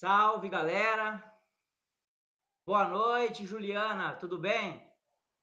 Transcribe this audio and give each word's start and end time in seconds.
Salve, 0.00 0.48
galera! 0.48 1.22
Boa 2.64 2.88
noite, 2.88 3.44
Juliana, 3.44 4.16
tudo 4.16 4.38
bem? 4.38 4.82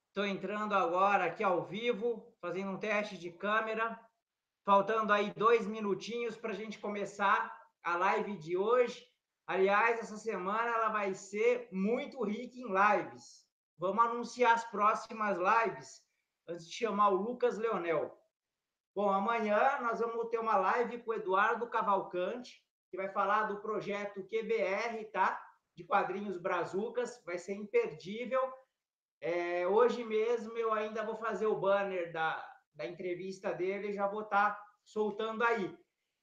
Estou 0.08 0.26
entrando 0.26 0.74
agora 0.74 1.26
aqui 1.26 1.44
ao 1.44 1.64
vivo, 1.64 2.36
fazendo 2.42 2.72
um 2.72 2.80
teste 2.80 3.20
de 3.20 3.30
câmera. 3.30 4.04
Faltando 4.66 5.14
aí 5.14 5.32
dois 5.38 5.68
minutinhos 5.68 6.36
para 6.36 6.54
a 6.54 6.56
gente 6.56 6.80
começar 6.80 7.56
a 7.84 7.98
live 7.98 8.36
de 8.36 8.58
hoje. 8.58 9.08
Aliás, 9.46 10.00
essa 10.00 10.18
semana 10.18 10.72
ela 10.72 10.90
vai 10.90 11.14
ser 11.14 11.70
muito 11.72 12.24
rica 12.24 12.58
em 12.58 12.66
lives. 12.66 13.48
Vamos 13.78 14.06
anunciar 14.06 14.56
as 14.56 14.66
próximas 14.72 15.38
lives 15.38 16.04
antes 16.48 16.68
de 16.68 16.74
chamar 16.74 17.10
o 17.10 17.22
Lucas 17.22 17.60
Leonel. 17.60 18.20
Bom, 18.96 19.12
amanhã 19.12 19.80
nós 19.82 20.00
vamos 20.00 20.30
ter 20.30 20.40
uma 20.40 20.58
live 20.58 21.04
com 21.04 21.12
o 21.12 21.14
Eduardo 21.14 21.68
Cavalcante, 21.68 22.67
vai 22.98 23.08
falar 23.10 23.44
do 23.44 23.62
projeto 23.62 24.28
QBR, 24.28 25.06
tá? 25.14 25.42
De 25.76 25.84
quadrinhos 25.84 26.38
brazucas, 26.38 27.22
vai 27.24 27.38
ser 27.38 27.54
imperdível. 27.54 28.42
É, 29.22 29.68
hoje 29.68 30.04
mesmo 30.04 30.58
eu 30.58 30.74
ainda 30.74 31.06
vou 31.06 31.16
fazer 31.16 31.48
o 31.48 31.60
banner 31.60 32.12
da, 32.12 32.44
da 32.74 32.86
entrevista 32.86 33.54
dele, 33.54 33.94
já 33.94 34.08
vou 34.08 34.24
estar 34.24 34.52
tá 34.52 34.64
soltando 34.84 35.44
aí. 35.44 35.74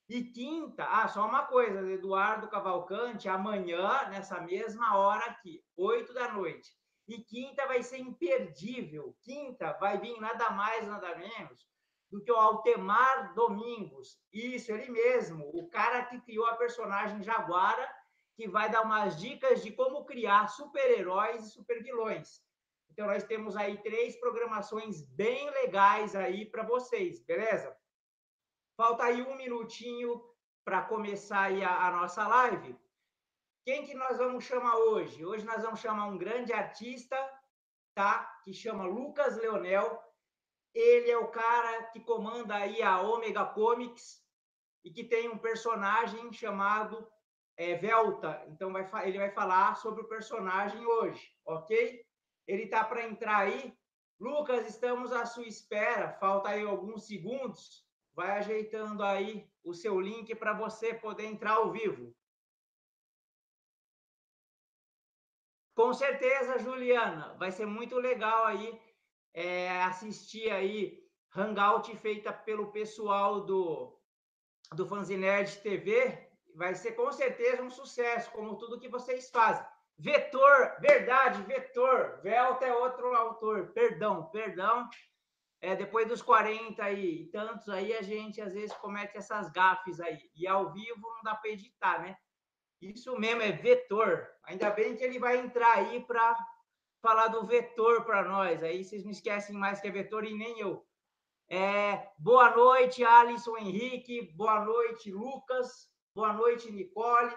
E 0.08 0.24
quinta, 0.24 0.84
ah, 0.84 1.08
só 1.08 1.26
uma 1.26 1.46
coisa, 1.46 1.80
Eduardo 1.90 2.48
Cavalcante, 2.48 3.28
amanhã, 3.28 4.08
nessa 4.10 4.40
mesma 4.42 4.98
hora 4.98 5.24
aqui, 5.26 5.64
oito 5.76 6.12
da 6.12 6.30
noite. 6.32 6.68
E 7.08 7.22
quinta 7.22 7.66
vai 7.66 7.82
ser 7.82 7.98
imperdível. 7.98 9.16
Quinta 9.22 9.72
vai 9.74 9.98
vir 9.98 10.20
nada 10.20 10.50
mais, 10.50 10.86
nada 10.86 11.16
menos 11.16 11.73
do 12.14 12.22
que 12.22 12.30
o 12.30 12.36
Altemar 12.36 13.34
Domingos. 13.34 14.16
Isso, 14.32 14.70
ele 14.70 14.88
mesmo, 14.88 15.50
o 15.52 15.68
cara 15.68 16.04
que 16.04 16.20
criou 16.20 16.46
a 16.46 16.54
personagem 16.54 17.24
Jaguara, 17.24 17.92
que 18.36 18.46
vai 18.46 18.70
dar 18.70 18.82
umas 18.82 19.20
dicas 19.20 19.64
de 19.64 19.72
como 19.72 20.04
criar 20.04 20.46
super-heróis 20.46 21.44
e 21.44 21.50
super-vilões. 21.50 22.40
Então, 22.88 23.08
nós 23.08 23.24
temos 23.24 23.56
aí 23.56 23.82
três 23.82 24.14
programações 24.20 25.02
bem 25.02 25.50
legais 25.50 26.14
aí 26.14 26.46
para 26.46 26.62
vocês, 26.62 27.18
beleza? 27.18 27.76
Falta 28.76 29.02
aí 29.02 29.20
um 29.20 29.34
minutinho 29.34 30.22
para 30.64 30.82
começar 30.82 31.50
a, 31.50 31.88
a 31.88 31.90
nossa 31.90 32.28
live. 32.28 32.78
Quem 33.64 33.84
que 33.84 33.94
nós 33.94 34.18
vamos 34.18 34.44
chamar 34.44 34.76
hoje? 34.76 35.26
Hoje 35.26 35.44
nós 35.44 35.64
vamos 35.64 35.80
chamar 35.80 36.06
um 36.06 36.16
grande 36.16 36.52
artista, 36.52 37.16
tá? 37.92 38.40
Que 38.44 38.52
chama 38.52 38.84
Lucas 38.84 39.36
Leonel. 39.36 40.00
Ele 40.74 41.08
é 41.08 41.16
o 41.16 41.28
cara 41.28 41.84
que 41.84 42.00
comanda 42.00 42.56
aí 42.56 42.82
a 42.82 43.00
Omega 43.00 43.44
Comics 43.44 44.20
e 44.84 44.90
que 44.90 45.04
tem 45.04 45.28
um 45.28 45.38
personagem 45.38 46.32
chamado 46.32 47.08
é, 47.56 47.76
Velta. 47.76 48.44
Então 48.48 48.72
vai, 48.72 49.08
ele 49.08 49.18
vai 49.18 49.30
falar 49.30 49.76
sobre 49.76 50.02
o 50.02 50.08
personagem 50.08 50.84
hoje, 50.84 51.32
ok? 51.44 52.04
Ele 52.46 52.66
tá 52.66 52.84
para 52.84 53.04
entrar 53.04 53.38
aí. 53.38 53.76
Lucas, 54.18 54.66
estamos 54.66 55.12
à 55.12 55.24
sua 55.24 55.46
espera. 55.46 56.12
Falta 56.14 56.48
aí 56.48 56.62
alguns 56.62 57.06
segundos. 57.06 57.84
Vai 58.12 58.38
ajeitando 58.38 59.02
aí 59.02 59.48
o 59.62 59.72
seu 59.72 60.00
link 60.00 60.34
para 60.34 60.52
você 60.52 60.92
poder 60.92 61.26
entrar 61.26 61.54
ao 61.54 61.70
vivo. 61.70 62.14
Com 65.74 65.92
certeza, 65.92 66.58
Juliana, 66.58 67.34
vai 67.34 67.50
ser 67.50 67.66
muito 67.66 67.96
legal 67.96 68.44
aí 68.44 68.80
é, 69.34 69.82
assistir 69.82 70.50
aí 70.50 71.04
Hangout 71.36 71.94
feita 71.96 72.32
pelo 72.32 72.70
pessoal 72.70 73.44
do, 73.44 73.98
do 74.72 74.86
Fanzinerd 74.86 75.56
TV. 75.58 76.30
Vai 76.54 76.74
ser 76.76 76.92
com 76.92 77.10
certeza 77.10 77.62
um 77.62 77.70
sucesso, 77.70 78.30
como 78.30 78.56
tudo 78.56 78.78
que 78.78 78.88
vocês 78.88 79.28
fazem. 79.28 79.66
Vetor, 79.98 80.76
verdade, 80.80 81.42
Vetor. 81.42 82.20
Velta 82.22 82.64
é 82.64 82.72
outro 82.72 83.12
autor. 83.14 83.72
Perdão, 83.72 84.26
perdão. 84.26 84.88
É, 85.60 85.74
depois 85.74 86.06
dos 86.06 86.22
40 86.22 86.90
e 86.92 87.26
tantos 87.30 87.68
aí, 87.68 87.92
a 87.94 88.02
gente 88.02 88.40
às 88.40 88.52
vezes 88.52 88.76
comete 88.76 89.16
essas 89.16 89.50
gafes 89.50 89.98
aí. 89.98 90.30
E 90.36 90.46
ao 90.46 90.72
vivo 90.72 91.00
não 91.00 91.22
dá 91.24 91.34
para 91.34 91.50
editar, 91.50 92.00
né? 92.00 92.16
Isso 92.80 93.18
mesmo, 93.18 93.42
é 93.42 93.50
vetor. 93.50 94.28
Ainda 94.44 94.70
bem 94.70 94.94
que 94.94 95.02
ele 95.02 95.18
vai 95.18 95.38
entrar 95.38 95.78
aí 95.78 96.04
para 96.04 96.36
falar 97.04 97.28
do 97.28 97.44
vetor 97.44 98.02
para 98.06 98.26
nós. 98.26 98.62
Aí 98.62 98.82
vocês 98.82 99.04
não 99.04 99.10
esquecem 99.10 99.54
mais 99.54 99.78
que 99.78 99.86
é 99.86 99.90
vetor 99.90 100.24
e 100.24 100.32
nem 100.32 100.58
eu. 100.58 100.82
É, 101.46 102.10
boa 102.18 102.56
noite, 102.56 103.04
Alisson 103.04 103.58
Henrique. 103.58 104.32
Boa 104.32 104.64
noite, 104.64 105.12
Lucas. 105.12 105.92
Boa 106.14 106.32
noite, 106.32 106.72
Nicole. 106.72 107.36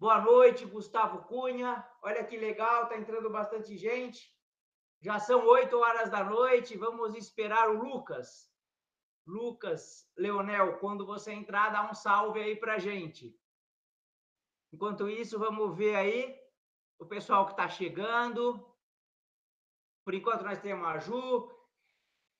Boa 0.00 0.20
noite, 0.20 0.66
Gustavo 0.66 1.22
Cunha. 1.28 1.86
Olha 2.02 2.24
que 2.24 2.36
legal, 2.36 2.88
tá 2.88 2.98
entrando 2.98 3.30
bastante 3.30 3.78
gente. 3.78 4.20
Já 5.00 5.20
são 5.20 5.46
oito 5.46 5.78
horas 5.78 6.10
da 6.10 6.24
noite. 6.24 6.76
Vamos 6.76 7.14
esperar 7.14 7.70
o 7.70 7.80
Lucas. 7.84 8.50
Lucas 9.24 10.10
Leonel, 10.16 10.78
quando 10.80 11.06
você 11.06 11.30
entrar, 11.30 11.70
dá 11.70 11.88
um 11.88 11.94
salve 11.94 12.42
aí 12.42 12.56
para 12.56 12.80
gente. 12.80 13.32
Enquanto 14.72 15.08
isso, 15.08 15.38
vamos 15.38 15.76
ver 15.76 15.94
aí 15.94 16.36
o 16.98 17.06
pessoal 17.06 17.46
que 17.46 17.52
está 17.52 17.68
chegando. 17.68 18.71
Por 20.04 20.14
enquanto, 20.14 20.44
nós 20.44 20.60
temos 20.60 20.86
a 20.86 20.98
Ju. 20.98 21.50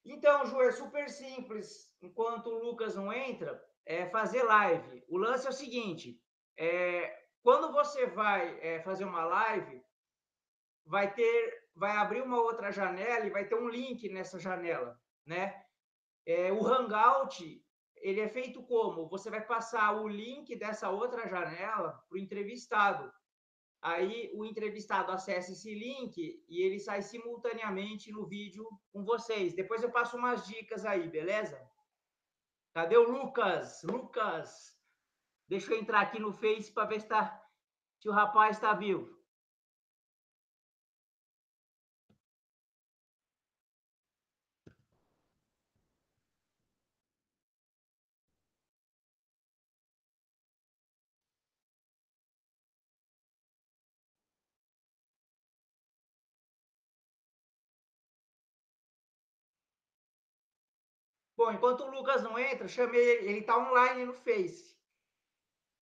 Então, 0.05 0.47
Ju, 0.47 0.61
é 0.61 0.73
super 0.73 1.09
simples. 1.09 1.93
Enquanto 2.01 2.49
o 2.49 2.63
Lucas 2.65 2.97
não 2.97 3.13
entra, 3.13 3.63
é 3.87 4.07
fazer 4.07 4.43
live. 4.43 5.05
O 5.09 5.17
lance 5.17 5.47
é 5.47 5.51
o 5.51 5.53
seguinte: 5.53 6.21
é, 6.57 7.17
quando 7.43 7.73
você 7.73 8.07
vai 8.07 8.59
é, 8.61 8.81
fazer 8.83 9.05
uma 9.05 9.25
live, 9.25 9.83
vai 10.85 11.13
ter, 11.13 11.69
vai 11.75 11.97
abrir 11.97 12.23
uma 12.23 12.41
outra 12.41 12.71
janela 12.73 13.27
e 13.27 13.31
vai 13.31 13.47
ter 13.47 13.55
um 13.55 13.69
link 13.69 14.09
nessa 14.09 14.39
janela, 14.39 15.01
né? 15.25 15.65
É, 16.27 16.53
o 16.53 16.67
Hangout 16.67 17.63
ele 18.03 18.21
é 18.21 18.29
feito 18.29 18.63
como? 18.65 19.09
Você 19.09 19.31
vai 19.31 19.41
passar 19.41 19.93
o 19.93 20.09
link 20.09 20.57
dessa 20.57 20.91
outra 20.91 21.29
janela 21.29 21.93
para 22.09 22.17
o 22.17 22.19
entrevistado. 22.19 23.13
Aí 23.83 24.31
o 24.33 24.45
entrevistado 24.45 25.11
acessa 25.11 25.51
esse 25.51 25.75
link 25.75 26.45
e 26.49 26.63
ele 26.63 26.79
sai 26.79 27.03
simultaneamente 27.03 28.13
no 28.13 28.25
vídeo 28.25 28.65
com 28.93 29.05
vocês. 29.05 29.55
Depois 29.55 29.83
eu 29.83 29.91
passo 29.91 30.17
umas 30.17 30.47
dicas 30.47 30.87
aí, 30.87 31.09
beleza? 31.09 31.61
Cadê 32.73 32.97
o 32.97 33.11
Lucas? 33.11 33.83
Lucas, 33.83 34.79
deixa 35.49 35.75
eu 35.75 35.81
entrar 35.81 36.01
aqui 36.01 36.21
no 36.21 36.33
Face 36.33 36.73
para 36.73 36.87
ver 36.87 37.01
se, 37.01 37.09
tá, 37.09 37.45
se 38.01 38.09
o 38.09 38.13
rapaz 38.13 38.57
está 38.57 38.73
vivo. 38.73 39.21
Bom, 61.43 61.51
enquanto 61.51 61.81
o 61.81 61.91
Lucas 61.91 62.23
não 62.23 62.39
entra, 62.39 62.69
chamei 62.69 63.01
ele, 63.01 63.29
ele 63.29 63.39
está 63.41 63.59
online 63.59 64.05
no 64.05 64.13
Face. 64.13 64.77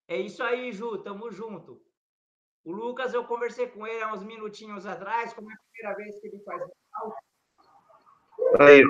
É 0.07 0.17
isso 0.17 0.41
aí, 0.41 0.71
Ju, 0.71 0.97
tamo 0.97 1.31
junto. 1.31 1.79
O 2.65 2.71
Lucas, 2.71 3.13
eu 3.13 3.23
conversei 3.25 3.67
com 3.67 3.85
ele 3.85 4.01
há 4.01 4.11
uns 4.11 4.23
minutinhos 4.23 4.87
atrás, 4.87 5.33
como 5.33 5.51
é 5.51 5.53
a 5.53 5.57
primeira 5.71 5.97
vez 5.97 6.19
que 6.19 6.27
ele 6.29 6.43
faz 6.43 6.63
Aí. 8.59 8.83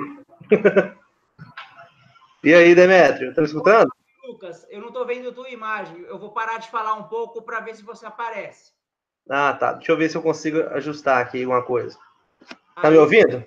e 2.42 2.54
aí, 2.54 2.74
Demetrio, 2.74 3.34
tá 3.34 3.42
me 3.42 3.48
escutando? 3.48 3.92
Lucas, 4.24 4.66
eu 4.70 4.80
não 4.80 4.88
estou 4.88 5.04
vendo 5.04 5.30
tua 5.30 5.50
imagem. 5.50 6.00
Eu 6.04 6.18
vou 6.18 6.32
parar 6.32 6.56
de 6.56 6.70
falar 6.70 6.94
um 6.94 7.04
pouco 7.04 7.42
para 7.42 7.60
ver 7.60 7.76
se 7.76 7.82
você 7.82 8.06
aparece. 8.06 8.72
Ah, 9.28 9.52
tá. 9.52 9.74
Deixa 9.74 9.92
eu 9.92 9.98
ver 9.98 10.08
se 10.08 10.16
eu 10.16 10.22
consigo 10.22 10.62
ajustar 10.68 11.20
aqui 11.20 11.42
alguma 11.42 11.62
coisa. 11.62 11.98
Tá 12.74 12.88
aí. 12.88 12.92
me 12.92 12.96
ouvindo? 12.96 13.44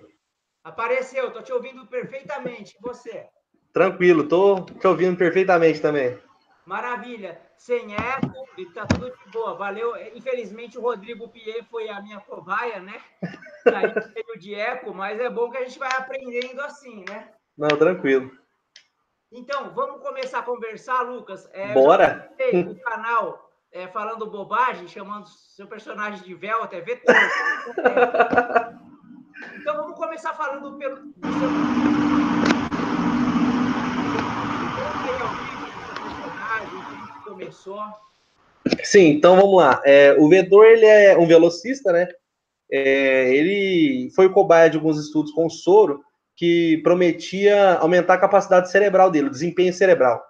Apareceu, 0.65 1.29
tô 1.29 1.43
te 1.43 1.53
ouvindo 1.53 1.85
perfeitamente. 1.85 2.75
Você? 2.81 3.27
Tranquilo, 3.71 4.27
tô 4.27 4.61
te 4.61 4.87
ouvindo 4.87 5.15
perfeitamente 5.15 5.79
também. 5.79 6.17
Maravilha. 6.65 7.39
Sem 7.55 7.93
eco, 7.93 8.47
tá 8.73 8.87
tudo 8.87 9.15
de 9.15 9.31
boa. 9.31 9.53
Valeu. 9.53 9.95
Infelizmente, 10.15 10.75
o 10.75 10.81
Rodrigo 10.81 11.29
Pierre 11.29 11.63
foi 11.69 11.87
a 11.87 12.01
minha 12.01 12.19
cobaia, 12.19 12.79
né? 12.79 12.99
Aí 13.75 13.93
veio 14.11 14.39
de 14.39 14.55
eco, 14.55 14.91
mas 14.91 15.19
é 15.19 15.29
bom 15.29 15.51
que 15.51 15.57
a 15.57 15.63
gente 15.63 15.77
vai 15.77 15.91
aprendendo 15.95 16.59
assim, 16.61 17.05
né? 17.07 17.29
Não, 17.55 17.67
tranquilo. 17.67 18.31
Então, 19.31 19.71
vamos 19.71 20.01
começar 20.01 20.39
a 20.39 20.43
conversar, 20.43 21.01
Lucas. 21.03 21.47
É, 21.53 21.73
Bora! 21.73 22.31
O 22.67 22.79
canal 22.79 23.51
é, 23.71 23.87
falando 23.87 24.25
bobagem, 24.31 24.87
chamando 24.87 25.27
seu 25.27 25.67
personagem 25.67 26.23
de 26.23 26.33
véu, 26.33 26.63
até 26.63 26.81
vetor. 26.81 27.13
Então 29.65 29.77
vamos 29.77 29.97
começar 29.97 30.31
falando 30.35 30.77
pelo. 30.77 31.11
começou. 37.23 37.79
Sim, 38.83 39.07
então 39.07 39.35
vamos 39.35 39.57
lá. 39.57 39.81
É, 39.83 40.15
o 40.19 40.29
Vedor 40.29 40.67
ele 40.67 40.85
é 40.85 41.17
um 41.17 41.25
velocista, 41.25 41.91
né? 41.91 42.07
É, 42.71 43.33
ele 43.33 44.11
foi 44.15 44.29
cobaia 44.29 44.69
de 44.69 44.77
alguns 44.77 45.03
estudos 45.03 45.31
com 45.31 45.49
soro 45.49 46.03
que 46.35 46.79
prometia 46.83 47.79
aumentar 47.79 48.13
a 48.13 48.19
capacidade 48.19 48.69
cerebral 48.69 49.09
dele, 49.09 49.29
o 49.29 49.31
desempenho 49.31 49.73
cerebral. 49.73 50.23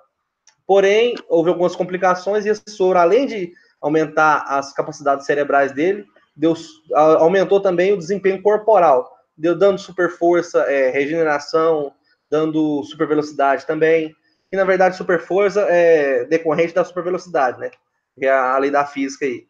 Porém, 0.65 1.13
houve 1.27 1.49
algumas 1.49 1.75
complicações 1.75 2.45
e 2.45 2.49
esse 2.49 2.63
soro, 2.69 2.97
além 2.97 3.25
de 3.25 3.51
aumentar 3.81 4.45
as 4.47 4.71
capacidades 4.71 5.25
cerebrais 5.25 5.73
dele, 5.73 6.05
deu, 6.33 6.53
aumentou 6.95 7.59
também 7.59 7.91
o 7.91 7.97
desempenho 7.97 8.41
corporal, 8.41 9.14
deu 9.37 9.57
dando 9.57 9.79
super 9.79 10.09
força, 10.09 10.61
é, 10.63 10.89
regeneração, 10.89 11.93
dando 12.29 12.83
super 12.83 13.07
velocidade 13.07 13.65
também. 13.65 14.15
E 14.51 14.55
na 14.55 14.63
verdade, 14.63 14.95
super 14.95 15.19
força 15.19 15.61
é 15.61 16.25
decorrente 16.25 16.73
da 16.73 16.83
super 16.83 17.03
velocidade, 17.03 17.59
né? 17.59 17.71
Que 18.17 18.25
é 18.25 18.31
a 18.31 18.57
lei 18.57 18.71
da 18.71 18.85
física 18.85 19.25
aí. 19.25 19.45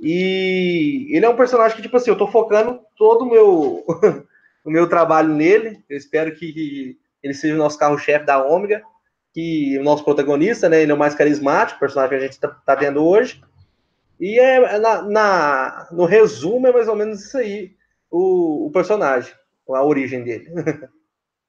E 0.00 1.08
ele 1.10 1.24
é 1.24 1.28
um 1.28 1.36
personagem 1.36 1.76
que, 1.76 1.82
tipo 1.82 1.96
assim, 1.96 2.10
eu 2.10 2.18
tô 2.18 2.26
focando 2.28 2.80
todo 2.96 3.22
o 3.22 3.30
meu, 3.30 3.84
o 4.64 4.70
meu 4.70 4.88
trabalho 4.88 5.28
nele. 5.34 5.82
Eu 5.88 5.96
espero 5.96 6.34
que 6.34 6.98
ele 7.22 7.34
seja 7.34 7.54
o 7.54 7.58
nosso 7.58 7.78
carro-chefe 7.78 8.24
da 8.24 8.42
Ômega, 8.44 8.82
que 9.32 9.78
o 9.78 9.84
nosso 9.84 10.04
protagonista, 10.04 10.68
né? 10.68 10.82
Ele 10.82 10.92
é 10.92 10.94
o 10.94 10.98
mais 10.98 11.14
carismático, 11.14 11.80
personagem 11.80 12.10
que 12.10 12.24
a 12.24 12.26
gente 12.26 12.40
tá, 12.40 12.48
tá 12.48 12.76
tendo 12.76 13.04
hoje. 13.04 13.42
E 14.18 14.38
é 14.38 14.78
na, 14.78 15.02
na, 15.02 15.88
no 15.92 16.06
resumo 16.06 16.66
é 16.66 16.72
mais 16.72 16.88
ou 16.88 16.96
menos 16.96 17.22
isso 17.24 17.36
aí, 17.36 17.75
o, 18.10 18.66
o 18.66 18.70
personagem, 18.70 19.34
a 19.68 19.82
origem 19.82 20.22
dele. 20.24 20.50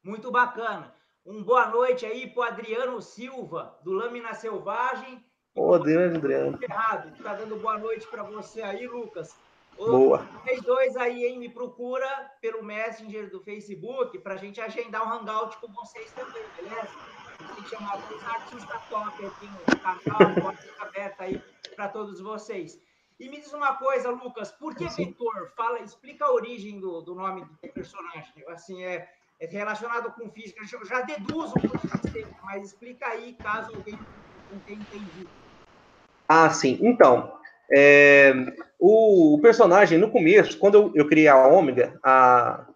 Muito 0.03 0.31
bacana. 0.31 0.93
Um 1.25 1.43
boa 1.43 1.67
noite 1.67 2.05
aí 2.05 2.27
para 2.27 2.47
Adriano 2.47 3.01
Silva, 3.01 3.77
do 3.83 3.91
Lâmina 3.91 4.33
Selvagem. 4.33 5.23
Ô, 5.53 5.73
Adriano. 5.73 6.57
Errado. 6.61 7.11
Tá 7.21 7.33
dando 7.33 7.57
boa 7.57 7.77
noite 7.77 8.07
para 8.07 8.23
você 8.23 8.61
aí, 8.61 8.87
Lucas. 8.87 9.35
Boa. 9.77 10.19
Vocês 10.43 10.61
dois 10.61 10.97
aí, 10.97 11.25
hein, 11.25 11.37
me 11.37 11.49
procura 11.49 12.07
pelo 12.41 12.63
Messenger 12.63 13.29
do 13.29 13.41
Facebook 13.41 14.17
para 14.19 14.33
a 14.33 14.37
gente 14.37 14.59
agendar 14.59 15.05
um 15.05 15.11
hangout 15.11 15.57
com 15.57 15.67
vocês 15.71 16.11
também, 16.13 16.43
beleza? 16.55 16.89
Tem 17.37 17.63
que 17.63 17.69
chamar 17.69 17.97
os 17.97 18.23
artistas 18.23 18.81
top 18.89 19.25
aqui 19.25 19.45
no 19.45 19.79
canal, 19.79 20.41
pode 20.41 20.61
ficar 20.61 20.85
aberto 20.87 21.21
aí 21.21 21.41
para 21.75 21.89
todos 21.89 22.19
vocês. 22.19 22.79
E 23.19 23.29
me 23.29 23.39
diz 23.39 23.51
uma 23.51 23.75
coisa, 23.75 24.09
Lucas, 24.11 24.51
por 24.51 24.75
que 24.75 24.87
Sim. 24.89 25.05
Vetor? 25.05 25.51
Fala, 25.55 25.79
explica 25.79 26.25
a 26.25 26.33
origem 26.33 26.79
do, 26.79 27.01
do 27.01 27.15
nome 27.15 27.45
do 27.45 27.69
personagem. 27.73 28.43
Assim, 28.47 28.83
é, 28.83 29.09
é 29.39 29.47
relacionado 29.47 30.11
com 30.11 30.29
física. 30.29 30.63
Eu 30.71 30.85
já 30.85 31.01
deduzo 31.01 31.55
mas 32.43 32.63
explica 32.63 33.07
aí, 33.07 33.33
caso 33.33 33.75
alguém 33.75 33.99
não 34.51 34.59
tenha 34.59 34.79
entendido. 34.79 35.29
Ah, 36.29 36.49
sim. 36.49 36.77
Então, 36.81 37.33
é, 37.71 38.33
o, 38.79 39.35
o, 39.35 39.41
personagem, 39.41 39.97
no 39.97 40.11
começo, 40.11 40.57
quando 40.57 40.75
eu, 40.75 40.91
eu 40.95 41.07
criei 41.07 41.27
a 41.27 41.47
Ômega, 41.47 41.99
a, 42.03 42.67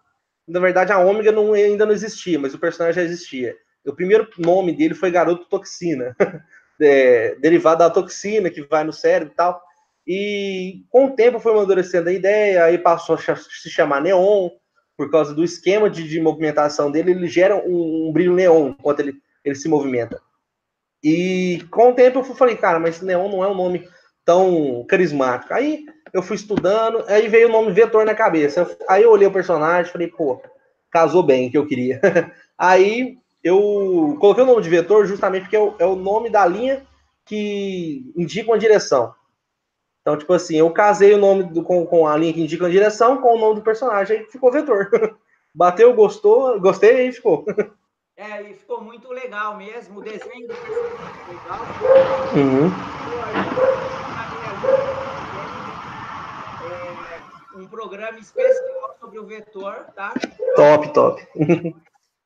na 0.46 0.60
verdade 0.60 0.92
a 0.92 0.98
Ômega 0.98 1.32
não, 1.32 1.52
ainda 1.52 1.86
não 1.86 1.92
existia, 1.92 2.38
mas 2.38 2.52
o 2.52 2.58
personagem 2.58 3.02
já 3.02 3.08
existia. 3.08 3.56
O 3.86 3.94
primeiro 3.94 4.28
nome 4.38 4.76
dele 4.76 4.94
foi 4.94 5.10
Garoto 5.10 5.46
Toxina, 5.46 6.14
é, 6.80 7.34
derivado 7.36 7.78
da 7.78 7.90
toxina 7.90 8.50
que 8.50 8.62
vai 8.62 8.84
no 8.84 8.92
cérebro 8.92 9.32
e 9.32 9.36
tal. 9.36 9.62
E 10.06 10.84
com 10.90 11.06
o 11.06 11.10
tempo 11.14 11.38
foi 11.38 11.52
amadurecendo 11.52 12.08
a 12.08 12.12
ideia, 12.12 12.64
aí 12.64 12.78
passou 12.78 13.14
a 13.14 13.18
se 13.18 13.70
chamar 13.70 14.00
Neon, 14.00 14.50
por 14.96 15.10
causa 15.10 15.34
do 15.34 15.44
esquema 15.44 15.88
de, 15.88 16.06
de 16.06 16.20
movimentação 16.20 16.90
dele, 16.90 17.12
ele 17.12 17.28
gera 17.28 17.56
um, 17.56 18.08
um, 18.08 18.12
brilho 18.12 18.34
neon 18.34 18.68
enquanto 18.68 19.00
ele, 19.00 19.14
ele 19.44 19.54
se 19.54 19.68
movimenta. 19.68 20.20
E 21.02 21.64
com 21.70 21.90
o 21.90 21.94
tempo 21.94 22.20
eu 22.20 22.24
falei, 22.24 22.56
cara, 22.56 22.78
mas 22.78 23.00
neon 23.00 23.28
não 23.28 23.42
é 23.42 23.48
um 23.48 23.54
nome 23.54 23.88
tão 24.24 24.84
carismático. 24.88 25.52
Aí 25.52 25.84
eu 26.12 26.22
fui 26.22 26.36
estudando, 26.36 27.04
aí 27.08 27.26
veio 27.28 27.48
o 27.48 27.52
nome 27.52 27.72
Vetor 27.72 28.04
na 28.04 28.14
cabeça. 28.14 28.76
Aí 28.88 29.02
eu 29.02 29.10
olhei 29.10 29.26
o 29.26 29.32
personagem 29.32 29.90
falei, 29.90 30.08
pô, 30.08 30.40
casou 30.90 31.22
bem 31.22 31.50
que 31.50 31.58
eu 31.58 31.66
queria. 31.66 32.00
aí 32.56 33.16
eu 33.42 34.16
coloquei 34.20 34.44
o 34.44 34.46
nome 34.46 34.62
de 34.62 34.68
Vetor 34.68 35.06
justamente 35.06 35.42
porque 35.42 35.56
é 35.56 35.60
o, 35.60 35.74
é 35.78 35.86
o 35.86 35.96
nome 35.96 36.30
da 36.30 36.46
linha 36.46 36.86
que 37.24 38.12
indica 38.16 38.50
uma 38.50 38.58
direção. 38.58 39.12
Então, 40.02 40.16
tipo 40.16 40.32
assim, 40.32 40.56
eu 40.56 40.68
casei 40.70 41.14
o 41.14 41.18
nome 41.18 41.44
do, 41.44 41.62
com, 41.62 41.86
com 41.86 42.08
a 42.08 42.16
linha 42.16 42.32
que 42.32 42.42
indica 42.42 42.66
a 42.66 42.70
direção 42.70 43.22
com 43.22 43.34
o 43.34 43.38
nome 43.38 43.54
do 43.54 43.62
personagem, 43.62 44.18
aí 44.18 44.24
ficou 44.26 44.50
vetor. 44.50 44.90
Bateu, 45.54 45.94
gostou, 45.94 46.60
gostei 46.60 47.08
e 47.08 47.12
ficou. 47.12 47.46
É, 48.16 48.42
e 48.42 48.54
ficou 48.54 48.82
muito 48.82 49.08
legal 49.10 49.56
mesmo. 49.56 50.00
O 50.00 50.02
desenho 50.02 50.48
do 50.48 50.54
personagem 50.54 51.28
legal. 51.28 51.60
Uhum. 52.34 52.68
É, 57.54 57.58
um 57.60 57.66
programa 57.68 58.18
especial 58.18 58.96
sobre 58.98 59.20
o 59.20 59.26
vetor, 59.26 59.86
tá? 59.94 60.14
Top, 60.56 60.92
top. 60.92 61.28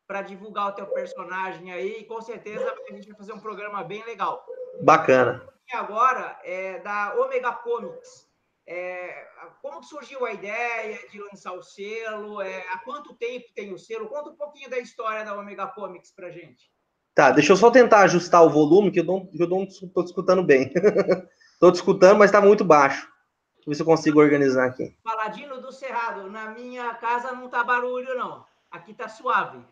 Para 0.09 0.23
divulgar 0.23 0.69
o 0.69 0.73
teu 0.73 0.87
personagem 0.87 1.73
aí, 1.73 1.99
e 2.01 2.05
com 2.05 2.23
certeza 2.23 2.73
a 2.89 2.95
gente 2.95 3.09
vai 3.09 3.19
fazer 3.19 3.33
um 3.33 3.41
programa 3.41 3.83
bem 3.85 4.03
legal. 4.05 4.47
Bacana 4.81 5.56
agora 5.75 6.39
é 6.45 6.79
da 6.81 7.15
Omega 7.17 7.53
Comics. 7.53 8.27
É, 8.69 9.29
como 9.63 9.81
que 9.81 9.87
surgiu 9.87 10.27
a 10.27 10.33
ideia 10.33 10.99
de 11.11 11.21
lançar 11.21 11.53
o 11.53 11.63
selo? 11.63 12.41
É, 12.41 12.67
há 12.73 12.79
quanto 12.79 13.15
tempo 13.15 13.47
tem 13.55 13.73
o 13.73 13.79
selo? 13.79 14.09
Conta 14.09 14.31
um 14.31 14.37
pouquinho 14.37 14.69
da 14.69 14.79
história 14.79 15.25
da 15.25 15.39
Omega 15.39 15.67
Comics 15.69 16.11
para 16.11 16.31
gente. 16.31 16.71
Tá, 17.15 17.31
deixa 17.31 17.53
eu 17.53 17.57
só 17.57 17.71
tentar 17.71 18.01
ajustar 18.01 18.45
o 18.45 18.51
volume, 18.51 18.91
que 18.91 19.01
eu 19.01 19.05
não, 19.05 19.29
eu 19.33 19.49
não 19.49 19.63
estou 19.63 20.05
escutando 20.05 20.43
bem. 20.43 20.73
Estou 21.57 21.73
escutando, 21.73 22.19
mas 22.19 22.29
está 22.29 22.39
muito 22.39 22.63
baixo. 22.63 23.11
Deixa 23.55 23.63
eu 23.63 23.71
ver 23.71 23.75
se 23.77 23.81
eu 23.81 23.87
consigo 23.87 24.21
organizar 24.21 24.67
aqui. 24.67 24.95
Paladino 25.03 25.59
do 25.59 25.73
Cerrado, 25.73 26.31
na 26.31 26.51
minha 26.51 26.93
casa 26.97 27.33
não 27.33 27.49
tá 27.49 27.65
barulho, 27.65 28.15
não. 28.15 28.45
Aqui 28.71 28.93
tá 28.93 29.09
suave. 29.09 29.65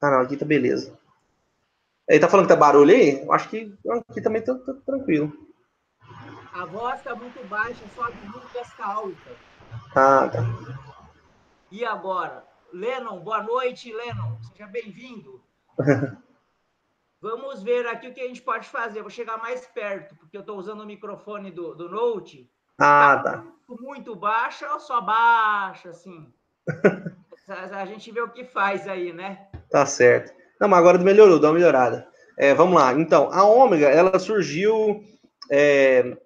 Ah, 0.00 0.10
não, 0.10 0.20
aqui 0.20 0.34
tá 0.34 0.46
beleza. 0.46 0.98
Ele 2.08 2.20
tá 2.20 2.28
falando 2.28 2.46
que 2.46 2.52
tá 2.52 2.58
barulho 2.58 2.94
aí? 2.94 3.22
Eu 3.22 3.32
acho 3.32 3.48
que 3.48 3.72
aqui 4.10 4.20
também 4.20 4.42
tá, 4.42 4.54
tá 4.54 4.74
tranquilo. 4.84 5.32
A 6.52 6.66
voz 6.66 7.02
tá 7.02 7.16
muito 7.16 7.42
baixa, 7.46 7.82
só 7.94 8.02
Lucas 8.02 8.72
tá 8.76 8.86
alta. 8.86 9.30
Ah, 9.96 10.28
tá. 10.28 10.40
E 11.70 11.84
agora? 11.84 12.44
Lennon, 12.72 13.20
boa 13.20 13.42
noite, 13.42 13.92
Lennon. 13.92 14.38
Seja 14.42 14.66
bem-vindo. 14.66 15.42
Vamos 17.20 17.62
ver 17.62 17.86
aqui 17.86 18.08
o 18.08 18.12
que 18.12 18.20
a 18.20 18.28
gente 18.28 18.42
pode 18.42 18.68
fazer. 18.68 18.98
Eu 18.98 19.04
vou 19.04 19.10
chegar 19.10 19.38
mais 19.38 19.66
perto, 19.66 20.14
porque 20.16 20.36
eu 20.36 20.42
estou 20.42 20.58
usando 20.58 20.82
o 20.82 20.86
microfone 20.86 21.50
do, 21.50 21.74
do 21.74 21.88
Note. 21.88 22.50
Ah, 22.78 23.20
tá. 23.24 23.44
Muito 23.66 24.14
baixa 24.14 24.70
ou 24.70 24.78
só 24.78 25.00
baixa, 25.00 25.88
assim? 25.88 26.30
a 27.48 27.86
gente 27.86 28.12
vê 28.12 28.20
o 28.20 28.28
que 28.28 28.44
faz 28.44 28.86
aí, 28.86 29.10
né? 29.10 29.48
Tá 29.70 29.86
certo. 29.86 30.43
Não, 30.60 30.68
mas 30.68 30.78
agora 30.78 30.98
melhorou, 30.98 31.38
dá 31.38 31.48
uma 31.48 31.54
melhorada. 31.54 32.06
É, 32.38 32.54
vamos 32.54 32.74
lá. 32.74 32.92
Então, 32.94 33.30
a 33.32 33.44
Ômega, 33.44 33.88
ela 33.88 34.18
surgiu, 34.18 35.02
é, 35.50 36.16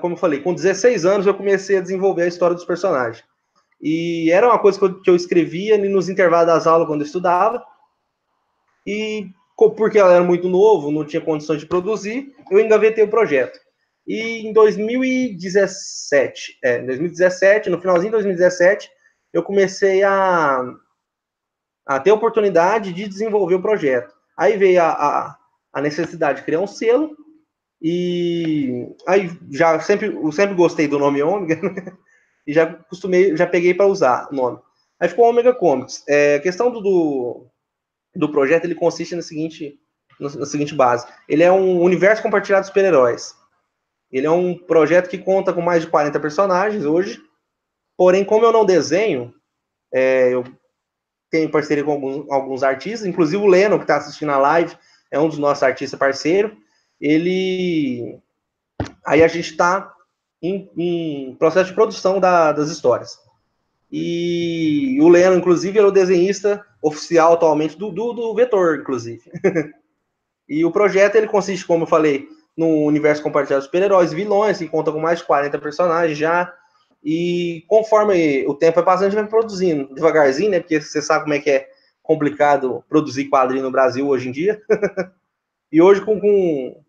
como 0.00 0.14
eu 0.14 0.18
falei, 0.18 0.40
com 0.40 0.54
16 0.54 1.04
anos 1.04 1.26
eu 1.26 1.34
comecei 1.34 1.76
a 1.76 1.82
desenvolver 1.82 2.22
a 2.22 2.28
história 2.28 2.54
dos 2.54 2.64
personagens. 2.64 3.24
E 3.80 4.30
era 4.30 4.46
uma 4.46 4.58
coisa 4.58 4.78
que 4.78 4.84
eu, 4.84 5.00
que 5.00 5.10
eu 5.10 5.16
escrevia 5.16 5.78
nos 5.78 6.08
intervalos 6.08 6.46
das 6.46 6.66
aulas 6.66 6.86
quando 6.86 7.00
eu 7.00 7.06
estudava. 7.06 7.64
E 8.86 9.28
porque 9.76 9.98
ela 9.98 10.14
era 10.14 10.24
muito 10.24 10.48
novo, 10.48 10.90
não 10.90 11.04
tinha 11.04 11.20
condições 11.20 11.60
de 11.60 11.66
produzir, 11.66 12.32
eu 12.50 12.58
engavetei 12.58 13.04
o 13.04 13.10
projeto. 13.10 13.58
E 14.06 14.46
em 14.46 14.54
2017, 14.54 16.58
é, 16.64 16.78
em 16.78 16.86
2017, 16.86 17.68
no 17.68 17.80
finalzinho 17.80 18.10
de 18.10 18.12
2017, 18.12 18.90
eu 19.32 19.42
comecei 19.42 20.02
a, 20.02 20.64
a 21.90 21.98
ter 21.98 22.10
a 22.10 22.14
oportunidade 22.14 22.92
de 22.92 23.08
desenvolver 23.08 23.56
o 23.56 23.62
projeto. 23.62 24.14
Aí 24.36 24.56
veio 24.56 24.80
a, 24.80 24.90
a, 24.90 25.36
a 25.72 25.80
necessidade 25.80 26.38
de 26.38 26.44
criar 26.44 26.60
um 26.60 26.66
selo, 26.66 27.16
e 27.82 28.86
aí 29.08 29.28
já 29.50 29.80
sempre, 29.80 30.06
eu 30.06 30.30
sempre 30.30 30.54
gostei 30.54 30.86
do 30.86 31.00
nome 31.00 31.20
Ômega, 31.20 31.56
né? 31.60 31.92
e 32.46 32.52
já 32.52 32.72
costumei, 32.72 33.36
já 33.36 33.44
peguei 33.44 33.74
para 33.74 33.88
usar 33.88 34.28
o 34.30 34.34
nome. 34.36 34.60
Aí 35.00 35.08
ficou 35.08 35.28
Omega 35.28 35.52
Comics. 35.52 36.04
É, 36.08 36.36
a 36.36 36.40
questão 36.40 36.70
do, 36.70 36.80
do, 36.80 37.46
do, 38.14 38.30
projeto, 38.30 38.66
ele 38.66 38.76
consiste 38.76 39.16
na 39.16 39.22
seguinte, 39.22 39.76
na 40.20 40.46
seguinte 40.46 40.76
base. 40.76 41.08
Ele 41.28 41.42
é 41.42 41.50
um 41.50 41.80
universo 41.80 42.22
compartilhado 42.22 42.62
de 42.62 42.68
super-heróis. 42.68 43.34
Ele 44.12 44.28
é 44.28 44.30
um 44.30 44.56
projeto 44.56 45.08
que 45.08 45.18
conta 45.18 45.52
com 45.52 45.60
mais 45.60 45.82
de 45.82 45.90
40 45.90 46.20
personagens 46.20 46.84
hoje. 46.84 47.20
Porém, 47.96 48.24
como 48.24 48.44
eu 48.44 48.52
não 48.52 48.64
desenho, 48.64 49.34
é, 49.92 50.32
eu 50.32 50.44
tem 51.30 51.48
parceria 51.48 51.84
com 51.84 51.92
alguns, 51.92 52.30
alguns 52.30 52.62
artistas, 52.62 53.06
inclusive 53.06 53.42
o 53.42 53.46
Leno, 53.46 53.76
que 53.76 53.84
está 53.84 53.96
assistindo 53.96 54.30
a 54.32 54.38
live, 54.38 54.76
é 55.10 55.18
um 55.18 55.28
dos 55.28 55.38
nossos 55.38 55.62
artistas 55.62 55.98
parceiros. 55.98 56.52
Ele. 57.00 58.18
Aí 59.06 59.22
a 59.22 59.28
gente 59.28 59.50
está 59.50 59.92
em, 60.42 60.70
em, 60.76 61.36
processo 61.36 61.70
de 61.70 61.74
produção 61.74 62.18
da, 62.20 62.52
das 62.52 62.70
histórias. 62.70 63.18
E 63.90 64.98
o 65.00 65.08
Leno, 65.08 65.36
inclusive, 65.36 65.78
é 65.78 65.84
o 65.84 65.90
desenhista 65.90 66.64
oficial 66.82 67.34
atualmente 67.34 67.76
do, 67.76 67.90
do, 67.90 68.12
do 68.12 68.34
Vetor, 68.34 68.80
inclusive. 68.80 69.22
E 70.50 70.64
o 70.64 70.72
projeto 70.72 71.14
ele 71.14 71.28
consiste, 71.28 71.64
como 71.64 71.84
eu 71.84 71.86
falei, 71.86 72.26
no 72.56 72.84
universo 72.84 73.22
compartilhado 73.22 73.60
de 73.60 73.66
super-heróis 73.66 74.12
vilões, 74.12 74.58
que 74.58 74.66
conta 74.66 74.90
com 74.90 74.98
mais 74.98 75.20
de 75.20 75.24
40 75.24 75.56
personagens 75.60 76.18
já. 76.18 76.52
E 77.02 77.64
conforme 77.66 78.46
o 78.46 78.54
tempo 78.54 78.78
é 78.78 78.82
passando, 78.82 79.06
a 79.06 79.10
gente 79.10 79.20
vai 79.20 79.28
produzindo 79.28 79.94
devagarzinho, 79.94 80.50
né? 80.50 80.60
Porque 80.60 80.80
você 80.80 81.00
sabe 81.00 81.24
como 81.24 81.34
é 81.34 81.38
que 81.38 81.50
é 81.50 81.68
complicado 82.02 82.84
produzir 82.88 83.28
quadrinho 83.28 83.62
no 83.62 83.70
Brasil 83.70 84.06
hoje 84.06 84.28
em 84.28 84.32
dia. 84.32 84.60
e 85.72 85.80
hoje, 85.80 86.02
com, 86.02 86.20
com, 86.20 86.82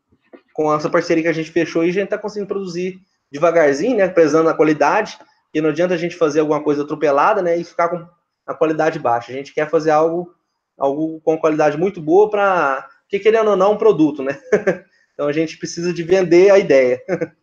com, 0.54 0.74
essa 0.74 0.90
parceria 0.90 1.24
que 1.24 1.30
a 1.30 1.34
gente 1.34 1.52
fechou, 1.52 1.82
a 1.82 1.86
gente 1.86 2.04
está 2.04 2.18
conseguindo 2.18 2.48
produzir 2.48 3.00
devagarzinho, 3.32 3.98
né? 3.98 4.08
Prezando 4.10 4.50
a 4.50 4.54
qualidade. 4.54 5.18
E 5.54 5.62
não 5.62 5.70
adianta 5.70 5.94
a 5.94 5.98
gente 5.98 6.16
fazer 6.16 6.42
alguma 6.42 6.62
coisa 6.62 6.84
atropelada, 6.84 7.42
né? 7.42 7.58
E 7.58 7.64
ficar 7.64 7.88
com 7.90 8.06
a 8.46 8.54
qualidade 8.54 9.00
baixa. 9.00 9.32
A 9.32 9.36
gente 9.36 9.54
quer 9.54 9.70
fazer 9.70 9.92
algo, 9.92 10.34
algo 10.78 11.22
com 11.22 11.38
qualidade 11.38 11.78
muito 11.78 12.02
boa 12.02 12.30
para 12.30 12.88
que 13.08 13.20
querendo 13.20 13.50
ou 13.50 13.58
não, 13.58 13.74
um 13.74 13.78
produto, 13.78 14.24
né? 14.24 14.40
então 15.14 15.28
a 15.28 15.32
gente 15.32 15.58
precisa 15.58 15.94
de 15.94 16.04
vender 16.04 16.50
a 16.50 16.60
ideia. 16.60 17.02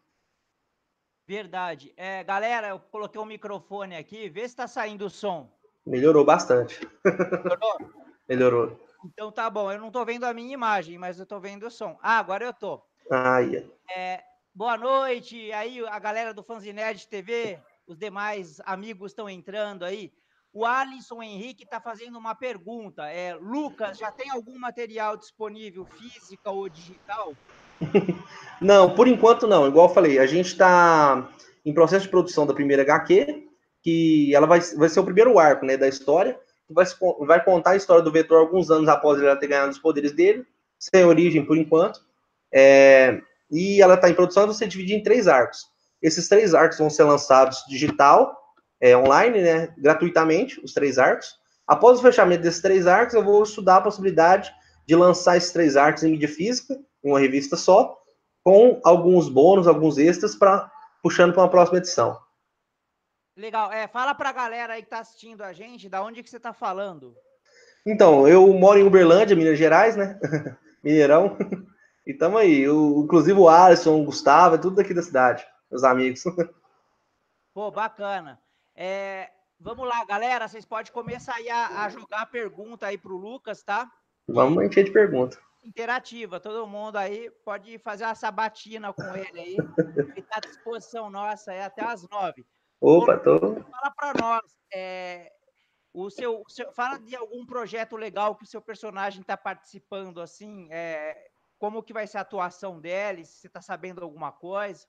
Verdade. 1.28 1.92
É, 1.94 2.24
galera, 2.24 2.68
eu 2.68 2.80
coloquei 2.80 3.20
o 3.20 3.24
um 3.24 3.26
microfone 3.26 3.94
aqui, 3.94 4.30
vê 4.30 4.40
se 4.40 4.46
está 4.46 4.66
saindo 4.66 5.04
o 5.04 5.10
som. 5.10 5.52
Melhorou 5.84 6.24
bastante. 6.24 6.80
Melhorou? 7.04 7.78
Melhorou. 8.26 8.88
Então 9.04 9.30
tá 9.30 9.50
bom, 9.50 9.70
eu 9.70 9.78
não 9.78 9.88
estou 9.88 10.06
vendo 10.06 10.24
a 10.24 10.32
minha 10.32 10.54
imagem, 10.54 10.96
mas 10.96 11.18
eu 11.18 11.24
estou 11.24 11.38
vendo 11.38 11.66
o 11.66 11.70
som. 11.70 11.98
Ah, 12.00 12.18
agora 12.18 12.46
eu. 12.46 12.82
Ah, 13.12 13.40
yeah. 13.40 13.68
é, 13.94 14.22
boa 14.54 14.78
noite, 14.78 15.52
aí 15.52 15.86
a 15.86 15.98
galera 15.98 16.32
do 16.32 16.42
Fanzinerd 16.42 17.06
TV, 17.06 17.58
os 17.86 17.98
demais 17.98 18.58
amigos 18.64 19.10
estão 19.10 19.28
entrando 19.28 19.84
aí. 19.84 20.10
O 20.50 20.64
Alisson 20.64 21.22
Henrique 21.22 21.64
está 21.64 21.78
fazendo 21.78 22.16
uma 22.16 22.34
pergunta. 22.34 23.06
É, 23.06 23.34
Lucas, 23.34 23.98
já 23.98 24.10
tem 24.10 24.30
algum 24.30 24.58
material 24.58 25.14
disponível, 25.14 25.84
física 25.84 26.50
ou 26.50 26.70
digital? 26.70 27.34
não, 28.60 28.94
por 28.94 29.06
enquanto 29.08 29.46
não. 29.46 29.66
Igual 29.66 29.88
eu 29.88 29.94
falei, 29.94 30.18
a 30.18 30.26
gente 30.26 30.46
está 30.46 31.28
em 31.64 31.72
processo 31.72 32.04
de 32.04 32.10
produção 32.10 32.46
da 32.46 32.54
primeira 32.54 32.82
HQ, 32.82 33.46
que 33.82 34.34
ela 34.34 34.46
vai, 34.46 34.60
vai 34.60 34.88
ser 34.88 35.00
o 35.00 35.04
primeiro 35.04 35.38
arco 35.38 35.64
né, 35.66 35.76
da 35.76 35.88
história, 35.88 36.38
que 36.66 36.74
vai, 36.74 36.84
vai 37.20 37.44
contar 37.44 37.70
a 37.70 37.76
história 37.76 38.02
do 38.02 38.12
Vetor 38.12 38.38
alguns 38.38 38.70
anos 38.70 38.88
após 38.88 39.20
ele 39.20 39.34
ter 39.36 39.46
ganhado 39.48 39.70
os 39.70 39.78
poderes 39.78 40.12
dele, 40.12 40.44
sem 40.78 41.04
origem 41.04 41.44
por 41.44 41.56
enquanto. 41.56 42.00
É, 42.52 43.20
e 43.50 43.80
ela 43.82 43.94
está 43.94 44.08
em 44.08 44.14
produção 44.14 44.50
e 44.50 44.54
ser 44.54 44.68
dividida 44.68 44.98
em 44.98 45.02
três 45.02 45.28
arcos. 45.28 45.66
Esses 46.02 46.28
três 46.28 46.54
arcos 46.54 46.78
vão 46.78 46.90
ser 46.90 47.04
lançados 47.04 47.64
digital, 47.68 48.36
é, 48.80 48.96
online, 48.96 49.40
né, 49.40 49.74
gratuitamente, 49.76 50.60
os 50.62 50.72
três 50.72 50.98
arcos. 50.98 51.34
Após 51.66 51.98
o 51.98 52.02
fechamento 52.02 52.42
desses 52.42 52.62
três 52.62 52.86
arcos, 52.86 53.14
eu 53.14 53.22
vou 53.22 53.42
estudar 53.42 53.76
a 53.76 53.82
possibilidade 53.82 54.52
de 54.86 54.94
lançar 54.94 55.36
esses 55.36 55.52
três 55.52 55.76
arcos 55.76 56.02
em 56.02 56.12
mídia 56.12 56.28
física, 56.28 56.78
uma 57.10 57.20
revista 57.20 57.56
só, 57.56 57.96
com 58.42 58.80
alguns 58.84 59.28
bônus, 59.28 59.66
alguns 59.66 59.98
extras, 59.98 60.34
para 60.34 60.70
puxando 61.02 61.32
para 61.32 61.42
uma 61.42 61.50
próxima 61.50 61.78
edição. 61.78 62.18
Legal. 63.36 63.72
É, 63.72 63.86
fala 63.86 64.14
para 64.14 64.30
a 64.30 64.32
galera 64.32 64.72
aí 64.72 64.82
que 64.82 64.86
está 64.86 64.98
assistindo 64.98 65.42
a 65.42 65.52
gente, 65.52 65.88
da 65.88 66.02
onde 66.02 66.22
que 66.22 66.30
você 66.30 66.38
está 66.38 66.52
falando? 66.52 67.14
Então, 67.86 68.26
eu 68.26 68.52
moro 68.52 68.78
em 68.78 68.84
Uberlândia, 68.84 69.36
Minas 69.36 69.58
Gerais, 69.58 69.96
né? 69.96 70.18
Mineirão. 70.82 71.36
E 72.06 72.12
tamo 72.12 72.36
aí. 72.36 72.60
Eu, 72.60 73.02
inclusive 73.04 73.38
o 73.38 73.48
Alisson, 73.48 74.00
o 74.00 74.04
Gustavo, 74.04 74.56
é 74.56 74.58
tudo 74.58 74.76
daqui 74.76 74.92
da 74.92 75.02
cidade, 75.02 75.46
meus 75.70 75.84
amigos. 75.84 76.24
Pô, 77.54 77.70
bacana. 77.70 78.40
É, 78.74 79.30
vamos 79.58 79.86
lá, 79.86 80.04
galera. 80.04 80.48
Vocês 80.48 80.64
podem 80.64 80.92
começar 80.92 81.34
aí 81.34 81.48
a, 81.48 81.84
a 81.84 81.88
jogar 81.88 82.26
pergunta 82.26 82.86
aí 82.86 82.98
para 82.98 83.12
o 83.12 83.16
Lucas, 83.16 83.62
tá? 83.62 83.90
Vamos 84.26 84.64
encher 84.64 84.84
de 84.84 84.90
pergunta. 84.90 85.38
Interativa, 85.62 86.40
todo 86.40 86.66
mundo 86.66 86.96
aí 86.96 87.30
pode 87.44 87.78
fazer 87.78 88.04
uma 88.04 88.14
sabatina 88.14 88.92
com 88.92 89.16
ele 89.16 89.40
aí. 89.40 89.56
Ele 89.56 90.20
está 90.20 90.36
à 90.36 90.40
disposição 90.40 91.10
nossa 91.10 91.50
aí 91.50 91.60
até 91.60 91.84
as 91.84 92.08
nove. 92.08 92.46
Opa, 92.80 93.18
tô. 93.18 93.38
Fala 93.40 93.92
para 93.96 94.20
nós. 94.20 94.42
É, 94.72 95.32
o 95.92 96.10
seu, 96.10 96.42
o 96.46 96.50
seu, 96.50 96.72
fala 96.72 96.98
de 96.98 97.16
algum 97.16 97.44
projeto 97.44 97.96
legal 97.96 98.36
que 98.36 98.44
o 98.44 98.46
seu 98.46 98.60
personagem 98.60 99.20
está 99.20 99.36
participando, 99.36 100.20
assim, 100.20 100.68
é, 100.70 101.16
como 101.58 101.82
que 101.82 101.92
vai 101.92 102.06
ser 102.06 102.18
a 102.18 102.22
atuação 102.22 102.80
dele, 102.80 103.24
se 103.24 103.40
você 103.40 103.46
está 103.48 103.60
sabendo 103.60 104.02
alguma 104.02 104.30
coisa. 104.30 104.86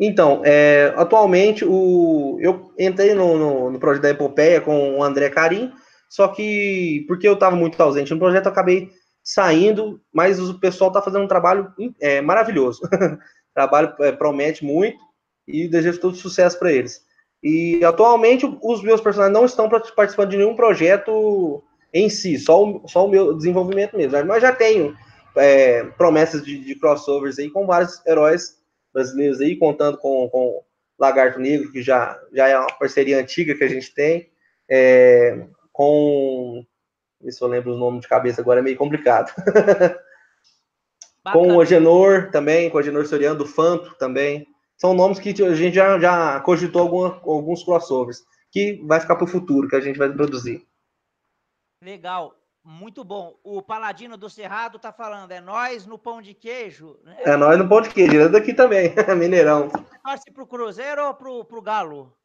Então, 0.00 0.42
é, 0.44 0.92
atualmente 0.96 1.64
o, 1.64 2.38
eu 2.40 2.74
entrei 2.78 3.14
no, 3.14 3.36
no, 3.36 3.70
no, 3.70 3.78
projeto 3.78 4.02
da 4.02 4.10
Epopeia 4.10 4.60
com 4.60 4.98
o 4.98 5.04
André 5.04 5.30
Carim, 5.30 5.72
só 6.08 6.28
que 6.28 7.04
porque 7.06 7.28
eu 7.28 7.34
estava 7.34 7.54
muito 7.54 7.80
ausente 7.80 8.12
no 8.12 8.18
projeto, 8.18 8.46
eu 8.46 8.52
acabei 8.52 8.90
saindo, 9.24 10.00
mas 10.12 10.38
o 10.38 10.60
pessoal 10.60 10.88
está 10.88 11.00
fazendo 11.00 11.24
um 11.24 11.28
trabalho 11.28 11.72
é, 12.00 12.20
maravilhoso. 12.20 12.82
trabalho 13.54 13.94
é, 14.00 14.12
promete 14.12 14.64
muito 14.64 14.98
e 15.48 15.66
desejo 15.66 16.00
todo 16.00 16.16
sucesso 16.16 16.58
para 16.58 16.72
eles. 16.72 17.02
E 17.42 17.84
atualmente 17.84 18.46
os 18.62 18.82
meus 18.82 19.00
personagens 19.00 19.34
não 19.34 19.44
estão 19.44 19.68
participando 19.68 20.30
de 20.30 20.36
nenhum 20.36 20.56
projeto 20.56 21.62
em 21.92 22.08
si, 22.08 22.38
só 22.38 22.62
o, 22.62 22.88
só 22.88 23.06
o 23.06 23.08
meu 23.08 23.34
desenvolvimento 23.34 23.96
mesmo. 23.96 24.24
Mas 24.26 24.42
já 24.42 24.52
tenho 24.52 24.94
é, 25.36 25.84
promessas 25.84 26.44
de, 26.44 26.58
de 26.58 26.74
crossovers 26.74 27.38
aí 27.38 27.50
com 27.50 27.66
vários 27.66 28.04
heróis 28.06 28.58
brasileiros 28.92 29.40
aí, 29.40 29.56
contando 29.56 29.98
com, 29.98 30.28
com 30.30 30.62
Lagarto 30.98 31.40
Negro, 31.40 31.72
que 31.72 31.82
já, 31.82 32.18
já 32.32 32.48
é 32.48 32.56
uma 32.56 32.72
parceria 32.78 33.18
antiga 33.18 33.54
que 33.54 33.64
a 33.64 33.68
gente 33.68 33.92
tem, 33.92 34.30
é, 34.70 35.46
com. 35.72 36.64
Se 37.30 37.42
eu 37.42 37.48
lembro 37.48 37.72
os 37.72 37.78
nomes 37.78 38.00
de 38.00 38.08
cabeça 38.08 38.40
agora, 38.40 38.60
é 38.60 38.62
meio 38.62 38.76
complicado. 38.76 39.32
com 41.32 41.54
o 41.54 41.60
Agenor 41.60 42.30
também, 42.30 42.68
com 42.68 42.76
o 42.76 42.80
Agenor 42.80 43.06
Soriano, 43.06 43.38
do 43.38 43.46
Fanto 43.46 43.94
também. 43.96 44.46
São 44.76 44.92
nomes 44.92 45.18
que 45.18 45.30
a 45.42 45.54
gente 45.54 45.74
já, 45.74 45.98
já 45.98 46.40
cogitou 46.40 46.82
alguma, 46.82 47.20
alguns 47.24 47.64
crossovers, 47.64 48.22
que 48.50 48.82
vai 48.86 49.00
ficar 49.00 49.16
para 49.16 49.24
o 49.24 49.28
futuro, 49.28 49.68
que 49.68 49.76
a 49.76 49.80
gente 49.80 49.98
vai 49.98 50.12
produzir. 50.12 50.66
Legal. 51.82 52.34
Muito 52.66 53.04
bom. 53.04 53.38
O 53.44 53.60
Paladino 53.60 54.16
do 54.16 54.30
Cerrado 54.30 54.78
tá 54.78 54.90
falando, 54.90 55.32
é 55.32 55.40
nós 55.40 55.84
no 55.84 55.98
pão 55.98 56.22
de 56.22 56.32
queijo. 56.32 56.98
Né? 57.04 57.16
É 57.18 57.36
nós 57.36 57.58
no 57.58 57.68
pão 57.68 57.82
de 57.82 57.90
queijo, 57.90 58.18
é 58.18 58.28
daqui 58.28 58.54
também, 58.54 58.94
Mineirão. 59.18 59.68
Você 59.68 59.98
torce 60.02 60.30
pro 60.32 60.46
Cruzeiro 60.46 61.06
ou 61.06 61.14
pro, 61.14 61.44
pro 61.44 61.60
Galo? 61.60 62.16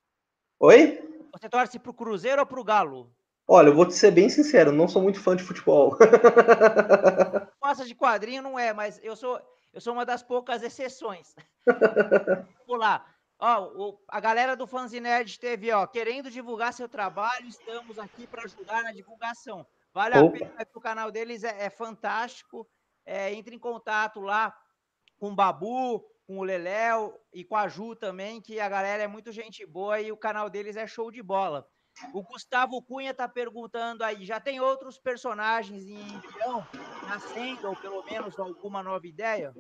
Oi? 0.62 1.04
Você 1.34 1.50
torce 1.50 1.78
pro 1.78 1.94
Cruzeiro 1.94 2.40
ou 2.40 2.46
pro 2.46 2.64
Galo? 2.64 3.12
Olha, 3.52 3.70
eu 3.70 3.74
vou 3.74 3.88
te 3.88 3.96
ser 3.96 4.12
bem 4.12 4.30
sincero, 4.30 4.72
não 4.72 4.88
sou 4.88 5.02
muito 5.02 5.20
fã 5.20 5.36
de 5.36 5.44
futebol. 5.44 5.98
Gosta 7.60 7.84
de 7.84 7.96
quadrinho, 7.96 8.44
não 8.44 8.60
é, 8.60 8.72
mas 8.74 9.00
eu 9.02 9.16
sou, 9.16 9.42
eu 9.74 9.82
sou 9.82 9.94
uma 9.94 10.06
das 10.06 10.22
poucas 10.22 10.62
exceções. 10.62 11.34
Vamos 12.68 12.80
lá. 12.80 13.04
Ó, 13.40 13.64
o, 13.74 14.00
a 14.08 14.20
galera 14.20 14.56
do 14.56 14.68
Fanzinerd 14.68 15.40
teve, 15.40 15.72
ó, 15.72 15.88
querendo 15.88 16.30
divulgar 16.30 16.74
seu 16.74 16.88
trabalho, 16.88 17.48
estamos 17.48 17.98
aqui 17.98 18.28
para 18.28 18.44
ajudar 18.44 18.84
na 18.84 18.92
divulgação. 18.92 19.66
Vale 19.92 20.16
a 20.16 20.30
pena, 20.30 20.64
que 20.64 20.78
o 20.78 20.82
canal 20.82 21.10
deles 21.10 21.44
é, 21.44 21.66
é 21.66 21.70
fantástico. 21.72 22.70
É, 23.04 23.34
entre 23.34 23.56
em 23.56 23.60
contato 23.60 24.20
lá 24.20 24.56
com 25.18 25.32
o 25.32 25.36
Babu, 25.36 26.06
com 26.28 26.38
o 26.38 26.44
Leléo 26.44 27.20
e 27.34 27.44
com 27.44 27.56
a 27.56 27.68
Ju 27.68 27.96
também, 27.96 28.40
que 28.40 28.60
a 28.60 28.70
galera 28.70 29.02
é 29.02 29.08
muito 29.08 29.32
gente 29.32 29.66
boa 29.66 30.00
e 30.00 30.12
o 30.12 30.18
canal 30.18 30.52
deles 30.52 30.76
é 30.76 30.86
show 30.86 31.10
de 31.10 31.24
bola. 31.24 31.68
O 32.14 32.24
Gustavo 32.24 32.82
Cunha 32.82 33.12
está 33.12 33.28
perguntando 33.28 34.04
aí, 34.04 34.26
já 34.26 34.40
tem 34.40 34.60
outros 34.60 34.98
personagens 34.98 35.84
em 35.86 36.00
embrião 36.00 36.66
nascendo, 37.08 37.68
ou 37.68 37.76
pelo 37.76 38.04
menos 38.04 38.40
alguma 38.40 38.82
nova 38.82 39.06
ideia? 39.06 39.54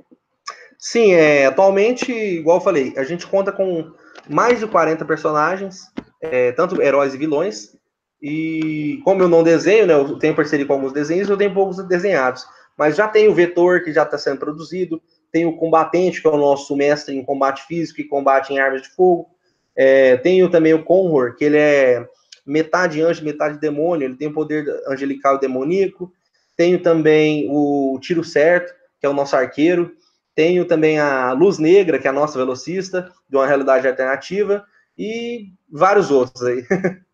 Sim, 0.77 1.13
é, 1.13 1.45
atualmente, 1.45 2.11
igual 2.11 2.57
eu 2.57 2.63
falei, 2.63 2.93
a 2.97 3.03
gente 3.03 3.27
conta 3.27 3.51
com 3.51 3.91
mais 4.29 4.59
de 4.59 4.67
40 4.67 5.03
personagens, 5.05 5.91
é, 6.21 6.51
tanto 6.53 6.81
heróis 6.81 7.13
e 7.13 7.17
vilões, 7.17 7.75
e 8.21 9.01
como 9.03 9.21
eu 9.21 9.29
não 9.29 9.43
desenho, 9.43 9.85
né, 9.85 9.93
eu 9.93 10.17
tenho 10.17 10.35
parceria 10.35 10.65
com 10.65 10.73
alguns 10.73 10.93
desenhos, 10.93 11.29
eu 11.29 11.37
tenho 11.37 11.53
poucos 11.53 11.85
desenhados. 11.87 12.45
Mas 12.77 12.95
já 12.95 13.07
tem 13.07 13.27
o 13.27 13.33
Vetor, 13.33 13.83
que 13.83 13.91
já 13.91 14.03
está 14.03 14.17
sendo 14.17 14.39
produzido, 14.39 15.01
tem 15.31 15.45
o 15.45 15.57
Combatente, 15.57 16.21
que 16.21 16.27
é 16.27 16.31
o 16.31 16.37
nosso 16.37 16.75
mestre 16.75 17.15
em 17.15 17.23
combate 17.23 17.65
físico 17.65 18.01
e 18.01 18.07
combate 18.07 18.53
em 18.53 18.59
armas 18.59 18.81
de 18.81 18.89
fogo. 18.89 19.29
É, 19.75 20.17
tenho 20.17 20.49
também 20.49 20.73
o 20.73 20.83
Conhor, 20.83 21.35
que 21.35 21.45
ele 21.45 21.57
é 21.57 22.07
metade 22.49 23.01
anjo, 23.01 23.23
metade 23.23 23.59
demônio, 23.59 24.05
ele 24.05 24.15
tem 24.15 24.27
o 24.27 24.33
poder 24.33 24.65
angelical 24.87 25.35
e 25.35 25.39
demoníaco. 25.39 26.11
Tenho 26.55 26.81
também 26.81 27.47
o 27.49 27.97
Tiro 28.01 28.23
Certo, 28.23 28.73
que 28.99 29.05
é 29.05 29.09
o 29.09 29.13
nosso 29.13 29.35
arqueiro. 29.35 29.95
Tenho 30.35 30.65
também 30.65 30.99
a 30.99 31.31
Luz 31.31 31.59
Negra, 31.59 31.99
que 31.99 32.07
é 32.07 32.09
a 32.09 32.13
nossa 32.13 32.37
velocista, 32.37 33.13
de 33.29 33.37
uma 33.37 33.45
realidade 33.45 33.87
alternativa. 33.87 34.65
E 34.97 35.53
vários 35.69 36.11
outros 36.11 36.43
aí. 36.43 36.65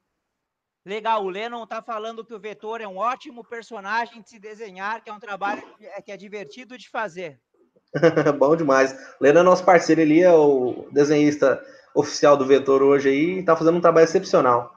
Legal, 0.86 1.26
o 1.26 1.30
Lennon 1.30 1.64
está 1.64 1.82
falando 1.82 2.24
que 2.24 2.34
o 2.34 2.40
Vetor 2.40 2.80
é 2.80 2.88
um 2.88 2.98
ótimo 2.98 3.44
personagem 3.44 4.22
de 4.22 4.30
se 4.30 4.40
desenhar, 4.40 5.04
que 5.04 5.10
é 5.10 5.14
um 5.14 5.20
trabalho 5.20 5.64
que 5.78 5.86
é, 5.86 6.04
é 6.08 6.18
divertido 6.18 6.78
de 6.78 6.88
fazer. 6.88 7.40
Bom 8.38 8.56
demais. 8.56 8.96
Lennon 9.20 9.40
é 9.40 9.44
nosso 9.44 9.66
parceiro, 9.66 10.02
ele 10.02 10.22
é 10.22 10.32
o 10.32 10.88
desenhista 10.92 11.62
oficial 11.94 12.38
do 12.38 12.46
Vetor 12.46 12.84
hoje 12.84 13.10
aí, 13.10 13.36
e 13.36 13.40
está 13.40 13.56
fazendo 13.56 13.78
um 13.78 13.82
trabalho 13.82 14.04
excepcional. 14.04 14.76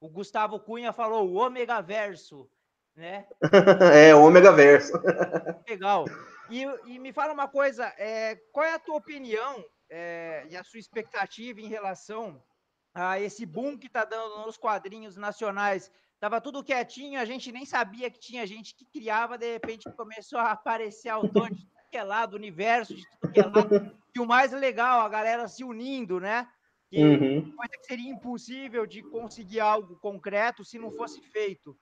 O 0.00 0.08
Gustavo 0.08 0.60
Cunha 0.60 0.92
falou 0.92 1.28
o 1.28 1.36
Omega 1.36 1.80
Verso. 1.80 2.48
né? 2.94 3.26
é, 3.94 4.14
ômega 4.14 4.52
verso. 4.52 4.92
Legal. 5.68 6.04
E, 6.50 6.62
e, 6.86 6.98
me 6.98 7.12
fala 7.12 7.32
uma 7.32 7.48
coisa, 7.48 7.92
é, 7.98 8.36
qual 8.52 8.64
é 8.64 8.74
a 8.74 8.78
tua 8.78 8.96
opinião 8.96 9.64
é, 9.90 10.46
e 10.48 10.56
a 10.56 10.64
sua 10.64 10.80
expectativa 10.80 11.60
em 11.60 11.68
relação 11.68 12.42
a 12.94 13.20
esse 13.20 13.44
boom 13.44 13.76
que 13.76 13.86
está 13.86 14.04
dando 14.04 14.46
nos 14.46 14.56
quadrinhos 14.56 15.16
nacionais? 15.16 15.90
Tava 16.18 16.40
tudo 16.40 16.64
quietinho, 16.64 17.20
a 17.20 17.24
gente 17.24 17.52
nem 17.52 17.64
sabia 17.64 18.10
que 18.10 18.18
tinha 18.18 18.46
gente 18.46 18.74
que 18.74 18.84
criava, 18.84 19.38
de 19.38 19.52
repente 19.52 19.90
começou 19.92 20.38
a 20.38 20.50
aparecer 20.50 21.08
autor 21.08 21.50
de 21.50 21.64
tudo 21.64 21.90
que 21.90 21.96
é 21.96 22.02
lado, 22.02 22.34
universo 22.34 22.94
de 22.94 23.08
tudo 23.08 23.32
que 23.32 23.40
é 23.40 23.46
lado. 23.46 23.96
E 24.14 24.20
o 24.20 24.26
mais 24.26 24.50
legal, 24.50 25.00
a 25.00 25.08
galera 25.08 25.46
se 25.46 25.62
unindo, 25.62 26.18
né? 26.18 26.48
Que 26.90 27.02
uhum. 27.02 27.52
coisa 27.54 27.72
que 27.78 27.86
seria 27.86 28.10
impossível 28.10 28.86
de 28.86 29.02
conseguir 29.02 29.60
algo 29.60 29.96
concreto 29.96 30.64
se 30.64 30.78
não 30.78 30.90
fosse 30.90 31.20
feito. 31.20 31.76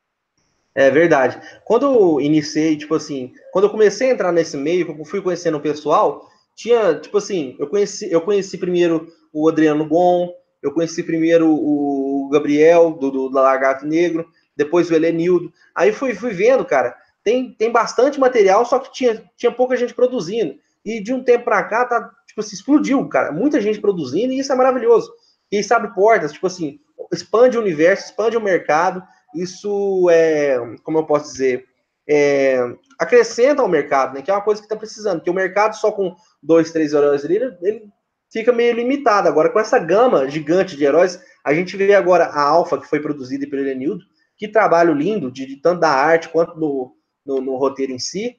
É 0.75 0.91
verdade. 0.91 1.41
Quando 1.65 1.87
eu 1.87 2.21
iniciei, 2.21 2.77
tipo 2.77 2.95
assim, 2.95 3.33
quando 3.53 3.65
eu 3.65 3.71
comecei 3.71 4.11
a 4.11 4.13
entrar 4.13 4.33
nesse 4.33 4.57
meio, 4.57 4.95
eu 4.99 5.05
fui 5.05 5.23
conhecendo 5.23 5.57
o 5.57 5.63
pessoal, 5.63 6.29
tinha, 6.55 6.99
tipo 6.99 7.17
assim, 7.19 7.57
eu 7.59 7.67
conheci, 7.67 8.11
eu 8.11 8.21
conheci 8.21 8.59
primeiro 8.59 9.11
o 9.33 9.49
Adriano 9.49 9.89
Gon, 9.89 10.35
eu 10.63 10.73
conheci 10.73 11.03
primeiro 11.03 11.49
o 11.49 12.29
Gabriel, 12.31 12.91
do, 12.91 13.11
do 13.11 13.29
Lagarto 13.31 13.87
Negro, 13.87 14.29
depois 14.57 14.91
o 14.91 14.95
Helenildo. 14.95 15.53
Aí 15.75 15.93
fui, 15.93 16.15
fui 16.15 16.33
vendo, 16.33 16.65
cara, 16.65 16.97
tem, 17.23 17.53
tem 17.53 17.71
bastante 17.71 18.19
material, 18.19 18.65
só 18.65 18.79
que 18.79 18.93
tinha, 18.93 19.25
tinha 19.37 19.53
pouca 19.53 19.77
gente 19.77 19.95
produzindo. 19.95 20.57
E 20.85 21.03
de 21.03 21.13
um 21.13 21.25
tempo 21.25 21.45
para 21.45 21.65
cá, 21.65 21.85
tá, 21.85 22.11
tipo 22.37 22.41
assim, 22.41 22.55
explodiu, 22.55 23.09
cara. 23.09 23.33
Muita 23.33 23.61
gente 23.61 23.81
produzindo, 23.81 24.33
e 24.33 24.39
isso 24.39 24.53
é 24.53 24.55
maravilhoso. 24.55 25.11
E 25.51 25.63
sabe 25.63 25.95
portas, 25.95 26.33
tipo 26.33 26.47
assim, 26.47 26.79
expande 27.13 27.57
o 27.57 27.61
universo, 27.63 28.07
expande 28.07 28.37
o 28.37 28.41
mercado, 28.41 29.03
isso 29.35 30.09
é, 30.11 30.59
como 30.83 30.99
eu 30.99 31.07
posso 31.07 31.33
dizer, 31.33 31.65
é, 32.09 32.59
acrescenta 32.99 33.63
ao 33.63 33.69
mercado, 33.69 34.15
né? 34.15 34.23
Que 34.23 34.31
é 34.31 34.35
uma 34.35 34.43
coisa 34.43 34.61
que 34.61 34.67
está 34.67 34.77
precisando. 34.77 35.19
Porque 35.19 35.31
o 35.31 35.35
mercado 35.35 35.75
só 35.75 35.91
com 35.91 36.15
dois, 36.43 36.71
três 36.71 36.93
heróis 36.93 37.25
ali, 37.25 37.37
ele 37.37 37.89
fica 38.31 38.53
meio 38.53 38.75
limitado. 38.75 39.29
Agora, 39.29 39.49
com 39.51 39.59
essa 39.59 39.79
gama 39.79 40.29
gigante 40.29 40.77
de 40.77 40.85
heróis, 40.85 41.19
a 41.43 41.55
gente 41.55 41.77
vê 41.77 41.95
agora 41.95 42.27
a 42.27 42.43
Alpha, 42.43 42.79
que 42.79 42.87
foi 42.87 43.01
produzida 43.01 43.49
pelo 43.49 43.63
Elenildo, 43.63 44.05
que 44.37 44.47
trabalho 44.47 44.93
lindo, 44.93 45.31
de, 45.31 45.47
de 45.47 45.57
tanto 45.57 45.81
da 45.81 45.91
arte 45.91 46.29
quanto 46.29 46.59
no, 46.59 46.95
no, 47.25 47.41
no, 47.41 47.57
roteiro 47.57 47.93
em 47.93 47.99
si. 47.99 48.37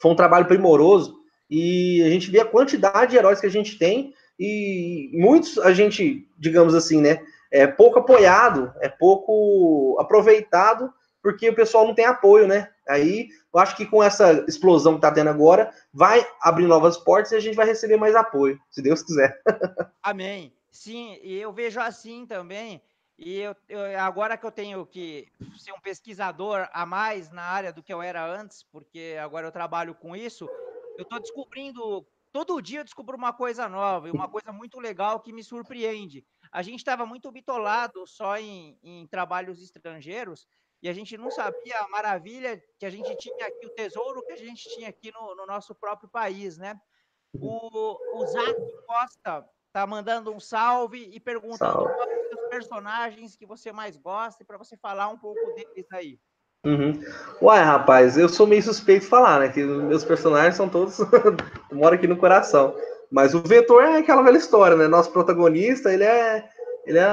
Foi 0.00 0.10
um 0.10 0.16
trabalho 0.16 0.46
primoroso. 0.46 1.21
E 1.52 2.02
a 2.02 2.08
gente 2.08 2.30
vê 2.30 2.40
a 2.40 2.46
quantidade 2.46 3.10
de 3.10 3.16
heróis 3.18 3.40
que 3.40 3.46
a 3.46 3.50
gente 3.50 3.78
tem, 3.78 4.14
e 4.38 5.10
muitos 5.12 5.58
a 5.58 5.72
gente, 5.72 6.26
digamos 6.38 6.74
assim, 6.74 7.00
né? 7.00 7.20
é 7.52 7.66
pouco 7.66 7.98
apoiado, 7.98 8.72
é 8.80 8.88
pouco 8.88 9.98
aproveitado, 10.00 10.92
porque 11.22 11.50
o 11.50 11.54
pessoal 11.54 11.86
não 11.86 11.94
tem 11.94 12.06
apoio, 12.06 12.48
né? 12.48 12.72
Aí 12.88 13.28
eu 13.54 13.60
acho 13.60 13.76
que 13.76 13.86
com 13.86 14.02
essa 14.02 14.44
explosão 14.48 14.94
que 14.94 14.98
está 14.98 15.12
tendo 15.12 15.28
agora, 15.28 15.72
vai 15.92 16.26
abrir 16.40 16.66
novas 16.66 16.96
portas 16.96 17.30
e 17.30 17.36
a 17.36 17.40
gente 17.40 17.54
vai 17.54 17.66
receber 17.66 17.98
mais 17.98 18.16
apoio, 18.16 18.58
se 18.70 18.82
Deus 18.82 19.02
quiser. 19.02 19.40
Amém. 20.02 20.52
Sim, 20.70 21.18
e 21.22 21.38
eu 21.38 21.52
vejo 21.52 21.78
assim 21.78 22.26
também. 22.26 22.82
E 23.18 23.38
eu, 23.38 23.54
eu, 23.68 24.00
agora 24.00 24.38
que 24.38 24.46
eu 24.46 24.50
tenho 24.50 24.84
que 24.86 25.28
ser 25.58 25.72
um 25.72 25.80
pesquisador 25.80 26.66
a 26.72 26.86
mais 26.86 27.30
na 27.30 27.42
área 27.42 27.72
do 27.72 27.82
que 27.82 27.92
eu 27.92 28.00
era 28.00 28.26
antes, 28.26 28.64
porque 28.72 29.16
agora 29.22 29.46
eu 29.46 29.52
trabalho 29.52 29.94
com 29.94 30.16
isso, 30.16 30.48
eu 30.96 31.02
estou 31.02 31.20
descobrindo 31.20 32.06
todo 32.32 32.60
dia 32.62 32.80
eu 32.80 32.84
descubro 32.84 33.16
uma 33.16 33.32
coisa 33.32 33.68
nova 33.68 34.08
e 34.08 34.10
uma 34.10 34.28
coisa 34.28 34.50
muito 34.52 34.80
legal 34.80 35.20
que 35.20 35.32
me 35.32 35.44
surpreende. 35.44 36.24
A 36.50 36.62
gente 36.62 36.78
estava 36.78 37.04
muito 37.04 37.30
bitolado 37.30 38.06
só 38.06 38.38
em, 38.38 38.78
em, 38.82 39.06
trabalhos 39.06 39.62
estrangeiros 39.62 40.46
e 40.82 40.88
a 40.88 40.92
gente 40.92 41.16
não 41.16 41.30
sabia 41.30 41.78
a 41.78 41.88
maravilha 41.88 42.60
que 42.78 42.86
a 42.86 42.90
gente 42.90 43.14
tinha 43.16 43.46
aqui, 43.46 43.66
o 43.66 43.74
tesouro 43.74 44.24
que 44.24 44.32
a 44.32 44.36
gente 44.36 44.68
tinha 44.70 44.88
aqui 44.88 45.12
no, 45.12 45.36
no 45.36 45.46
nosso 45.46 45.74
próprio 45.74 46.08
país, 46.08 46.56
né? 46.56 46.80
O, 47.34 48.18
o 48.18 48.26
Zac 48.26 48.56
Costa 48.86 49.48
tá 49.72 49.86
mandando 49.86 50.32
um 50.32 50.40
salve 50.40 51.08
e 51.14 51.20
perguntando 51.20 51.84
quais 51.84 52.32
os 52.32 52.48
personagens 52.48 53.36
que 53.36 53.46
você 53.46 53.72
mais 53.72 53.96
gosta 53.96 54.44
para 54.44 54.58
você 54.58 54.76
falar 54.76 55.08
um 55.08 55.18
pouco 55.18 55.40
deles 55.54 55.86
aí. 55.92 56.18
Uhum. 56.64 57.00
Uai, 57.40 57.60
rapaz, 57.60 58.16
eu 58.16 58.28
sou 58.28 58.46
meio 58.46 58.62
suspeito 58.62 59.02
de 59.02 59.08
falar, 59.08 59.40
né? 59.40 59.48
Que 59.48 59.64
meus 59.64 60.04
personagens 60.04 60.54
são 60.54 60.68
todos. 60.68 60.98
moram 61.72 61.96
aqui 61.96 62.06
no 62.06 62.16
coração. 62.16 62.76
Mas 63.10 63.34
o 63.34 63.40
Vetor 63.40 63.82
é 63.82 63.98
aquela 63.98 64.22
velha 64.22 64.38
história, 64.38 64.76
né? 64.76 64.86
Nosso 64.86 65.10
protagonista, 65.12 65.92
ele 65.92 66.04
é. 66.04 66.48
Ele 66.86 66.98
é 66.98 67.08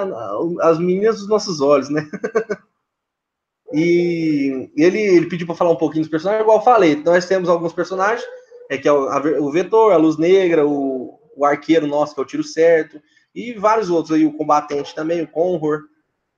as 0.62 0.80
meninas 0.80 1.18
dos 1.20 1.28
nossos 1.28 1.62
olhos, 1.62 1.90
né? 1.90 2.08
e 3.74 4.72
ele, 4.76 5.00
ele 5.00 5.30
pediu 5.30 5.46
para 5.46 5.56
falar 5.56 5.72
um 5.72 5.78
pouquinho 5.78 6.02
dos 6.02 6.10
personagens, 6.10 6.44
igual 6.44 6.58
eu 6.58 6.64
falei. 6.64 6.96
Nós 6.96 7.28
temos 7.28 7.50
alguns 7.50 7.74
personagens, 7.74 8.26
é 8.70 8.78
que 8.78 8.88
é 8.88 8.92
o, 8.92 9.08
a, 9.10 9.20
o 9.40 9.52
Vetor, 9.52 9.94
a 9.94 9.98
Luz 9.98 10.18
Negra, 10.18 10.66
o, 10.66 11.20
o 11.36 11.46
arqueiro 11.46 11.86
nosso, 11.86 12.16
que 12.16 12.22
é 12.22 12.24
o 12.24 12.26
Tiro 12.26 12.44
Certo, 12.44 13.00
e 13.34 13.54
vários 13.54 13.92
outros 13.92 14.16
aí, 14.16 14.26
o 14.26 14.36
combatente 14.36 14.96
também, 14.96 15.22
o 15.22 15.28
Conhor. 15.28 15.84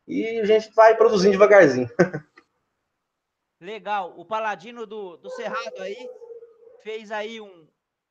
E 0.05 0.39
a 0.39 0.45
gente 0.45 0.73
vai 0.75 0.95
produzindo 0.95 1.31
devagarzinho. 1.31 1.89
Legal. 3.61 4.11
O 4.17 4.25
Paladino 4.25 4.87
do, 4.87 5.17
do 5.17 5.29
Cerrado 5.29 5.79
aí 5.79 6.09
fez 6.81 7.11
aí 7.11 7.39
um, 7.39 7.67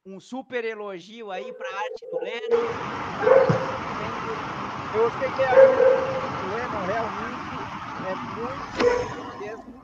um 0.06 0.20
super 0.20 0.64
elogio 0.64 1.32
aí 1.32 1.52
para 1.52 1.68
a 1.68 1.76
arte 1.76 2.06
do 2.08 2.18
Leno. 2.20 2.56
Eu 4.94 5.10
sei 5.10 5.28
que 5.32 5.42
a 5.42 5.50
arte 5.50 6.40
do 6.40 6.54
Leno 6.54 6.84
realmente 6.84 7.52
é 8.04 8.14
muito 8.14 8.60
mesmo. 9.40 9.80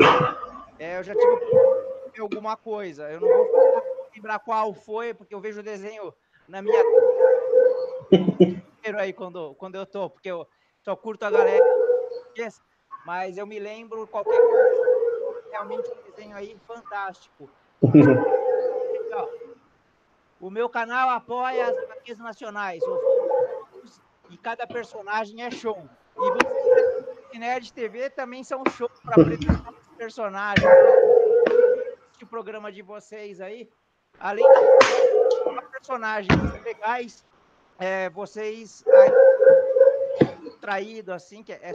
É, 0.78 0.98
eu 0.98 1.02
já 1.02 1.14
tive 1.16 2.20
alguma 2.20 2.56
coisa. 2.56 3.10
Eu 3.10 3.20
não 3.20 3.28
vou 3.28 3.82
lembrar 4.14 4.38
qual 4.38 4.72
foi, 4.72 5.12
porque 5.14 5.34
eu 5.34 5.40
vejo 5.40 5.58
o 5.58 5.64
desenho 5.64 6.14
na 6.48 6.62
minha 6.62 6.80
aí 9.00 9.12
quando, 9.12 9.52
quando 9.56 9.74
eu 9.74 9.84
tô, 9.84 10.08
porque 10.08 10.30
eu 10.30 10.46
só 10.84 10.94
curto 10.94 11.24
a 11.24 11.30
galera, 11.30 11.64
mas 13.04 13.36
eu 13.36 13.44
me 13.44 13.58
lembro 13.58 14.06
qualquer 14.06 14.40
coisa 14.40 14.75
realmente 15.56 15.90
um 15.90 15.96
desenho 16.10 16.36
aí 16.36 16.54
fantástico. 16.66 17.48
o 20.40 20.50
meu 20.50 20.68
canal 20.68 21.08
apoia 21.10 21.68
as 21.68 21.76
HQs 21.76 22.18
nacionais. 22.18 22.82
E 24.28 24.36
cada 24.36 24.66
personagem 24.66 25.40
é 25.42 25.50
show. 25.50 25.88
E 26.16 26.30
vocês, 26.30 27.06
Nerd 27.38 27.72
TV, 27.72 28.10
também 28.10 28.44
são 28.44 28.62
show 28.76 28.90
para 29.02 29.22
apresentar 29.22 29.72
os 29.72 29.88
personagens. 29.96 30.68
O 32.22 32.26
programa 32.26 32.70
de 32.72 32.82
vocês 32.82 33.40
aí, 33.40 33.70
além 34.18 34.44
de 34.44 35.70
personagens 35.70 36.64
legais, 36.64 37.24
é, 37.78 38.10
vocês 38.10 38.84
traído 40.60 41.12
assim, 41.12 41.42
que 41.42 41.52
é 41.52 41.72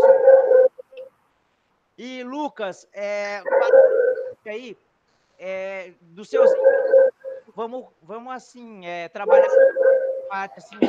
e 2.04 2.24
Lucas, 2.24 2.88
é, 2.94 3.44
aí, 4.48 4.76
é, 5.38 5.92
dos 6.02 6.28
seus 6.30 6.50
vamos, 7.56 7.86
vamos 8.02 8.34
assim, 8.34 8.84
é, 8.88 9.08
trabalhar 9.08 9.48
parte 10.28 10.58
assim, 10.58 10.78
né? 10.78 10.88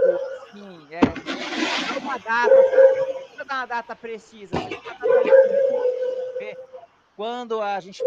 é, 0.00 0.08
assim, 0.48 0.88
é, 0.90 1.98
uma 1.98 2.18
data, 2.18 2.54
não 3.36 3.44
uma 3.44 3.66
data 3.66 3.94
precisa, 3.94 4.56
quando 7.14 7.60
a 7.60 7.78
gente 7.78 8.02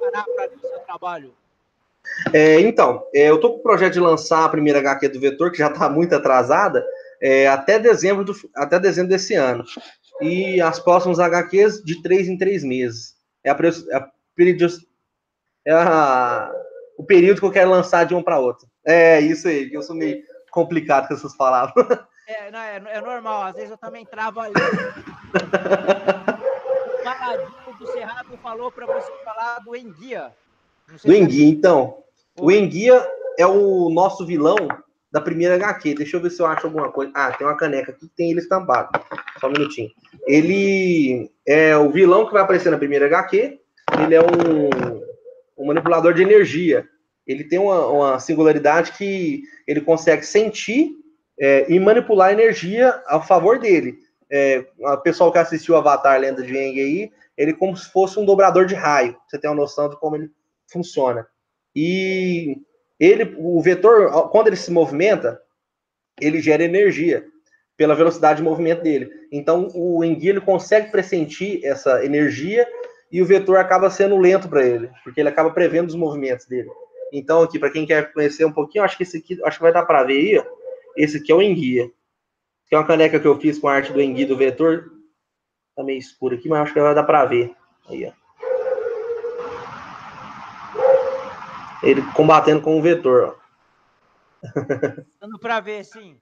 parar 0.00 0.24
para 0.24 0.56
o 0.56 0.60
seu 0.60 0.80
trabalho. 0.80 1.36
É, 2.32 2.60
então, 2.60 3.02
é, 3.14 3.28
eu 3.30 3.36
estou 3.36 3.54
com 3.54 3.58
o 3.58 3.62
projeto 3.62 3.94
de 3.94 4.00
lançar 4.00 4.44
a 4.44 4.48
primeira 4.48 4.78
HQ 4.78 5.08
do 5.08 5.20
Vetor, 5.20 5.50
que 5.50 5.58
já 5.58 5.68
está 5.68 5.88
muito 5.88 6.14
atrasada, 6.14 6.84
é, 7.20 7.48
até, 7.48 7.78
dezembro 7.78 8.24
do, 8.24 8.34
até 8.54 8.78
dezembro 8.78 9.10
desse 9.10 9.34
ano. 9.34 9.64
E 10.20 10.60
as 10.60 10.78
próximas 10.78 11.18
HQs 11.18 11.82
de 11.82 12.02
três 12.02 12.28
em 12.28 12.36
três 12.36 12.62
meses. 12.62 13.14
É, 13.42 13.50
a, 13.50 13.54
é, 13.54 13.96
a, 13.96 14.10
é 15.66 15.72
a, 15.72 16.52
o 16.96 17.04
período 17.04 17.40
que 17.40 17.46
eu 17.46 17.52
quero 17.52 17.70
lançar 17.70 18.04
de 18.04 18.14
um 18.14 18.22
para 18.22 18.38
outro. 18.38 18.68
É 18.86 19.20
isso 19.20 19.48
aí, 19.48 19.68
que 19.68 19.76
eu 19.76 19.82
sou 19.82 19.96
meio 19.96 20.22
complicado 20.50 21.08
com 21.08 21.14
essas 21.14 21.36
palavras. 21.36 21.86
É, 22.26 22.50
não, 22.50 22.60
é, 22.60 22.82
é 22.86 23.00
normal, 23.00 23.44
às 23.44 23.54
vezes 23.54 23.70
eu 23.70 23.78
também 23.78 24.04
travo 24.04 24.40
ali. 24.40 24.54
o 27.66 27.72
do 27.78 27.86
Cerrado 27.92 28.36
falou 28.38 28.70
para 28.70 28.86
você 28.86 29.10
falar 29.24 29.58
do 29.60 29.74
Enguia. 29.74 30.32
Do 31.04 31.14
Enguia, 31.14 31.48
então. 31.48 31.98
O 32.38 32.50
Enguia 32.50 33.06
é 33.38 33.46
o 33.46 33.90
nosso 33.90 34.26
vilão 34.26 34.56
da 35.10 35.20
primeira 35.20 35.56
HQ. 35.56 35.94
Deixa 35.94 36.16
eu 36.16 36.20
ver 36.20 36.30
se 36.30 36.40
eu 36.40 36.46
acho 36.46 36.66
alguma 36.66 36.90
coisa. 36.90 37.12
Ah, 37.14 37.32
tem 37.32 37.46
uma 37.46 37.56
caneca 37.56 37.92
aqui 37.92 38.08
que 38.08 38.14
tem 38.14 38.30
ele 38.30 38.40
estampado. 38.40 38.88
Só 39.40 39.48
um 39.48 39.52
minutinho. 39.52 39.90
Ele 40.26 41.30
é 41.46 41.76
o 41.76 41.90
vilão 41.90 42.26
que 42.26 42.32
vai 42.32 42.42
aparecer 42.42 42.70
na 42.70 42.78
primeira 42.78 43.06
HQ. 43.06 43.58
Ele 44.02 44.14
é 44.14 44.20
um, 44.20 45.00
um 45.58 45.66
manipulador 45.66 46.14
de 46.14 46.22
energia. 46.22 46.86
Ele 47.26 47.44
tem 47.44 47.58
uma, 47.58 47.86
uma, 47.86 48.18
singularidade 48.18 48.92
que 48.92 49.42
ele 49.66 49.80
consegue 49.80 50.24
sentir 50.24 50.90
é, 51.38 51.66
e 51.72 51.78
manipular 51.78 52.28
a 52.28 52.32
energia 52.32 53.02
a 53.06 53.20
favor 53.20 53.58
dele. 53.58 53.98
É, 54.30 54.64
o 54.78 54.96
pessoal 54.98 55.32
que 55.32 55.38
assistiu 55.38 55.76
Avatar 55.76 56.20
Lenda 56.20 56.42
de 56.42 56.56
Aang 56.56 56.80
aí, 56.80 57.10
ele 57.36 57.52
como 57.52 57.76
se 57.76 57.90
fosse 57.90 58.18
um 58.18 58.24
dobrador 58.24 58.66
de 58.66 58.74
raio. 58.74 59.16
Você 59.28 59.38
tem 59.38 59.50
uma 59.50 59.56
noção 59.56 59.88
de 59.88 59.98
como 59.98 60.16
ele 60.16 60.30
funciona. 60.70 61.26
E 61.74 62.56
ele, 62.98 63.34
o 63.38 63.60
vetor, 63.60 64.30
quando 64.30 64.48
ele 64.48 64.56
se 64.56 64.70
movimenta, 64.70 65.40
ele 66.20 66.40
gera 66.40 66.64
energia 66.64 67.24
pela 67.76 67.94
velocidade 67.94 68.38
de 68.38 68.42
movimento 68.42 68.82
dele. 68.82 69.10
Então, 69.32 69.68
o 69.74 70.04
enguia 70.04 70.30
ele 70.30 70.40
consegue 70.40 70.90
pressentir 70.90 71.64
essa 71.64 72.04
energia 72.04 72.68
e 73.10 73.22
o 73.22 73.26
vetor 73.26 73.56
acaba 73.56 73.88
sendo 73.88 74.18
lento 74.18 74.48
para 74.48 74.64
ele, 74.64 74.90
porque 75.02 75.20
ele 75.20 75.30
acaba 75.30 75.50
prevendo 75.50 75.88
os 75.88 75.94
movimentos 75.94 76.46
dele. 76.46 76.68
Então, 77.12 77.42
aqui, 77.42 77.58
para 77.58 77.70
quem 77.70 77.86
quer 77.86 78.12
conhecer 78.12 78.44
um 78.44 78.52
pouquinho, 78.52 78.84
acho 78.84 78.96
que 78.96 79.02
esse 79.02 79.16
aqui, 79.16 79.42
acho 79.44 79.56
que 79.56 79.62
vai 79.62 79.72
dar 79.72 79.84
para 79.84 80.04
ver 80.04 80.12
aí, 80.12 80.38
ó. 80.38 80.44
Esse 80.96 81.16
aqui 81.16 81.32
é 81.32 81.34
o 81.34 81.42
enguia. 81.42 81.90
Que 82.68 82.74
é 82.74 82.78
uma 82.78 82.86
caneca 82.86 83.18
que 83.18 83.26
eu 83.26 83.40
fiz 83.40 83.58
com 83.58 83.66
a 83.66 83.74
arte 83.74 83.92
do 83.92 84.00
enguia 84.00 84.26
do 84.26 84.36
vetor. 84.36 84.92
Tá 85.74 85.82
meio 85.82 85.98
escuro 85.98 86.36
aqui, 86.36 86.48
mas 86.48 86.60
acho 86.60 86.74
que 86.74 86.80
vai 86.80 86.94
dar 86.94 87.04
para 87.04 87.24
ver. 87.24 87.52
Aí, 87.88 88.04
ó. 88.04 88.19
Ele 91.82 92.02
combatendo 92.12 92.62
com 92.62 92.78
o 92.78 92.82
vetor, 92.82 93.34
ó. 93.34 93.40
Dando 95.20 95.38
para 95.38 95.60
ver, 95.60 95.84
sim. 95.84 96.20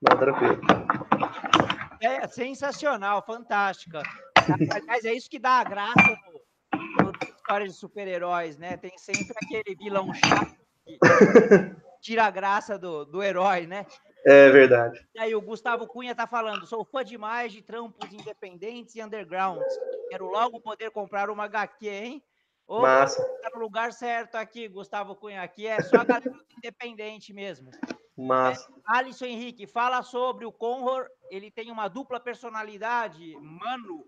Não, 0.00 0.18
tranquilo. 0.18 0.60
É 2.00 2.26
sensacional, 2.28 3.24
fantástica. 3.24 4.02
Aliás, 4.70 5.04
é 5.04 5.12
isso 5.12 5.30
que 5.30 5.38
dá 5.38 5.60
a 5.60 5.64
graça 5.64 6.18
no, 6.72 7.04
no 7.04 7.12
história 7.46 7.66
de 7.66 7.72
super-heróis, 7.72 8.58
né? 8.58 8.76
Tem 8.76 8.96
sempre 8.98 9.34
aquele 9.42 9.76
vilão 9.76 10.12
chato 10.12 10.56
que 10.84 10.98
tira 12.00 12.24
a 12.24 12.30
graça 12.30 12.78
do, 12.78 13.04
do 13.04 13.22
herói, 13.22 13.66
né? 13.66 13.86
É 14.24 14.50
verdade. 14.50 15.06
E 15.14 15.20
aí, 15.20 15.34
o 15.34 15.40
Gustavo 15.40 15.86
Cunha 15.86 16.14
tá 16.14 16.26
falando: 16.26 16.66
sou 16.66 16.84
fã 16.84 17.04
demais 17.04 17.52
de 17.52 17.62
trampos 17.62 18.12
independentes 18.12 18.96
e 18.96 19.02
undergrounds. 19.02 19.78
Quero 20.10 20.26
logo 20.26 20.60
poder 20.60 20.90
comprar 20.90 21.30
uma 21.30 21.44
HQ, 21.44 21.88
hein? 21.88 22.22
Massa. 22.68 23.22
Tá 23.42 23.50
no 23.54 23.60
lugar 23.60 23.92
certo 23.92 24.34
aqui, 24.34 24.66
Gustavo 24.66 25.14
Cunha. 25.14 25.42
Aqui 25.42 25.66
é 25.66 25.80
só 25.82 25.98
a 25.98 26.04
galera 26.04 26.32
independente 26.58 27.32
mesmo. 27.32 27.70
Mas... 28.16 28.60
É, 28.60 28.64
Alisson 28.86 29.26
Henrique, 29.26 29.66
fala 29.66 30.02
sobre 30.02 30.44
o 30.44 30.52
Conror. 30.52 31.06
Ele 31.30 31.50
tem 31.50 31.70
uma 31.70 31.88
dupla 31.88 32.18
personalidade, 32.18 33.36
mano. 33.40 34.04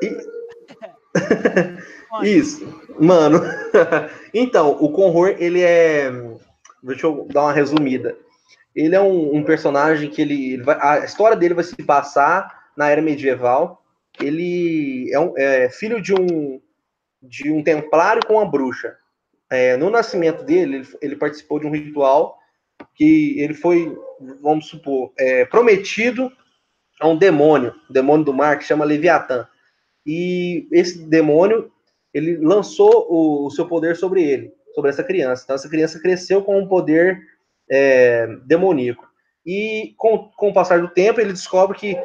Isso, 2.22 2.64
mano. 2.98 3.40
então, 4.32 4.72
o 4.80 4.90
Conror, 4.90 5.36
ele 5.38 5.62
é. 5.62 6.10
Deixa 6.82 7.06
eu 7.06 7.26
dar 7.30 7.42
uma 7.42 7.52
resumida. 7.52 8.16
Ele 8.74 8.94
é 8.94 9.00
um, 9.00 9.36
um 9.36 9.44
personagem 9.44 10.10
que 10.10 10.20
ele, 10.20 10.54
ele 10.54 10.62
vai, 10.62 10.76
a 10.80 11.04
história 11.04 11.36
dele 11.36 11.54
vai 11.54 11.64
se 11.64 11.76
passar 11.82 12.64
na 12.76 12.88
era 12.88 13.00
medieval. 13.00 13.82
Ele 14.20 15.10
é, 15.12 15.18
um, 15.18 15.32
é 15.36 15.68
filho 15.70 16.02
de 16.02 16.12
um 16.12 16.60
de 17.28 17.50
um 17.50 17.62
templário 17.62 18.22
com 18.26 18.34
uma 18.34 18.50
bruxa. 18.50 18.96
É, 19.50 19.76
no 19.76 19.90
nascimento 19.90 20.42
dele, 20.42 20.76
ele, 20.76 20.88
ele 21.00 21.16
participou 21.16 21.58
de 21.60 21.66
um 21.66 21.70
ritual 21.70 22.38
que 22.94 23.38
ele 23.40 23.54
foi, 23.54 23.96
vamos 24.40 24.66
supor, 24.66 25.12
é, 25.18 25.44
prometido 25.44 26.30
a 27.00 27.08
um 27.08 27.16
demônio, 27.16 27.74
um 27.88 27.92
demônio 27.92 28.24
do 28.24 28.32
mar 28.32 28.58
que 28.58 28.64
chama 28.64 28.84
Leviatã. 28.84 29.46
E 30.06 30.68
esse 30.70 30.98
demônio, 30.98 31.70
ele 32.12 32.36
lançou 32.36 33.06
o, 33.08 33.46
o, 33.46 33.50
seu 33.50 33.66
poder 33.66 33.96
sobre 33.96 34.22
ele, 34.22 34.52
sobre 34.74 34.90
essa 34.90 35.02
criança. 35.02 35.42
Então, 35.44 35.56
essa 35.56 35.68
criança 35.68 36.00
cresceu 36.00 36.42
com 36.42 36.58
um 36.58 36.68
poder 36.68 37.20
é, 37.70 38.26
demoníaco. 38.44 39.06
E 39.46 39.94
com, 39.96 40.30
com 40.36 40.50
o 40.50 40.54
passar 40.54 40.80
do 40.80 40.88
tempo, 40.88 41.20
ele 41.20 41.32
descobre 41.32 41.76
que 41.76 41.96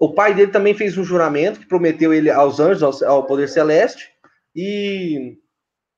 o 0.00 0.12
pai 0.12 0.34
dele 0.34 0.52
também 0.52 0.74
fez 0.74 0.96
um 0.96 1.04
juramento 1.04 1.60
que 1.60 1.66
prometeu 1.66 2.12
ele 2.12 2.30
aos 2.30 2.60
anjos, 2.60 3.02
ao, 3.02 3.10
ao 3.10 3.26
poder 3.26 3.48
celeste, 3.48 4.10
e 4.56 5.38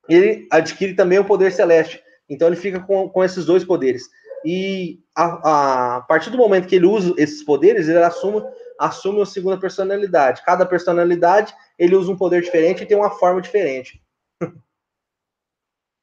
ele 0.09 0.49
adquire 0.51 0.95
também 0.95 1.19
o 1.19 1.25
poder 1.25 1.53
celeste. 1.53 2.03
Então 2.29 2.49
ele 2.49 2.57
fica 2.57 2.81
com, 2.81 3.09
com 3.09 3.25
esses 3.25 3.47
dois 3.47 3.65
poderes. 3.65 4.03
E 4.45 5.01
a, 5.17 5.97
a, 5.97 6.01
partir 6.03 6.31
do 6.31 6.39
momento 6.39 6.69
que 6.69 6.77
ele 6.77 6.87
usa 6.87 7.15
esses 7.17 7.43
poderes, 7.45 7.89
ele 7.89 7.99
assume, 7.99 8.43
assume 8.79 9.19
uma 9.19 9.27
segunda 9.27 9.59
personalidade. 9.59 10.45
Cada 10.45 10.65
personalidade, 10.67 11.55
ele 11.79 11.97
usa 11.97 12.13
um 12.13 12.17
poder 12.17 12.43
diferente 12.43 12.83
e 12.83 12.87
tem 12.87 12.97
uma 12.97 13.11
forma 13.11 13.41
diferente. 13.41 14.03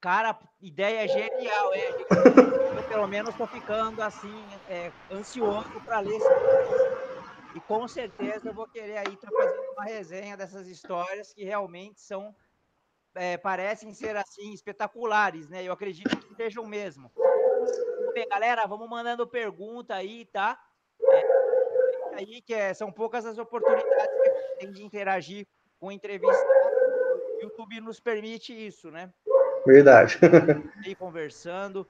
Cara, 0.01 0.37
ideia 0.61 1.07
genial, 1.07 1.73
é. 1.73 1.89
Eu, 1.89 2.83
pelo 2.87 3.07
menos 3.07 3.31
estou 3.31 3.47
ficando 3.47 4.01
assim, 4.01 4.43
é, 4.69 4.91
ansioso 5.11 5.81
para 5.83 5.99
ler 5.99 6.15
esse 6.15 6.27
E 7.55 7.59
com 7.61 7.87
certeza 7.87 8.49
eu 8.49 8.53
vou 8.53 8.67
querer 8.67 8.97
aí 8.97 9.13
estar 9.13 9.31
tá 9.31 9.35
fazendo 9.35 9.71
uma 9.71 9.85
resenha 9.85 10.37
dessas 10.37 10.67
histórias 10.67 11.33
que 11.33 11.43
realmente 11.43 12.01
são 12.01 12.35
é, 13.15 13.37
parecem 13.37 13.93
ser 13.93 14.15
assim 14.17 14.53
espetaculares, 14.53 15.47
né? 15.47 15.63
Eu 15.63 15.71
acredito 15.71 16.15
que 16.17 16.35
sejam 16.35 16.65
mesmo. 16.65 17.11
Bem, 18.13 18.27
galera, 18.27 18.65
vamos 18.67 18.89
mandando 18.89 19.25
pergunta 19.25 19.95
aí, 19.95 20.25
tá? 20.25 20.59
É, 21.01 22.15
aí 22.15 22.41
que 22.41 22.53
é, 22.53 22.73
são 22.73 22.91
poucas 22.91 23.25
as 23.25 23.37
oportunidades 23.37 24.21
que 24.21 24.29
a 24.29 24.33
gente 24.33 24.57
tem 24.59 24.71
de 24.71 24.83
interagir 24.83 25.47
com 25.79 25.91
entrevista. 25.91 26.45
O 27.37 27.43
YouTube 27.43 27.81
nos 27.81 27.99
permite 27.99 28.53
isso, 28.53 28.91
né? 28.91 29.11
Verdade. 29.65 30.19
Aí 30.85 30.93
conversando. 30.93 31.87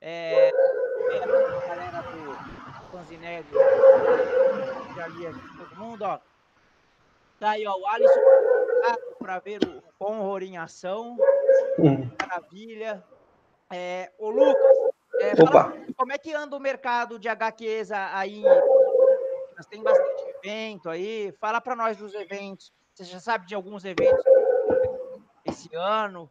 É, 0.00 0.50
a 0.50 1.66
galera 1.66 2.02
do 2.02 2.92
Fanzinelli, 2.92 3.46
já 4.94 5.06
li 5.08 5.26
aqui 5.26 5.56
todo 5.56 5.76
mundo, 5.76 6.02
ó. 6.02 6.20
Tá 7.40 7.50
aí, 7.50 7.66
ó, 7.66 7.76
o 7.76 7.86
Alisson 7.86 8.20
para 9.18 9.38
ver 9.38 9.60
o 9.64 9.82
Conror 9.98 10.42
em 10.42 10.56
ação. 10.56 11.16
Hum. 11.78 12.08
Maravilha. 12.20 13.04
É, 13.70 14.10
o 14.18 14.30
Lucas, 14.30 14.76
é, 15.20 15.36
fala, 15.36 15.74
como 15.96 16.12
é 16.12 16.18
que 16.18 16.32
anda 16.32 16.56
o 16.56 16.60
mercado 16.60 17.18
de 17.18 17.28
HQs 17.28 17.90
aí? 17.90 18.42
Tem 19.68 19.82
bastante 19.82 20.22
evento 20.42 20.88
aí. 20.88 21.34
Fala 21.40 21.60
para 21.60 21.74
nós 21.74 21.96
dos 21.96 22.14
eventos. 22.14 22.72
Você 22.94 23.04
já 23.04 23.20
sabe 23.20 23.46
de 23.46 23.54
alguns 23.54 23.84
eventos 23.84 24.24
esse 25.44 25.68
ano? 25.74 26.30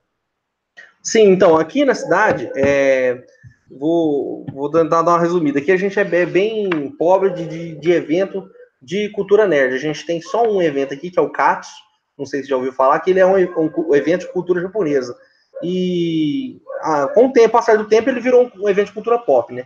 Sim, 1.04 1.32
então, 1.32 1.58
aqui 1.58 1.86
na 1.86 1.96
cidade, 1.96 2.50
é, 2.56 3.24
vou, 3.70 4.46
vou 4.52 4.72
tentar 4.72 5.02
dar 5.02 5.12
uma 5.12 5.20
resumida. 5.20 5.60
Aqui 5.60 5.72
a 5.72 5.78
gente 5.78 6.00
é 6.00 6.04
bem 6.04 6.70
pobre 6.98 7.32
de, 7.32 7.46
de, 7.46 7.76
de 7.76 7.92
evento 7.92 8.50
de 8.82 9.10
cultura 9.10 9.48
nerd. 9.48 9.76
A 9.76 9.80
gente 9.80 10.06
tem 10.06 10.22
só 10.22 10.44
um 10.44 10.62
evento 10.62 10.94
aqui, 10.94 11.12
que 11.12 11.20
é 11.20 11.22
o 11.22 11.32
CATS, 11.32 11.70
não 12.18 12.26
sei 12.26 12.42
se 12.42 12.50
já 12.50 12.56
ouviu 12.56 12.74
falar, 12.74 13.00
que 13.00 13.12
ele 13.12 13.20
é 13.20 13.26
um, 13.26 13.36
um, 13.36 13.96
evento 13.96 14.22
de 14.22 14.34
cultura 14.34 14.62
japonesa. 14.62 15.16
E 15.64 16.60
ah, 16.82 17.08
com 17.14 17.28
o 17.28 17.32
tempo, 17.32 17.52
passar 17.52 17.78
do 17.78 17.88
tempo, 17.88 18.10
ele 18.10 18.20
virou 18.20 18.46
um, 18.46 18.64
um, 18.64 18.70
evento 18.70 18.88
de 18.88 18.94
cultura 18.94 19.20
pop, 19.20 19.54
né? 19.54 19.66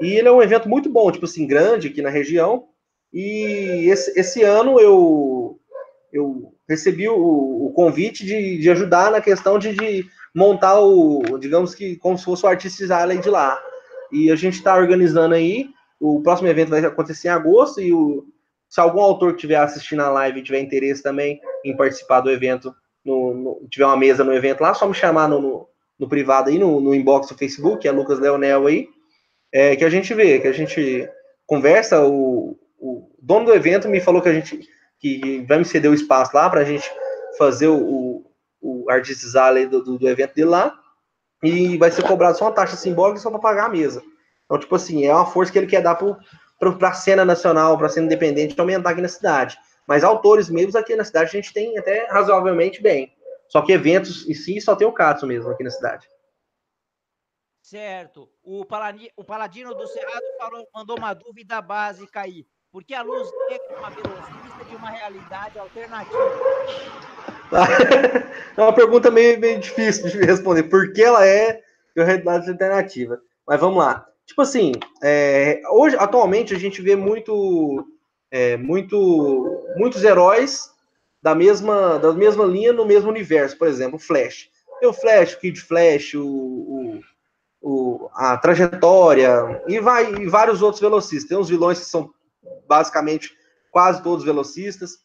E 0.00 0.14
ele 0.14 0.28
é 0.28 0.32
um 0.32 0.42
evento 0.42 0.68
muito 0.68 0.88
bom, 0.88 1.10
tipo 1.10 1.24
assim, 1.24 1.46
grande 1.46 1.88
aqui 1.88 2.00
na 2.00 2.10
região. 2.10 2.66
E 3.12 3.88
esse, 3.90 4.18
esse 4.18 4.42
ano 4.42 4.78
eu, 4.80 5.58
eu 6.12 6.52
recebi 6.68 7.08
o, 7.08 7.16
o 7.16 7.72
convite 7.74 8.24
de, 8.24 8.58
de 8.58 8.70
ajudar 8.70 9.10
na 9.10 9.20
questão 9.20 9.58
de, 9.58 9.72
de, 9.74 10.06
montar 10.34 10.80
o, 10.80 11.38
digamos 11.38 11.74
que, 11.74 11.96
como 11.96 12.16
se 12.16 12.24
fosse 12.24 12.44
o 12.44 12.48
Artistes 12.48 12.82
Island 12.82 13.20
de 13.20 13.30
lá. 13.30 13.60
E 14.12 14.30
a 14.30 14.36
gente 14.36 14.54
está 14.54 14.76
organizando 14.76 15.34
aí. 15.34 15.68
O 16.00 16.22
próximo 16.22 16.48
evento 16.48 16.70
vai 16.70 16.84
acontecer 16.84 17.26
em 17.26 17.32
agosto 17.32 17.80
e 17.80 17.92
o, 17.92 18.24
se 18.68 18.80
algum 18.80 19.00
autor 19.00 19.30
que 19.30 19.36
estiver 19.36 19.56
assistindo 19.56 20.02
a 20.02 20.10
live 20.10 20.42
tiver 20.42 20.60
interesse 20.60 21.02
também 21.02 21.40
em 21.64 21.76
participar 21.76 22.20
do 22.20 22.30
evento, 22.30 22.74
no, 23.04 23.34
no, 23.34 23.68
tiver 23.70 23.86
uma 23.86 23.96
mesa 23.96 24.22
no 24.22 24.34
evento 24.34 24.60
lá, 24.60 24.74
só 24.74 24.86
me 24.86 24.94
chamar 24.94 25.28
no, 25.28 25.40
no, 25.40 25.68
no 25.98 26.08
privado 26.08 26.50
aí, 26.50 26.58
no, 26.58 26.94
inbox 26.94 27.28
do 27.28 27.38
Facebook, 27.38 27.86
é 27.86 27.90
Lucas 27.90 28.18
Leonel 28.18 28.66
aí, 28.66 28.88
é, 29.52 29.74
que 29.74 29.84
a 29.84 29.90
gente 29.90 30.12
vê, 30.12 30.38
que 30.38 30.48
a 30.48 30.52
gente 30.52 31.08
conversa. 31.46 32.04
O, 32.04 32.58
o 32.78 33.10
dono 33.20 33.46
do 33.46 33.54
evento 33.54 33.88
me 33.88 34.00
falou 34.00 34.20
que 34.20 34.28
a 34.28 34.34
gente 34.34 34.60
que 35.00 35.44
vai 35.48 35.58
me 35.58 35.64
ceder 35.64 35.90
o 35.90 35.94
espaço 35.94 36.32
lá 36.34 36.50
para 36.50 36.60
a 36.60 36.64
gente 36.64 36.90
fazer 37.38 37.68
o, 37.68 37.78
o, 37.78 38.30
o 38.60 38.90
artistizar 38.90 39.54
do, 39.68 39.82
do, 39.82 39.98
do 39.98 40.08
evento 40.08 40.34
dele 40.34 40.48
lá 40.48 40.74
e 41.42 41.76
vai 41.76 41.90
ser 41.90 42.02
cobrado 42.02 42.36
só 42.36 42.46
uma 42.46 42.52
taxa 42.52 42.76
simbólica 42.76 43.20
só 43.20 43.30
para 43.30 43.38
pagar 43.38 43.66
a 43.66 43.68
mesa. 43.68 44.02
Então, 44.44 44.58
tipo 44.58 44.74
assim, 44.74 45.04
é 45.04 45.14
uma 45.14 45.26
força 45.26 45.52
que 45.52 45.58
ele 45.58 45.66
quer 45.66 45.82
dar 45.82 45.94
pro, 45.94 46.16
para 46.58 46.88
a 46.88 46.92
cena 46.92 47.24
nacional, 47.24 47.76
para 47.78 47.86
a 47.86 47.90
cena 47.90 48.06
independente 48.06 48.58
aumentar 48.58 48.90
aqui 48.90 49.00
na 49.00 49.08
cidade. 49.08 49.58
Mas 49.86 50.04
autores 50.04 50.50
mesmos 50.50 50.76
aqui 50.76 50.94
na 50.96 51.04
cidade 51.04 51.30
a 51.30 51.40
gente 51.40 51.52
tem 51.52 51.78
até 51.78 52.06
razoavelmente 52.08 52.82
bem. 52.82 53.14
Só 53.48 53.62
que 53.62 53.72
eventos 53.72 54.28
em 54.28 54.34
si 54.34 54.60
só 54.60 54.76
tem 54.76 54.86
o 54.86 54.92
Katsu 54.92 55.26
mesmo 55.26 55.50
aqui 55.50 55.64
na 55.64 55.70
cidade. 55.70 56.06
Certo. 57.62 58.28
O, 58.42 58.64
Palani, 58.64 59.10
o 59.16 59.24
Paladino 59.24 59.74
do 59.74 59.86
Cerrado 59.86 60.24
falou, 60.38 60.66
mandou 60.74 60.96
uma 60.98 61.14
dúvida 61.14 61.60
básica 61.60 62.20
aí. 62.20 62.46
Por 62.70 62.84
que 62.84 62.94
a 62.94 63.02
luz 63.02 63.30
negra 63.48 63.66
é 63.70 63.78
uma 63.78 63.90
velocista 63.90 64.64
de 64.68 64.76
uma 64.76 64.90
realidade 64.90 65.58
alternativa? 65.58 66.18
é 68.56 68.62
uma 68.62 68.74
pergunta 68.74 69.10
meio, 69.10 69.40
meio 69.40 69.58
difícil 69.58 70.08
de 70.08 70.18
responder. 70.18 70.64
Por 70.64 70.92
que 70.92 71.02
ela 71.02 71.26
é 71.26 71.54
de 71.94 72.00
uma 72.00 72.04
realidade 72.04 72.50
alternativa? 72.50 73.20
Mas 73.46 73.60
vamos 73.60 73.78
lá. 73.78 74.06
Tipo 74.28 74.42
assim, 74.42 74.72
é, 75.02 75.62
hoje, 75.70 75.96
atualmente, 75.98 76.54
a 76.54 76.58
gente 76.58 76.82
vê 76.82 76.94
muito, 76.94 77.82
é, 78.30 78.58
muito, 78.58 79.64
muitos 79.74 80.04
heróis 80.04 80.70
da 81.22 81.34
mesma, 81.34 81.98
da 81.98 82.12
mesma 82.12 82.44
linha 82.44 82.72
no 82.72 82.84
mesmo 82.84 83.08
universo, 83.08 83.56
por 83.56 83.66
exemplo, 83.66 83.96
o 83.96 83.98
Flash. 83.98 84.50
Tem 84.78 84.88
o 84.88 84.92
Flash, 84.92 85.32
o 85.32 85.40
Kid 85.40 85.58
Flash, 85.58 86.14
o, 86.14 86.26
o, 86.26 87.00
o, 87.62 88.10
a 88.12 88.36
trajetória, 88.36 89.62
e, 89.66 89.80
vai, 89.80 90.14
e 90.14 90.28
vários 90.28 90.60
outros 90.60 90.82
velocistas. 90.82 91.26
Tem 91.26 91.38
uns 91.38 91.48
vilões 91.48 91.78
que 91.80 91.86
são 91.86 92.10
basicamente 92.68 93.34
quase 93.72 94.02
todos 94.02 94.26
velocistas. 94.26 94.98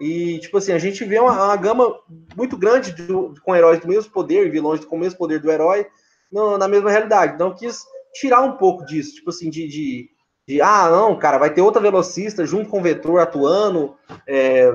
E, 0.00 0.38
tipo 0.38 0.56
assim, 0.56 0.72
a 0.72 0.78
gente 0.78 1.04
vê 1.04 1.18
uma, 1.18 1.46
uma 1.46 1.56
gama 1.56 1.98
muito 2.36 2.56
grande 2.56 2.92
de, 2.92 3.40
com 3.42 3.56
heróis 3.56 3.80
do 3.80 3.88
mesmo 3.88 4.12
poder, 4.12 4.52
vilões 4.52 4.84
com 4.84 4.94
o 4.94 5.00
mesmo 5.00 5.18
poder 5.18 5.40
do 5.40 5.50
herói, 5.50 5.84
no, 6.30 6.56
na 6.56 6.68
mesma 6.68 6.90
realidade. 6.90 7.34
Então, 7.34 7.54
quis 7.54 7.84
tirar 8.12 8.42
um 8.42 8.56
pouco 8.56 8.84
disso, 8.84 9.14
tipo 9.14 9.30
assim, 9.30 9.48
de, 9.50 9.66
de, 9.66 10.10
de, 10.46 10.60
ah, 10.60 10.88
não, 10.90 11.18
cara, 11.18 11.38
vai 11.38 11.52
ter 11.52 11.62
outra 11.62 11.80
velocista 11.80 12.44
junto 12.44 12.68
com 12.68 12.78
o 12.78 12.82
vetor 12.82 13.20
atuando 13.20 13.96
é, 14.26 14.70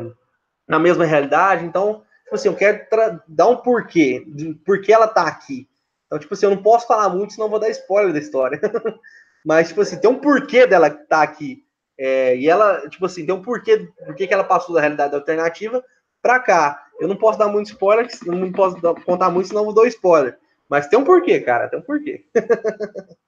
na 0.68 0.80
mesma 0.80 1.06
realidade. 1.06 1.66
Então, 1.66 2.04
tipo 2.24 2.36
assim, 2.36 2.48
eu 2.48 2.56
quero 2.56 2.86
dar 3.28 3.48
um 3.48 3.58
porquê, 3.58 4.24
de 4.28 4.54
por 4.66 4.82
que 4.82 4.92
ela 4.92 5.08
tá 5.08 5.28
aqui. 5.28 5.68
Então, 6.06 6.20
tipo 6.20 6.34
assim, 6.34 6.46
eu 6.46 6.52
não 6.52 6.64
posso 6.64 6.88
falar 6.88 7.10
muito, 7.10 7.34
senão 7.34 7.50
vou 7.50 7.60
dar 7.60 7.70
spoiler 7.70 8.14
da 8.14 8.20
história. 8.20 8.60
Mas, 9.46 9.70
tipo 9.70 9.82
assim, 9.82 10.00
tem 10.00 10.10
um 10.10 10.20
porquê 10.20 10.66
dela 10.66 10.90
tá 10.90 11.22
aqui. 11.22 11.64
É, 12.00 12.36
e 12.36 12.48
ela, 12.50 12.88
tipo 12.90 13.06
assim, 13.06 13.26
tem 13.26 13.34
um 13.34 13.42
porquê, 13.42 13.90
porquê 14.06 14.28
que 14.28 14.34
ela 14.34 14.44
passou 14.44 14.74
da 14.74 14.82
realidade 14.82 15.16
alternativa 15.16 15.84
para 16.22 16.40
cá. 16.40 16.84
Eu 17.00 17.08
não 17.08 17.16
posso 17.16 17.38
dar 17.38 17.48
muito 17.48 17.68
spoiler, 17.68 18.08
eu 18.26 18.34
não 18.34 18.52
posso 18.52 18.78
contar 19.06 19.30
muito, 19.30 19.50
senão 19.50 19.66
eu 19.66 19.74
dou 19.74 19.86
spoiler. 19.88 20.38
Mas 20.70 20.88
tem 20.88 21.00
um 21.00 21.04
porquê, 21.04 21.40
cara, 21.40 21.70
tem 21.70 21.80
um 21.80 21.84
porquê. 21.84 22.26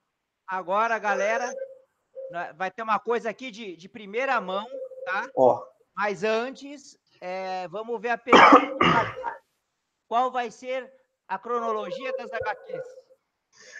Agora, 0.50 0.98
galera, 0.98 1.48
vai 2.56 2.72
ter 2.72 2.82
uma 2.82 2.98
coisa 2.98 3.30
aqui 3.30 3.52
de, 3.52 3.76
de 3.76 3.88
primeira 3.88 4.40
mão, 4.40 4.66
tá? 5.06 5.30
Ó. 5.36 5.62
Mas 5.94 6.24
antes, 6.24 6.98
é, 7.20 7.68
vamos 7.68 8.00
ver 8.00 8.08
a 8.08 8.18
pergunta. 8.18 8.76
Qual 10.08 10.32
vai 10.32 10.50
ser 10.50 10.92
a 11.28 11.38
cronologia 11.38 12.12
das 12.18 12.32
HQs? 12.32 12.82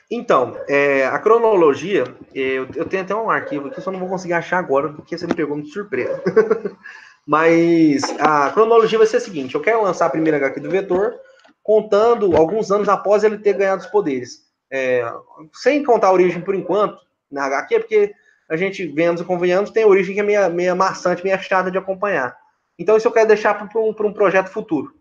Então, 0.08 0.56
é, 0.68 1.06
a 1.06 1.18
cronologia, 1.18 2.04
eu, 2.32 2.68
eu, 2.76 2.88
tenho 2.88 3.02
até 3.02 3.16
um 3.16 3.28
arquivo 3.28 3.66
aqui, 3.66 3.80
só 3.80 3.90
não 3.90 3.98
vou 3.98 4.08
conseguir 4.08 4.34
achar 4.34 4.58
agora, 4.58 4.92
porque 4.92 5.18
você 5.18 5.26
me 5.26 5.34
pegou 5.34 5.60
de 5.60 5.72
surpresa. 5.72 6.22
Mas 7.26 8.02
a 8.20 8.52
cronologia 8.52 8.98
vai 8.98 9.08
ser 9.08 9.16
a 9.16 9.20
seguinte: 9.20 9.56
eu 9.56 9.60
quero 9.60 9.82
lançar 9.82 10.06
a 10.06 10.10
primeira 10.10 10.36
HQ 10.36 10.60
do 10.60 10.70
Vetor, 10.70 11.18
contando 11.64 12.36
alguns 12.36 12.70
anos 12.70 12.88
após 12.88 13.24
ele 13.24 13.38
ter 13.38 13.54
ganhado 13.54 13.82
os 13.82 13.88
poderes. 13.88 14.48
É, 14.72 15.04
sem 15.52 15.82
contar 15.82 16.08
a 16.08 16.12
origem 16.12 16.40
por 16.40 16.54
enquanto, 16.54 16.98
na 17.30 17.44
HQ, 17.46 17.80
porque 17.80 18.12
a 18.48 18.56
gente, 18.56 18.86
vendo 18.86 19.22
e 19.22 19.24
convenhamos, 19.24 19.70
tem 19.70 19.84
origem 19.84 20.14
que 20.14 20.20
é 20.20 20.24
meio, 20.24 20.50
meio 20.50 20.76
maçante, 20.76 21.22
meio 21.24 21.40
chata 21.40 21.70
de 21.70 21.78
acompanhar. 21.78 22.36
Então, 22.78 22.96
isso 22.96 23.06
eu 23.06 23.12
quero 23.12 23.28
deixar 23.28 23.54
para 23.54 23.80
um, 23.80 23.90
um 23.90 24.12
projeto 24.12 24.48
futuro, 24.48 24.94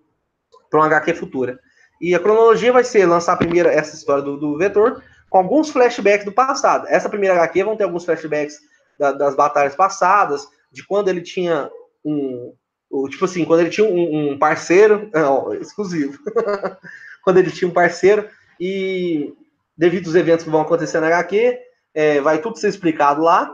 para 0.69 0.79
uma 0.79 0.85
HQ 0.85 1.13
futura. 1.15 1.59
E 2.01 2.15
a 2.15 2.19
cronologia 2.19 2.71
vai 2.71 2.83
ser 2.83 3.05
lançar 3.05 3.37
primeiro 3.37 3.67
essa 3.67 3.95
história 3.95 4.23
do, 4.23 4.37
do 4.37 4.57
Vetor, 4.57 5.03
com 5.29 5.37
alguns 5.37 5.69
flashbacks 5.69 6.25
do 6.25 6.31
passado. 6.31 6.87
Essa 6.87 7.09
primeira 7.09 7.35
HQ 7.35 7.63
vão 7.63 7.75
ter 7.75 7.83
alguns 7.83 8.05
flashbacks 8.05 8.57
da, 8.97 9.11
das 9.11 9.35
batalhas 9.35 9.75
passadas, 9.75 10.47
de 10.71 10.85
quando 10.85 11.09
ele 11.09 11.21
tinha 11.21 11.69
um. 12.03 12.53
Tipo 13.09 13.25
assim, 13.25 13.45
quando 13.45 13.61
ele 13.61 13.69
tinha 13.69 13.87
um, 13.87 14.31
um 14.31 14.39
parceiro. 14.39 15.09
Não, 15.13 15.53
exclusivo. 15.53 16.17
quando 17.23 17.37
ele 17.37 17.51
tinha 17.51 17.69
um 17.69 17.73
parceiro, 17.73 18.27
e 18.59 19.33
devido 19.79 20.07
aos 20.07 20.15
eventos 20.15 20.43
que 20.43 20.51
vão 20.51 20.59
acontecer 20.59 20.99
na 20.99 21.07
HQ, 21.07 21.57
é, 21.93 22.19
vai 22.19 22.39
tudo 22.39 22.59
ser 22.59 22.67
explicado 22.67 23.21
lá. 23.21 23.49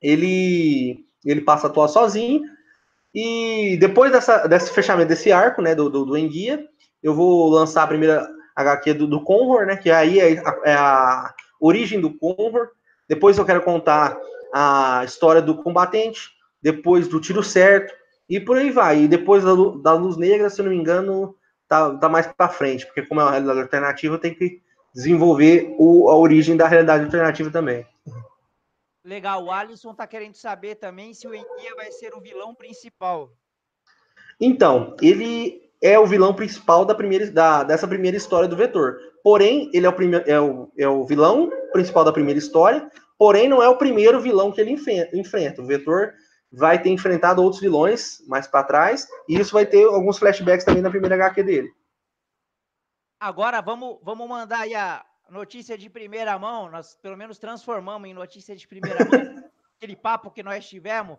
Ele, 0.00 1.04
ele 1.22 1.42
passa 1.42 1.66
a 1.66 1.70
atuar 1.70 1.88
sozinho. 1.88 2.40
E 3.14 3.76
depois 3.78 4.10
dessa, 4.10 4.46
desse 4.46 4.72
fechamento 4.72 5.08
desse 5.08 5.30
arco, 5.30 5.60
né, 5.60 5.74
do, 5.74 5.90
do, 5.90 6.06
do 6.06 6.16
Enguia, 6.16 6.66
eu 7.02 7.14
vou 7.14 7.50
lançar 7.50 7.82
a 7.82 7.86
primeira 7.86 8.26
HQ 8.56 8.94
do, 8.94 9.06
do 9.06 9.22
Convor, 9.22 9.66
né? 9.66 9.76
Que 9.76 9.90
aí 9.90 10.18
é 10.18 10.38
a, 10.38 10.60
é 10.64 10.74
a 10.74 11.34
origem 11.60 12.00
do 12.00 12.16
Convor. 12.16 12.70
Depois 13.06 13.36
eu 13.36 13.44
quero 13.44 13.60
contar 13.60 14.16
a 14.54 15.02
história 15.04 15.42
do 15.42 15.62
combatente, 15.62 16.30
depois 16.62 17.06
do 17.06 17.20
tiro 17.20 17.42
certo, 17.42 17.92
e 18.30 18.40
por 18.40 18.56
aí 18.56 18.70
vai. 18.70 19.02
E 19.02 19.08
depois 19.08 19.44
da, 19.44 19.52
da 19.82 19.92
luz 19.92 20.16
negra, 20.16 20.48
se 20.48 20.62
eu 20.62 20.64
não 20.64 20.72
me 20.72 20.78
engano, 20.78 21.36
tá, 21.68 21.94
tá 21.98 22.08
mais 22.08 22.26
para 22.26 22.48
frente, 22.48 22.86
porque 22.86 23.02
como 23.02 23.20
é 23.20 23.24
uma 23.24 23.30
realidade 23.32 23.60
alternativa, 23.60 24.18
tem 24.18 24.32
que 24.32 24.64
desenvolver 24.94 25.74
o, 25.78 26.08
a 26.08 26.16
origem 26.16 26.56
da 26.56 26.68
realidade 26.68 27.04
alternativa 27.04 27.50
também. 27.50 27.86
Legal, 29.04 29.44
o 29.44 29.50
Alisson 29.50 29.94
tá 29.94 30.06
querendo 30.06 30.34
saber 30.34 30.76
também 30.76 31.12
se 31.12 31.26
o 31.26 31.34
Enguia 31.34 31.74
vai 31.76 31.90
ser 31.90 32.14
o 32.14 32.20
vilão 32.20 32.54
principal. 32.54 33.30
Então, 34.40 34.96
ele 35.02 35.62
é 35.82 35.98
o 35.98 36.06
vilão 36.06 36.32
principal 36.32 36.84
da 36.84 36.94
primeira, 36.94 37.30
da, 37.30 37.62
dessa 37.62 37.86
primeira 37.86 38.16
história 38.16 38.48
do 38.48 38.56
Vetor. 38.56 38.96
Porém, 39.22 39.70
ele 39.74 39.84
é 39.84 39.88
o, 39.88 39.92
prime, 39.92 40.22
é, 40.26 40.40
o, 40.40 40.72
é 40.78 40.88
o 40.88 41.04
vilão 41.04 41.50
principal 41.72 42.04
da 42.04 42.12
primeira 42.12 42.38
história, 42.38 42.90
porém 43.18 43.48
não 43.48 43.62
é 43.62 43.68
o 43.68 43.76
primeiro 43.76 44.20
vilão 44.20 44.50
que 44.50 44.60
ele 44.60 44.70
enfrenta. 45.12 45.60
O 45.60 45.66
Vetor 45.66 46.14
vai 46.50 46.80
ter 46.80 46.90
enfrentado 46.90 47.42
outros 47.42 47.60
vilões 47.60 48.22
mais 48.26 48.46
para 48.46 48.64
trás, 48.64 49.06
e 49.28 49.38
isso 49.38 49.52
vai 49.52 49.66
ter 49.66 49.84
alguns 49.84 50.18
flashbacks 50.18 50.64
também 50.64 50.82
na 50.82 50.90
primeira 50.90 51.16
HQ 51.16 51.42
dele. 51.42 51.70
Agora 53.24 53.62
vamos, 53.62 53.96
vamos 54.02 54.28
mandar 54.28 54.60
aí 54.60 54.74
a 54.74 55.02
notícia 55.30 55.78
de 55.78 55.88
primeira 55.88 56.38
mão, 56.38 56.70
nós 56.70 56.94
pelo 57.00 57.16
menos 57.16 57.38
transformamos 57.38 58.06
em 58.06 58.12
notícia 58.12 58.54
de 58.54 58.68
primeira 58.68 59.02
mão 59.02 59.08
aquele 59.78 59.96
papo 59.96 60.30
que 60.30 60.42
nós 60.42 60.68
tivemos, 60.68 61.16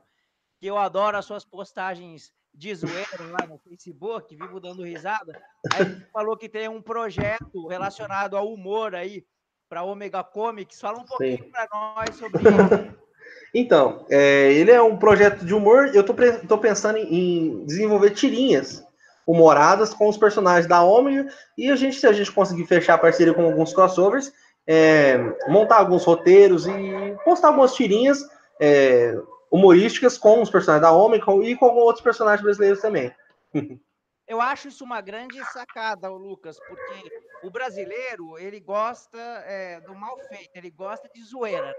que 0.60 0.68
eu 0.68 0.78
adoro 0.78 1.18
as 1.18 1.26
suas 1.26 1.44
postagens 1.44 2.32
de 2.54 2.76
zoeira 2.76 3.24
lá 3.32 3.48
no 3.48 3.58
Facebook, 3.58 4.36
vivo 4.36 4.60
dando 4.60 4.84
risada. 4.84 5.41
Aí 5.74 6.00
falou 6.13 6.38
que 6.38 6.48
tem 6.48 6.70
um 6.70 6.80
projeto 6.80 7.65
relacionado 7.65 8.38
ao 8.38 8.54
humor 8.54 8.94
aí 8.94 9.26
para 9.68 9.82
Omega 9.82 10.24
Comics. 10.24 10.80
Fala 10.80 11.00
um 11.00 11.06
pouquinho 11.06 11.50
para 11.50 11.68
nós 11.74 12.15
sobre 12.18 12.38
isso. 12.46 13.06
Então, 13.52 14.06
é, 14.12 14.54
ele 14.54 14.70
é 14.70 14.80
um 14.80 14.96
projeto 14.96 15.44
de 15.44 15.56
humor. 15.56 15.88
Eu 15.88 16.02
estou 16.02 16.60
pensando 16.60 17.00
em 17.00 17.65
desenvolver 17.65 18.12
tirinhas 18.12 18.85
humoradas 19.26 19.94
com 19.94 20.08
os 20.08 20.18
personagens 20.18 20.68
da 20.68 20.84
Omega 20.84 21.32
e 21.58 21.72
a 21.72 21.76
gente, 21.76 22.00
se 22.00 22.08
a 22.08 22.14
gente 22.14 22.32
conseguir 22.32 22.66
fechar 22.66 22.98
parceria 22.98 23.34
com 23.34 23.44
alguns 23.44 23.74
crossovers, 23.74 24.32
é, 24.68 25.18
montar 25.48 25.78
alguns 25.78 26.04
roteiros 26.04 26.68
e 26.68 27.18
postar 27.24 27.50
algumas 27.50 27.74
tirinhas 27.74 28.24
é, 28.60 29.16
humorísticas 29.52 30.18
com 30.18 30.42
os 30.42 30.50
personagens 30.50 30.82
da 30.82 30.92
Omicron 30.92 31.42
e 31.44 31.56
com 31.56 31.68
outros 31.68 32.04
personagens 32.04 32.44
brasileiros 32.44 32.82
também. 32.82 33.14
Eu 34.28 34.42
acho 34.42 34.70
isso 34.70 34.84
uma 34.84 35.02
grande 35.02 35.40
sacada, 35.52 36.10
Lucas, 36.10 36.58
porque 36.68 37.12
o 37.44 37.52
brasileiro 37.52 38.40
ele 38.40 38.60
gosta 38.60 39.20
é, 39.20 39.80
do 39.82 39.94
mal 39.94 40.18
feito, 40.28 40.50
ele 40.56 40.72
gosta 40.72 41.08
de 41.14 41.24
zoeira, 41.24 41.68
né? 41.68 41.74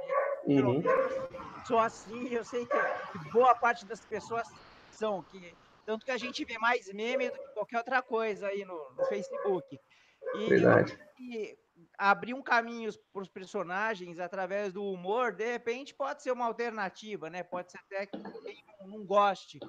Uhum. 0.47 0.81
Só 1.67 1.81
assim, 1.81 2.29
eu 2.33 2.45
sei 2.45 2.65
que 2.65 3.33
boa 3.33 3.53
parte 3.57 3.85
das 3.85 3.99
pessoas 3.99 4.47
são 4.93 5.25
que 5.25 5.53
tanto 5.87 6.05
que 6.05 6.11
a 6.11 6.19
gente 6.19 6.45
vê 6.45 6.59
mais 6.59 6.93
meme 6.93 7.31
do 7.31 7.39
que 7.39 7.49
qualquer 7.55 7.79
outra 7.79 8.03
coisa 8.03 8.49
aí 8.49 8.65
no, 8.65 8.91
no 8.99 9.05
Facebook. 9.07 9.81
E, 10.35 10.49
Verdade. 10.49 10.99
Abrir 11.97 12.35
um 12.35 12.43
caminho 12.43 12.91
para 13.13 13.23
os 13.23 13.29
personagens 13.29 14.19
através 14.19 14.73
do 14.73 14.83
humor, 14.83 15.33
de 15.33 15.47
repente 15.53 15.95
pode 15.95 16.23
ser 16.23 16.33
uma 16.33 16.47
alternativa, 16.47 17.31
né? 17.31 17.43
Pode 17.43 17.71
ser 17.71 17.79
até 17.79 18.07
que 18.07 18.19
quem 18.19 18.65
não, 18.85 19.05
goste. 19.05 19.61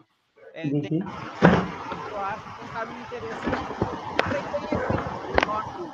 É, 0.53 0.63
uhum. 0.63 0.81
tem, 0.81 0.99
eu 0.99 2.17
acho 2.17 2.43
que 2.43 2.61
é 2.61 2.65
um 2.65 2.73
caminho 2.73 3.01
interessante. 3.01 3.57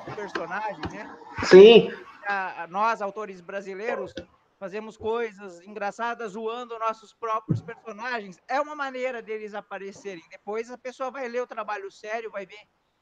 Tem 0.06 0.16
personagem, 0.16 0.82
né? 0.92 1.18
Sim. 1.44 1.92
A, 2.26 2.64
a, 2.64 2.68
nós, 2.68 3.02
autores 3.02 3.42
brasileiros, 3.42 4.14
fazemos 4.64 4.96
coisas 4.96 5.62
engraçadas 5.68 6.32
zoando 6.32 6.80
nossos 6.80 7.14
próprios 7.14 7.62
personagens. 7.62 8.40
É 8.48 8.62
uma 8.62 8.74
maneira 8.74 9.22
deles 9.22 9.54
aparecerem. 9.54 10.24
Depois 10.32 10.72
a 10.72 10.78
pessoa 10.78 11.12
vai 11.12 11.28
ler 11.28 11.42
o 11.42 11.48
trabalho 11.48 11.92
sério, 11.92 12.32
vai 12.32 12.46
ver 12.46 12.56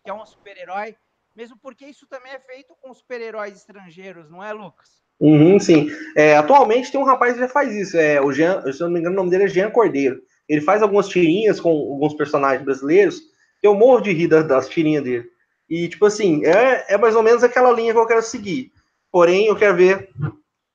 que 0.04 0.10
é 0.10 0.13
um 0.13 0.26
super-herói 0.26 0.95
mesmo 1.36 1.56
porque 1.62 1.86
isso 1.86 2.08
também 2.08 2.32
é 2.32 2.39
feito 2.39 2.76
com 2.82 2.91
super-heróis 2.91 3.56
estrangeiros, 3.56 4.28
não 4.28 4.43
é, 4.43 4.52
Lucas? 4.52 4.89
Uhum, 5.19 5.60
sim. 5.60 5.88
É, 6.17 6.36
atualmente 6.36 6.91
tem 6.91 7.00
um 7.00 7.06
rapaz 7.06 7.36
que 7.36 7.41
já 7.41 7.47
faz 7.47 7.71
isso. 7.76 7.95
É, 7.95 8.19
o 8.19 8.34
Jean, 8.34 8.60
se 8.74 8.82
eu 8.82 8.88
não 8.88 8.93
me 8.95 9.00
engano, 9.00 9.13
o 9.13 9.17
nome 9.17 9.30
dele 9.30 9.43
é 9.43 9.47
Jean 9.47 9.69
Cordeiro. 9.69 10.19
Ele 10.50 10.62
faz 10.62 10.82
algumas 10.82 11.08
tirinhas 11.08 11.60
com 11.60 11.69
alguns 11.69 12.15
personagens 12.15 12.65
brasileiros. 12.65 13.21
Eu 13.62 13.76
morro 13.76 14.02
de 14.02 14.12
rir 14.12 14.30
das, 14.30 14.47
das 14.47 14.67
tirinhas 14.67 15.04
dele. 15.04 15.30
E, 15.69 15.88
tipo 15.88 16.08
assim, 16.08 16.43
é, 16.43 16.95
é 16.95 16.97
mais 16.97 17.15
ou 17.15 17.21
menos 17.21 17.43
aquela 17.43 17.71
linha 17.71 17.93
que 17.93 18.00
eu 18.00 18.08
quero 18.08 18.24
seguir. 18.24 18.71
Porém, 19.12 19.45
eu 19.45 19.56
quero 19.56 19.78
ver 19.78 20.10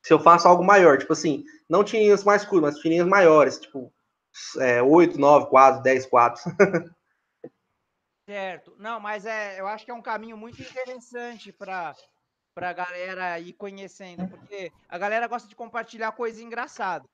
se 0.07 0.13
eu 0.13 0.21
faço 0.21 0.47
algo 0.47 0.63
maior. 0.63 0.99
Tipo 0.99 1.15
assim, 1.15 1.45
não 1.69 1.83
tirinhas 1.83 2.23
mais 2.23 2.45
curtas, 2.45 2.75
mas 2.75 2.81
tirinhas 2.81 3.09
maiores. 3.09 3.59
Tipo, 3.59 3.93
é, 4.61 4.81
8, 4.81 5.19
9 5.19 5.47
quadros, 5.47 5.83
10 5.83 6.07
quadros. 6.07 6.45
Certo. 8.25 8.77
Não, 8.79 9.01
mas 9.01 9.27
é, 9.27 9.59
eu 9.61 9.67
acho 9.67 9.85
que 9.85 9.91
é 9.91 9.95
um 9.95 10.03
caminho 10.03 10.37
muito 10.37 10.63
interessante 10.63 11.53
para 11.53 11.95
para 12.55 12.71
a 12.71 12.73
galera 12.73 13.39
ir 13.39 13.53
conhecendo, 13.53 14.27
porque 14.29 14.73
a 14.89 14.97
galera 14.97 15.27
gosta 15.27 15.47
de 15.47 15.55
compartilhar 15.55 16.13
coisa 16.13 16.43
engraçada. 16.43 17.05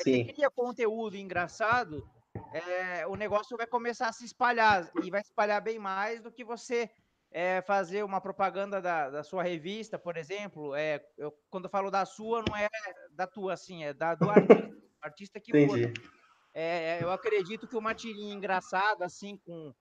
Se 0.00 0.24
cria 0.24 0.50
conteúdo 0.50 1.18
engraçado, 1.18 2.08
é, 2.54 3.06
o 3.06 3.14
negócio 3.14 3.58
vai 3.58 3.66
começar 3.66 4.08
a 4.08 4.12
se 4.12 4.24
espalhar 4.24 4.90
e 5.04 5.10
vai 5.10 5.20
espalhar 5.20 5.60
bem 5.60 5.78
mais 5.78 6.22
do 6.22 6.32
que 6.32 6.42
você 6.42 6.90
é, 7.30 7.60
fazer 7.62 8.04
uma 8.04 8.20
propaganda 8.20 8.80
da, 8.80 9.10
da, 9.10 9.22
sua 9.22 9.42
revista, 9.42 9.98
por 9.98 10.16
exemplo. 10.16 10.74
É, 10.74 11.04
eu, 11.18 11.32
quando 11.50 11.64
eu 11.64 11.70
falo 11.70 11.90
da 11.90 12.04
sua, 12.04 12.42
não 12.42 12.56
é 12.56 12.68
da 13.12 13.26
tua, 13.26 13.54
assim, 13.54 13.84
é 13.84 13.92
da 13.92 14.14
do 14.14 14.28
artista, 14.30 14.72
artista 15.02 15.40
que 15.40 15.50
Entendi. 15.50 15.92
for. 15.92 16.12
É, 16.54 17.02
eu 17.02 17.10
acredito 17.10 17.68
que 17.68 17.76
uma 17.76 17.94
tirinha 17.94 18.34
engraçada, 18.34 19.04
assim, 19.04 19.36
com 19.44 19.74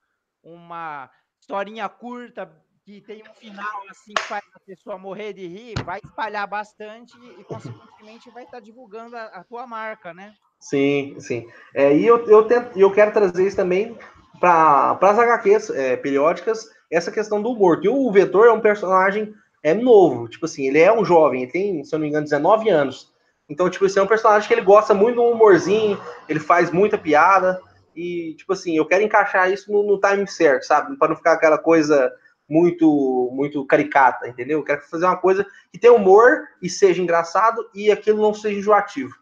uma 0.43 1.09
historinha 1.39 1.87
curta, 1.87 2.51
que 2.83 3.01
tem 3.01 3.23
um 3.23 3.33
final 3.33 3.81
assim 3.89 4.13
que 4.13 4.27
faz 4.27 4.43
a 4.53 4.59
pessoa 4.59 4.97
morrer 4.97 5.33
de 5.33 5.47
rir, 5.47 5.75
vai 5.83 5.99
espalhar 6.03 6.47
bastante 6.47 7.17
e, 7.39 7.43
consequentemente, 7.45 8.29
vai 8.29 8.43
estar 8.43 8.59
divulgando 8.59 9.15
a, 9.17 9.25
a 9.25 9.43
tua 9.43 9.65
marca, 9.65 10.13
né? 10.13 10.35
Sim, 10.59 11.19
sim. 11.19 11.47
É, 11.73 11.95
e 11.95 12.05
eu, 12.05 12.27
eu, 12.27 12.47
tento, 12.47 12.77
eu 12.77 12.91
quero 12.93 13.11
trazer 13.11 13.47
isso 13.47 13.55
também 13.55 13.97
para 14.39 14.97
as 15.01 15.19
HQs 15.19 15.69
é, 15.69 15.95
periódicas, 15.97 16.69
essa 16.91 17.11
questão 17.11 17.41
do 17.41 17.51
humor. 17.51 17.79
Que 17.79 17.89
o 17.89 18.11
Vetor 18.11 18.47
é 18.47 18.51
um 18.51 18.61
personagem 18.61 19.33
é 19.63 19.73
novo, 19.73 20.27
tipo 20.27 20.45
assim, 20.45 20.67
ele 20.67 20.79
é 20.79 20.93
um 20.93 21.03
jovem, 21.03 21.41
ele 21.41 21.51
tem, 21.51 21.83
se 21.83 21.93
eu 21.93 21.97
não 21.97 22.03
me 22.03 22.09
engano, 22.09 22.25
19 22.25 22.69
anos. 22.69 23.11
Então, 23.49 23.69
tipo 23.69 23.85
assim, 23.85 23.99
é 23.99 24.03
um 24.03 24.07
personagem 24.07 24.47
que 24.47 24.53
ele 24.53 24.61
gosta 24.61 24.93
muito 24.93 25.15
do 25.15 25.23
humorzinho, 25.23 25.99
ele 26.29 26.39
faz 26.39 26.69
muita 26.69 26.99
piada, 26.99 27.59
e, 27.95 28.35
tipo 28.35 28.53
assim, 28.53 28.77
eu 28.77 28.85
quero 28.85 29.03
encaixar 29.03 29.51
isso 29.51 29.71
no, 29.71 29.81
no 29.81 29.99
time 29.99 30.27
certo, 30.27 30.63
sabe? 30.63 30.95
Para 30.97 31.09
não 31.09 31.15
ficar 31.15 31.33
aquela 31.33 31.57
coisa 31.57 32.13
muito 32.47 33.31
muito 33.33 33.65
caricata, 33.65 34.27
entendeu? 34.27 34.59
Eu 34.59 34.63
quero 34.63 34.81
fazer 34.81 35.05
uma 35.05 35.17
coisa 35.17 35.45
que 35.71 35.79
tenha 35.79 35.93
humor 35.93 36.47
e 36.61 36.69
seja 36.69 37.01
engraçado 37.01 37.67
e 37.73 37.91
aquilo 37.91 38.21
não 38.21 38.33
seja 38.33 38.59
enjoativo. 38.59 39.15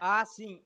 Ah, 0.00 0.24
sim. 0.24 0.60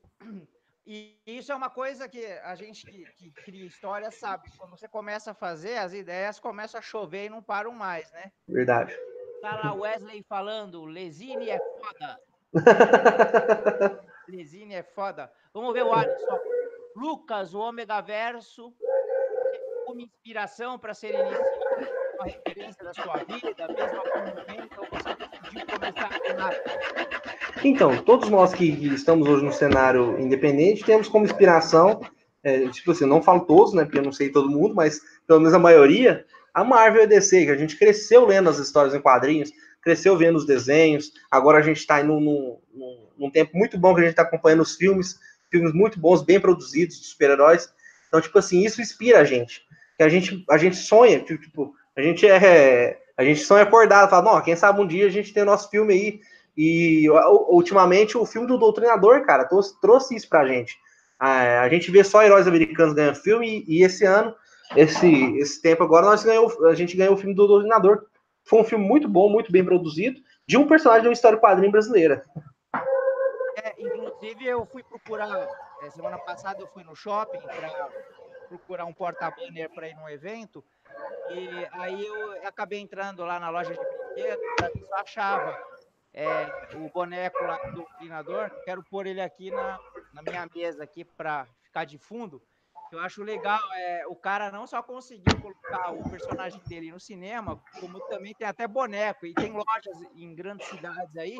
E 0.89 1.19
isso 1.27 1.51
é 1.51 1.55
uma 1.55 1.69
coisa 1.69 2.07
que 2.07 2.25
a 2.25 2.55
gente 2.55 2.85
que, 2.85 3.03
que, 3.17 3.29
cria 3.43 3.65
história 3.65 4.09
sabe. 4.09 4.49
Quando 4.57 4.69
você 4.69 4.87
começa 4.87 5.31
a 5.31 5.33
fazer, 5.33 5.77
as 5.77 5.91
ideias 5.91 6.39
começam 6.39 6.79
a 6.79 6.81
chover 6.81 7.25
e 7.25 7.29
não 7.29 7.43
param 7.43 7.73
mais, 7.73 8.09
né? 8.13 8.31
Verdade. 8.47 8.97
Tá 9.41 9.57
lá 9.57 9.73
Wesley 9.73 10.23
falando, 10.23 10.85
Lesine 10.85 11.49
é 11.49 11.59
foda. 11.59 12.19
Lesine 14.29 14.75
é 14.75 14.83
foda. 14.83 15.29
Vamos 15.53 15.73
ver 15.73 15.83
o 15.83 15.91
Alisson. 15.91 16.39
Lucas, 16.95 17.53
o 17.53 17.59
Ômega 17.59 17.99
Verso, 17.99 18.73
como 19.85 19.99
inspiração 19.99 20.79
para 20.79 20.93
ser 20.93 21.13
iniciado, 21.13 21.45
uma 22.15 22.25
referência 22.27 22.83
da 22.85 22.93
sua 22.93 23.17
vida, 23.25 23.67
mesmo 23.67 24.03
momento 24.05 24.87
você 24.89 25.16
Então, 27.63 27.97
todos 28.03 28.29
nós 28.29 28.53
que 28.53 28.65
estamos 28.93 29.27
hoje 29.27 29.43
no 29.43 29.51
cenário 29.51 30.19
independente 30.19 30.83
temos 30.83 31.07
como 31.07 31.25
inspiração, 31.25 32.01
é, 32.43 32.67
tipo 32.69 32.91
assim, 32.91 33.05
não 33.05 33.21
falo 33.21 33.41
todos, 33.41 33.73
né, 33.73 33.83
porque 33.83 33.97
eu 33.97 34.03
não 34.03 34.11
sei 34.11 34.29
todo 34.29 34.49
mundo, 34.49 34.75
mas 34.75 35.01
pelo 35.25 35.39
menos 35.39 35.53
a 35.53 35.59
maioria, 35.59 36.25
a 36.53 36.63
Marvel 36.63 37.03
e 37.03 37.07
DC, 37.07 37.45
que 37.45 37.51
a 37.51 37.57
gente 37.57 37.77
cresceu 37.77 38.25
lendo 38.25 38.49
as 38.49 38.57
histórias 38.57 38.93
em 38.93 39.01
quadrinhos, 39.01 39.51
cresceu 39.81 40.17
vendo 40.17 40.37
os 40.37 40.45
desenhos, 40.45 41.11
agora 41.31 41.59
a 41.59 41.61
gente 41.61 41.77
está 41.77 42.03
num, 42.03 42.19
num, 42.19 43.07
num, 43.17 43.31
tempo 43.31 43.57
muito 43.57 43.77
bom 43.77 43.93
que 43.93 44.01
a 44.01 44.03
gente 44.03 44.11
está 44.11 44.23
acompanhando 44.23 44.61
os 44.61 44.75
filmes, 44.75 45.19
filmes 45.49 45.73
muito 45.73 45.99
bons, 45.99 46.23
bem 46.23 46.39
produzidos, 46.39 46.99
de 46.99 47.07
super-heróis. 47.07 47.71
Então, 48.07 48.19
tipo 48.19 48.37
assim, 48.37 48.65
isso 48.65 48.81
inspira 48.81 49.19
a 49.19 49.23
gente. 49.23 49.61
Que 49.97 50.03
a 50.03 50.09
gente, 50.09 50.43
a 50.49 50.57
gente 50.57 50.75
sonha, 50.75 51.19
tipo, 51.19 51.73
a 51.95 52.01
gente 52.01 52.27
é. 52.27 52.99
A 53.17 53.23
gente 53.23 53.39
sonha 53.39 53.63
acordado, 53.63 54.09
fala, 54.09 54.33
não, 54.33 54.41
quem 54.41 54.55
sabe 54.55 54.79
um 54.79 54.87
dia 54.87 55.07
a 55.07 55.09
gente 55.09 55.33
tem 55.33 55.41
o 55.41 55.47
nosso 55.47 55.69
filme 55.69 55.93
aí. 55.93 56.21
E 56.55 57.09
ultimamente 57.49 58.17
o 58.17 58.25
filme 58.25 58.47
do 58.47 58.57
Doutrinador, 58.57 59.23
cara, 59.25 59.45
trouxe, 59.45 59.79
trouxe 59.81 60.15
isso 60.15 60.29
pra 60.29 60.45
gente. 60.45 60.77
A, 61.19 61.61
a 61.61 61.69
gente 61.69 61.89
vê 61.91 62.03
só 62.03 62.23
heróis 62.23 62.47
americanos 62.47 62.93
ganhando 62.93 63.15
filme, 63.15 63.63
e, 63.67 63.79
e 63.79 63.83
esse 63.83 64.05
ano, 64.05 64.35
esse, 64.75 65.37
esse 65.37 65.61
tempo 65.61 65.83
agora, 65.83 66.05
nós 66.05 66.23
ganhou, 66.23 66.67
a 66.67 66.75
gente 66.75 66.95
ganhou 66.95 67.15
o 67.15 67.17
filme 67.17 67.35
do 67.35 67.47
Doutrinador. 67.47 68.05
Foi 68.43 68.61
um 68.61 68.63
filme 68.63 68.85
muito 68.85 69.07
bom, 69.07 69.29
muito 69.29 69.51
bem 69.51 69.63
produzido, 69.63 70.19
de 70.47 70.57
um 70.57 70.67
personagem 70.67 71.03
de 71.03 71.07
uma 71.09 71.13
história 71.13 71.37
quadrinho 71.37 71.71
brasileira. 71.71 72.23
É, 73.63 73.73
inclusive, 73.77 74.45
eu 74.45 74.65
fui 74.65 74.83
procurar, 74.83 75.47
é, 75.83 75.89
semana 75.89 76.17
passada 76.19 76.61
eu 76.61 76.67
fui 76.67 76.83
no 76.83 76.95
shopping 76.95 77.39
para 77.39 77.89
procurar 78.47 78.85
um 78.85 78.93
porta-banner 78.93 79.69
para 79.73 79.89
ir 79.89 79.95
num 79.95 80.09
evento, 80.09 80.63
e 81.29 81.67
aí 81.71 82.05
eu 82.05 82.47
acabei 82.47 82.79
entrando 82.79 83.23
lá 83.23 83.39
na 83.39 83.49
loja 83.49 83.73
de 83.73 83.79
brinquedos, 83.79 84.81
eu 84.81 84.95
achava 84.95 85.57
é, 86.13 86.45
o 86.75 86.89
boneco 86.89 87.43
lá 87.43 87.57
do 87.71 87.83
treinador, 87.97 88.49
quero 88.63 88.83
pôr 88.83 89.05
ele 89.05 89.21
aqui 89.21 89.51
na, 89.51 89.79
na 90.13 90.21
minha 90.21 90.47
mesa 90.53 90.83
aqui 90.83 91.03
para 91.03 91.45
ficar 91.63 91.85
de 91.85 91.97
fundo. 91.97 92.41
Eu 92.91 92.99
acho 92.99 93.21
legal, 93.21 93.61
é, 93.73 94.07
o 94.07 94.15
cara 94.15 94.49
não 94.49 94.65
só 94.65 94.81
conseguiu 94.81 95.41
colocar 95.41 95.91
o 95.91 96.09
personagem 96.09 96.61
dele 96.67 96.91
no 96.91 96.99
cinema, 96.99 97.61
como 97.79 97.99
também 98.07 98.33
tem 98.33 98.47
até 98.47 98.65
boneco, 98.65 99.25
e 99.25 99.33
tem 99.33 99.51
lojas 99.51 100.01
em 100.15 100.33
grandes 100.33 100.67
cidades 100.67 101.17
aí, 101.17 101.37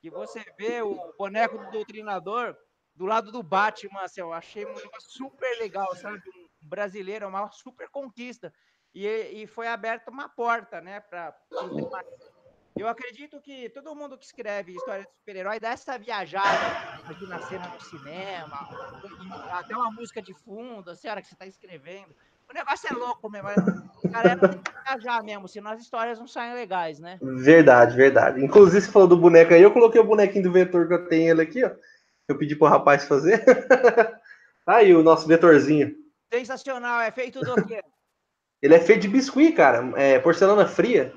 que 0.00 0.08
você 0.08 0.44
vê 0.56 0.82
o 0.82 1.12
boneco 1.18 1.58
do 1.58 1.70
doutrinador 1.70 2.56
do 2.94 3.04
lado 3.04 3.30
do 3.30 3.42
Batman, 3.42 4.02
assim, 4.02 4.20
eu 4.20 4.32
achei 4.32 4.64
super 5.00 5.58
legal, 5.58 5.94
sabe? 5.96 6.22
Um 6.34 6.48
brasileiro, 6.60 7.28
uma 7.28 7.50
super 7.50 7.90
conquista. 7.90 8.52
E, 8.96 9.42
e 9.42 9.46
foi 9.46 9.68
aberta 9.68 10.10
uma 10.10 10.26
porta, 10.26 10.80
né, 10.80 11.00
para 11.00 11.36
eu 12.74 12.88
acredito 12.88 13.38
que 13.42 13.68
todo 13.68 13.94
mundo 13.94 14.16
que 14.16 14.24
escreve 14.24 14.72
história 14.72 15.02
de 15.02 15.10
super-herói 15.18 15.60
dá 15.60 15.68
essa 15.68 15.98
viajada 15.98 16.48
aqui 17.06 17.26
na 17.26 17.38
cena 17.42 17.68
do 17.68 17.84
cinema, 17.84 18.68
até 19.52 19.76
uma 19.76 19.90
música 19.90 20.22
de 20.22 20.32
fundo, 20.32 20.90
assim, 20.90 21.08
a 21.08 21.10
hora 21.10 21.20
que 21.20 21.28
você 21.28 21.34
está 21.34 21.46
escrevendo. 21.46 22.14
O 22.48 22.54
negócio 22.54 22.88
é 22.90 22.94
louco 22.94 23.28
mesmo. 23.28 23.48
A 23.48 24.08
galera 24.08 24.48
tem 24.48 24.62
que 24.62 24.72
viajar 24.82 25.22
mesmo, 25.22 25.46
senão 25.46 25.72
as 25.72 25.82
histórias 25.82 26.18
não 26.18 26.26
saem 26.26 26.54
legais, 26.54 26.98
né? 26.98 27.18
Verdade, 27.20 27.94
verdade. 27.94 28.42
Inclusive, 28.42 28.80
você 28.80 28.90
falou 28.90 29.08
do 29.08 29.16
boneco 29.18 29.52
aí, 29.52 29.60
eu 29.60 29.72
coloquei 29.72 30.00
o 30.00 30.06
bonequinho 30.06 30.44
do 30.44 30.52
vetor 30.52 30.88
que 30.88 30.94
eu 30.94 31.06
tenho 31.06 31.32
ele 31.32 31.42
aqui, 31.42 31.62
ó. 31.62 31.70
Eu 32.26 32.38
pedi 32.38 32.56
pro 32.56 32.66
rapaz 32.66 33.04
fazer. 33.04 33.44
aí, 34.66 34.94
o 34.94 35.02
nosso 35.02 35.26
vetorzinho. 35.28 35.94
Sensacional, 36.32 37.00
é 37.02 37.10
feito 37.10 37.40
do 37.40 37.66
quê? 37.66 37.82
Ele 38.62 38.74
é 38.74 38.80
feito 38.80 39.02
de 39.02 39.08
biscuit, 39.08 39.52
cara. 39.52 39.92
É 39.96 40.18
porcelana 40.18 40.66
fria. 40.66 41.12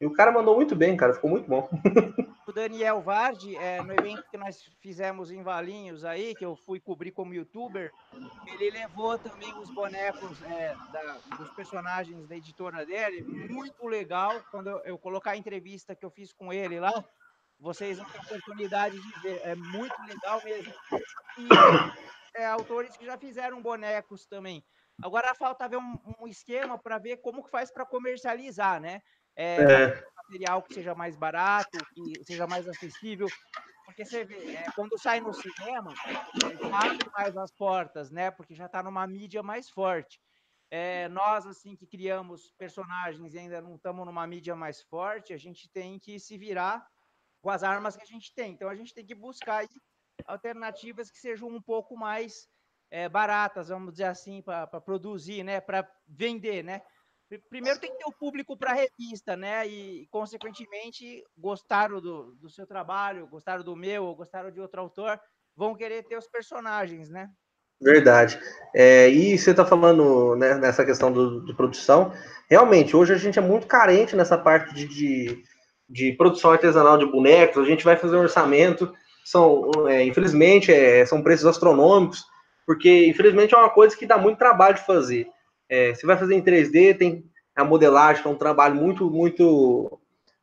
E 0.00 0.06
o 0.06 0.12
cara 0.12 0.30
mandou 0.30 0.54
muito 0.54 0.76
bem, 0.76 0.96
cara. 0.96 1.14
Ficou 1.14 1.30
muito 1.30 1.48
bom. 1.48 1.68
O 2.48 2.52
Daniel 2.52 3.02
Vardi, 3.02 3.54
é, 3.56 3.82
no 3.82 3.92
evento 3.92 4.24
que 4.30 4.38
nós 4.38 4.62
fizemos 4.80 5.30
em 5.30 5.42
Valinhos 5.42 6.02
aí, 6.02 6.34
que 6.34 6.46
eu 6.46 6.56
fui 6.56 6.80
cobrir 6.80 7.10
como 7.10 7.34
youtuber, 7.34 7.92
ele 8.46 8.70
levou 8.70 9.18
também 9.18 9.52
os 9.58 9.68
bonecos 9.68 10.42
é, 10.44 10.74
da, 10.90 11.18
dos 11.36 11.50
personagens 11.50 12.26
da 12.26 12.34
editora 12.34 12.86
dele. 12.86 13.22
Muito 13.50 13.86
legal. 13.86 14.42
Quando 14.50 14.70
eu, 14.70 14.78
eu 14.78 14.98
colocar 14.98 15.32
a 15.32 15.36
entrevista 15.36 15.94
que 15.94 16.06
eu 16.06 16.10
fiz 16.10 16.32
com 16.32 16.50
ele 16.50 16.80
lá, 16.80 17.04
vocês 17.60 17.98
vão 17.98 18.06
ter 18.06 18.16
a 18.16 18.22
oportunidade 18.22 18.98
de 18.98 19.20
ver. 19.20 19.42
É 19.44 19.54
muito 19.54 19.94
legal 20.06 20.40
mesmo. 20.42 20.72
E 21.36 21.48
é, 22.34 22.46
autores 22.46 22.96
que 22.96 23.04
já 23.04 23.18
fizeram 23.18 23.60
bonecos 23.60 24.24
também. 24.24 24.64
Agora 25.02 25.34
falta 25.34 25.68
ver 25.68 25.76
um, 25.76 25.98
um 26.20 26.26
esquema 26.26 26.78
para 26.78 26.98
ver 26.98 27.18
como 27.18 27.44
que 27.44 27.50
faz 27.50 27.70
para 27.70 27.86
comercializar, 27.86 28.80
né? 28.80 29.00
É, 29.36 29.62
é. 29.62 30.04
material 30.16 30.62
que 30.62 30.74
seja 30.74 30.94
mais 30.94 31.14
barato, 31.14 31.78
que 31.94 32.24
seja 32.24 32.46
mais 32.46 32.66
acessível. 32.66 33.28
Porque 33.84 34.04
você 34.04 34.24
vê, 34.24 34.54
é, 34.54 34.64
quando 34.74 34.98
sai 34.98 35.20
no 35.20 35.32
cinema, 35.32 35.94
abre 36.72 37.10
mais 37.16 37.36
as 37.36 37.52
portas, 37.52 38.10
né? 38.10 38.30
Porque 38.30 38.54
já 38.54 38.66
está 38.66 38.82
numa 38.82 39.06
mídia 39.06 39.42
mais 39.42 39.70
forte. 39.70 40.20
É, 40.70 41.08
nós, 41.08 41.46
assim, 41.46 41.74
que 41.76 41.86
criamos 41.86 42.52
personagens 42.58 43.32
e 43.32 43.38
ainda 43.38 43.62
não 43.62 43.76
estamos 43.76 44.04
numa 44.04 44.26
mídia 44.26 44.54
mais 44.54 44.82
forte, 44.82 45.32
a 45.32 45.38
gente 45.38 45.70
tem 45.70 45.98
que 45.98 46.18
se 46.20 46.36
virar 46.36 46.86
com 47.40 47.48
as 47.48 47.62
armas 47.62 47.96
que 47.96 48.02
a 48.02 48.06
gente 48.06 48.34
tem. 48.34 48.52
Então, 48.52 48.68
a 48.68 48.74
gente 48.74 48.92
tem 48.92 49.06
que 49.06 49.14
buscar 49.14 49.58
aí, 49.58 49.68
alternativas 50.26 51.10
que 51.10 51.18
sejam 51.18 51.48
um 51.48 51.62
pouco 51.62 51.96
mais 51.96 52.48
é, 52.90 53.08
baratas, 53.08 53.68
vamos 53.68 53.92
dizer 53.92 54.04
assim, 54.04 54.42
para 54.42 54.66
produzir, 54.80 55.42
né? 55.42 55.60
Para 55.60 55.88
vender, 56.06 56.62
né? 56.62 56.82
Primeiro 57.50 57.78
tem 57.78 57.90
que 57.90 57.98
ter 57.98 58.08
o 58.08 58.18
público 58.18 58.56
para 58.56 58.70
a 58.70 58.74
revista, 58.74 59.36
né? 59.36 59.66
E, 59.66 60.06
consequentemente, 60.10 61.22
gostaram 61.36 62.00
do, 62.00 62.34
do 62.36 62.48
seu 62.48 62.66
trabalho, 62.66 63.26
gostaram 63.26 63.62
do 63.62 63.76
meu, 63.76 64.04
ou 64.04 64.16
gostaram 64.16 64.50
de 64.50 64.60
outro 64.60 64.80
autor, 64.80 65.20
vão 65.54 65.74
querer 65.74 66.04
ter 66.04 66.16
os 66.16 66.26
personagens, 66.26 67.10
né? 67.10 67.28
Verdade. 67.80 68.40
É, 68.74 69.08
e 69.08 69.38
você 69.38 69.50
está 69.50 69.64
falando 69.64 70.34
né, 70.36 70.54
nessa 70.54 70.84
questão 70.84 71.12
do, 71.12 71.44
de 71.44 71.54
produção. 71.54 72.12
Realmente, 72.48 72.96
hoje 72.96 73.12
a 73.12 73.18
gente 73.18 73.38
é 73.38 73.42
muito 73.42 73.66
carente 73.66 74.16
nessa 74.16 74.36
parte 74.38 74.74
de, 74.74 74.88
de, 74.88 75.44
de 75.88 76.12
produção 76.14 76.50
artesanal 76.50 76.96
de 76.96 77.06
bonecos. 77.06 77.62
A 77.62 77.68
gente 77.68 77.84
vai 77.84 77.96
fazer 77.96 78.16
um 78.16 78.22
orçamento, 78.22 78.92
são, 79.24 79.70
é, 79.86 80.02
infelizmente, 80.02 80.72
é, 80.72 81.04
são 81.06 81.22
preços 81.22 81.46
astronômicos, 81.46 82.24
porque 82.68 83.06
infelizmente 83.06 83.54
é 83.54 83.56
uma 83.56 83.70
coisa 83.70 83.96
que 83.96 84.04
dá 84.04 84.18
muito 84.18 84.36
trabalho 84.36 84.74
de 84.74 84.84
fazer. 84.84 85.26
É, 85.70 85.94
você 85.94 86.06
vai 86.06 86.18
fazer 86.18 86.34
em 86.34 86.42
3D, 86.42 86.98
tem 86.98 87.24
a 87.56 87.64
modelagem, 87.64 88.20
que 88.20 88.28
é 88.28 88.30
um 88.30 88.36
trabalho 88.36 88.74
muito, 88.74 89.10
muito, 89.10 89.98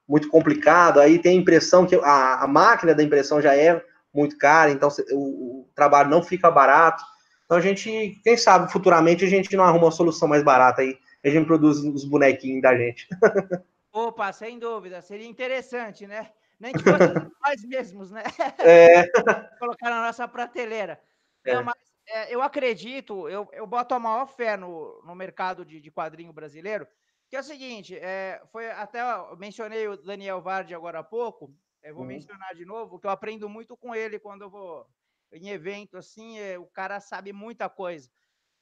muito 0.09 0.27
complicado, 0.27 0.99
aí 0.99 1.19
tem 1.19 1.37
a 1.37 1.39
impressão 1.39 1.85
que 1.85 1.93
a, 1.95 2.43
a 2.43 2.47
máquina 2.47 2.95
da 2.95 3.03
impressão 3.03 3.39
já 3.39 3.55
é 3.55 3.79
muito 4.11 4.39
cara, 4.39 4.71
então 4.71 4.89
o, 5.11 5.59
o, 5.59 5.69
trabalho 5.75 6.09
não 6.09 6.23
fica 6.23 6.49
barato. 6.49 7.03
Então 7.45 7.59
a 7.59 7.61
gente, 7.61 8.19
quem 8.23 8.35
sabe, 8.35 8.71
futuramente 8.71 9.23
a 9.23 9.29
gente 9.29 9.55
não 9.55 9.63
arruma 9.63 9.85
uma 9.85 9.91
solução 9.91 10.27
mais 10.27 10.41
barata 10.41 10.81
aí, 10.81 10.97
a 11.23 11.29
gente 11.29 11.45
produz 11.45 11.77
os 11.77 12.05
bonequinhos 12.05 12.63
da 12.63 12.75
gente. 12.75 13.07
Opa, 13.93 14.33
sem 14.33 14.57
dúvida, 14.57 14.99
seria 14.99 15.27
interessante, 15.27 16.07
né? 16.07 16.31
Nem 16.59 16.73
que 16.73 16.81
fosse 16.81 16.89
nós 17.45 17.63
mesmos, 17.65 18.09
né? 18.09 18.23
É. 18.57 19.03
Colocar 19.59 19.91
na 19.91 20.07
nossa 20.07 20.27
prateleira. 20.27 20.99
É. 21.45 21.53
Não, 21.53 21.63
mas 21.63 21.75
é, 22.07 22.33
eu 22.33 22.41
acredito, 22.41 23.27
eu, 23.27 23.49
eu 23.51 23.65
boto 23.65 23.93
a 23.93 23.99
maior 23.99 24.27
fé 24.27 24.55
no, 24.55 25.01
no 25.03 25.15
mercado 25.15 25.65
de, 25.65 25.79
de 25.79 25.91
quadrinho 25.91 26.31
brasileiro, 26.31 26.87
que 27.29 27.35
é 27.35 27.39
o 27.39 27.43
seguinte, 27.43 27.95
é, 27.97 28.41
foi 28.51 28.69
até 28.69 29.01
mencionei 29.37 29.87
o 29.87 29.97
Daniel 29.97 30.41
Vardi 30.41 30.75
agora 30.75 30.99
há 30.99 31.03
pouco, 31.03 31.53
eu 31.81 31.93
vou 31.93 32.03
uhum. 32.03 32.09
mencionar 32.09 32.55
de 32.55 32.65
novo, 32.65 32.99
que 32.99 33.07
eu 33.07 33.11
aprendo 33.11 33.49
muito 33.49 33.75
com 33.77 33.93
ele 33.93 34.19
quando 34.19 34.43
eu 34.43 34.49
vou 34.49 34.87
em 35.31 35.49
evento, 35.49 35.97
assim, 35.97 36.39
é, 36.39 36.57
o 36.57 36.65
cara 36.67 36.99
sabe 36.99 37.33
muita 37.33 37.69
coisa. 37.69 38.09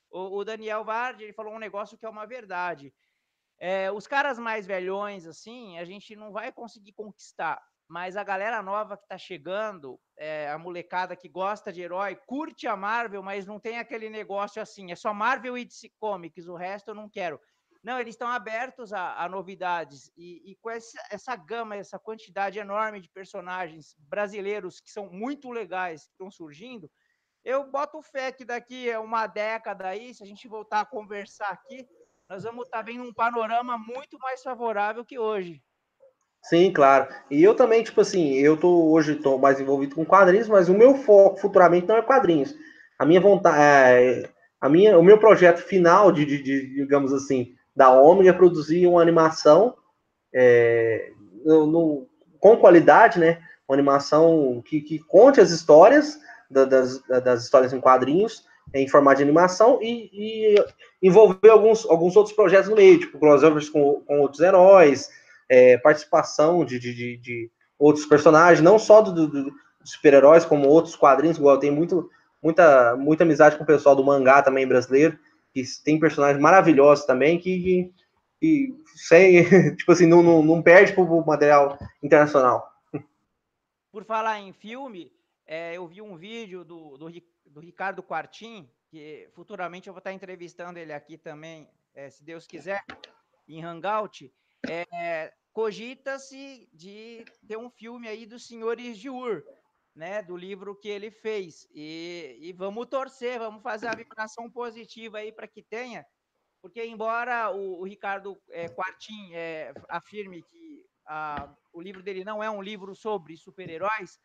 O, 0.10 0.38
o, 0.38 0.44
Daniel 0.44 0.84
Vardi, 0.84 1.24
ele 1.24 1.34
falou 1.34 1.54
um 1.54 1.60
negócio 1.60 1.98
que 1.98 2.06
é 2.06 2.10
uma 2.10 2.26
verdade. 2.26 2.94
É, 3.60 3.92
os 3.92 4.08
caras 4.08 4.38
mais 4.38 4.66
velhões, 4.66 5.26
assim, 5.26 5.78
a 5.78 5.86
gente 5.86 6.16
não 6.16 6.32
vai 6.32 6.52
conseguir 6.52 6.94
conquistar, 6.94 7.64
mas 7.94 8.18
a 8.18 8.24
galera 8.24 8.64
nova 8.64 8.98
que 8.98 9.08
tá 9.08 9.20
chegando, 9.20 10.02
é, 10.18 10.50
a 10.50 10.58
molecada 10.58 11.16
que 11.16 11.30
gosta 11.30 11.72
de 11.72 11.80
herói, 11.80 12.16
curte 12.26 12.68
a 12.68 12.76
Marvel, 12.76 13.22
mas 13.22 13.46
não 13.46 13.60
tem 13.60 13.78
aquele 13.78 14.10
negócio 14.10 14.60
assim, 14.60 14.92
é 14.92 14.96
só 14.96 15.14
Marvel 15.14 15.56
e 15.56 15.64
DC 15.64 15.92
Comics, 16.00 16.48
o 16.48 16.56
resto 16.56 16.88
eu 16.88 16.96
não 16.96 17.08
quero. 17.08 17.40
Não, 17.84 18.00
eles 18.00 18.16
estão 18.16 18.28
abertos 18.28 18.92
a, 18.94 19.24
a 19.24 19.30
novidades 19.30 20.12
e, 20.18 20.54
e, 20.54 20.56
com 20.56 20.72
essa, 20.72 21.00
essa 21.12 21.36
gama, 21.36 21.76
essa 21.76 22.00
quantidade 22.00 22.58
enorme 22.58 23.00
de 23.00 23.10
personagens 23.10 23.94
brasileiros 24.00 24.80
que 24.80 24.90
são 24.90 25.12
muito 25.12 25.52
legais, 25.52 26.08
que 26.08 26.14
estão 26.14 26.32
surgindo, 26.32 26.90
eu 27.46 27.70
boto 27.70 28.02
fé 28.02 28.32
que 28.32 28.44
daqui 28.44 28.92
a 28.92 29.02
uma 29.02 29.28
década 29.28 29.90
aí, 29.90 30.16
se 30.16 30.24
a 30.24 30.26
gente 30.26 30.48
voltar 30.48 30.80
a 30.80 30.86
conversar 30.86 31.50
aqui, 31.50 31.88
nós 32.28 32.42
vamos 32.42 32.66
estar 32.66 32.80
tá 32.80 32.84
vendo 32.84 33.04
um 33.04 33.14
panorama 33.14 33.78
muito 33.78 34.18
mais 34.18 34.42
favorável 34.42 35.06
que 35.06 35.20
hoje. 35.20 35.62
Sim, 36.44 36.72
claro. 36.74 37.08
E 37.32 37.42
eu 37.42 37.56
também, 37.56 37.84
tipo 37.84 38.02
assim, 38.02 38.34
eu 38.34 38.58
tô 38.58 38.92
hoje 38.92 39.16
tô 39.16 39.38
mais 39.38 39.60
envolvido 39.60 39.96
com 39.96 40.06
quadrinhos, 40.06 40.50
mas 40.50 40.68
o 40.68 40.74
meu 40.74 40.96
foco 40.96 41.40
futuramente 41.40 41.88
não 41.88 41.98
é 41.98 42.02
quadrinhos. 42.02 42.54
A 43.00 43.06
minha 43.06 43.22
vontade, 43.22 43.58
é, 43.60 44.30
a 44.60 44.68
minha, 44.68 44.98
o 45.00 45.04
meu 45.04 45.18
projeto 45.18 45.60
final 45.60 46.12
de, 46.12 46.26
de, 46.26 46.44
de 46.44 46.76
digamos 46.76 47.14
assim, 47.14 47.54
da 47.76 47.92
Omega 47.92 48.34
produzir 48.34 48.86
uma 48.88 49.02
animação 49.02 49.76
é, 50.36 51.12
no, 51.46 51.66
no, 51.66 52.08
com 52.40 52.58
qualidade, 52.58 53.20
né? 53.20 53.40
Uma 53.68 53.76
animação 53.76 54.62
que, 54.66 54.82
que 54.82 55.00
conte 55.00 55.40
as 55.40 55.50
histórias 55.50 56.20
da, 56.52 56.66
das, 56.66 57.02
das 57.24 57.44
histórias 57.44 57.72
em 57.74 57.80
quadrinhos 57.80 58.46
em 58.74 58.88
formato 58.88 59.18
de 59.18 59.24
animação 59.24 59.80
e, 59.82 60.10
e, 60.14 60.56
envolver 61.02 61.50
alguns, 61.50 61.86
alguns 61.86 62.16
outros 62.16 62.36
projetos 62.36 62.70
no 62.70 62.76
meio, 62.76 63.00
tipo 63.00 63.20
crossovers 63.20 63.70
com, 63.70 64.02
com 64.06 64.20
outros 64.22 64.42
heróis, 64.42 65.10
é, 65.54 65.78
participação 65.78 66.66
de, 66.66 66.80
de, 66.80 67.18
de, 67.18 67.52
outros 67.78 68.08
personagens, 68.08 68.64
não 68.64 68.80
só 68.80 69.02
do, 69.02 69.14
do, 69.14 69.28
do 69.28 69.54
super-heróis, 69.84 70.44
como 70.44 70.68
outros 70.68 70.96
quadrinhos, 70.96 71.38
igual 71.38 71.60
tenho 71.60 71.76
muito, 71.76 72.10
muita, 72.42 72.96
muita 72.96 73.24
amizade 73.24 73.56
com 73.56 73.64
o 73.64 73.68
pessoal 73.68 73.96
do 73.96 74.04
mangá 74.04 74.42
também 74.42 74.68
brasileiro, 74.68 75.20
que 75.54 75.64
tem 75.84 76.00
personagens 76.00 76.42
maravilhosos 76.42 77.06
também, 77.06 77.38
que, 77.38 77.94
que, 78.40 78.76
sem, 78.96 79.44
tipo 79.78 79.92
assim, 79.92 80.08
não, 80.08 80.24
não, 80.24 80.42
não 80.42 80.60
perde 80.60 80.94
para 80.94 81.04
o 81.04 81.26
material 81.26 81.78
internacional. 82.02 82.68
Por 83.92 84.04
falar 84.06 84.40
em 84.40 84.54
filme, 84.54 85.14
é, 85.46 85.78
eu 85.78 85.86
vi 85.88 86.02
um 86.02 86.18
vídeo 86.18 86.64
do, 86.64 86.98
do, 86.98 87.12
do 87.46 87.60
Ricardo 87.60 88.02
Quartim, 88.02 88.68
que 88.90 89.30
futuramente 89.34 89.88
eu 89.88 89.94
vou 89.94 90.00
estar 90.00 90.14
entrevistando 90.14 90.80
ele 90.80 90.94
aqui 90.94 91.16
também, 91.16 91.70
é, 91.94 92.10
se 92.10 92.24
Deus 92.24 92.48
quiser, 92.48 92.84
em 93.48 93.64
Hangout, 93.64 94.34
é, 94.68 95.32
cogita-se 95.54 96.68
de 96.74 97.24
ter 97.48 97.58
um 97.58 97.70
filme 97.70 98.08
aí 98.08 98.26
dos 98.26 98.48
Senhores 98.48 98.98
de 98.98 99.10
Ur, 99.10 99.44
né, 99.96 100.24
do 100.24 100.36
livro 100.36 100.76
que 100.76 100.90
ele 100.90 101.12
fez. 101.12 101.68
E, 101.72 102.38
e 102.42 102.52
vamos 102.54 102.88
torcer, 102.88 103.38
vamos 103.40 103.62
fazer 103.62 103.88
a 103.88 103.96
vibração 103.96 104.50
positiva 104.50 105.20
aí 105.20 105.32
para 105.32 105.48
que 105.48 105.62
tenha, 105.62 106.06
porque 106.62 106.84
embora 106.84 107.52
o, 107.52 107.82
o 107.82 107.84
Ricardo 107.84 108.42
é, 108.50 108.68
Quartim 108.70 109.34
é, 109.34 109.74
afirme 109.90 110.42
que 110.42 110.86
a, 111.06 111.54
o 111.72 111.82
livro 111.82 112.02
dele 112.02 112.24
não 112.24 112.44
é 112.44 112.50
um 112.50 112.62
livro 112.62 112.96
sobre 112.96 113.38
super-heróis, 113.38 114.20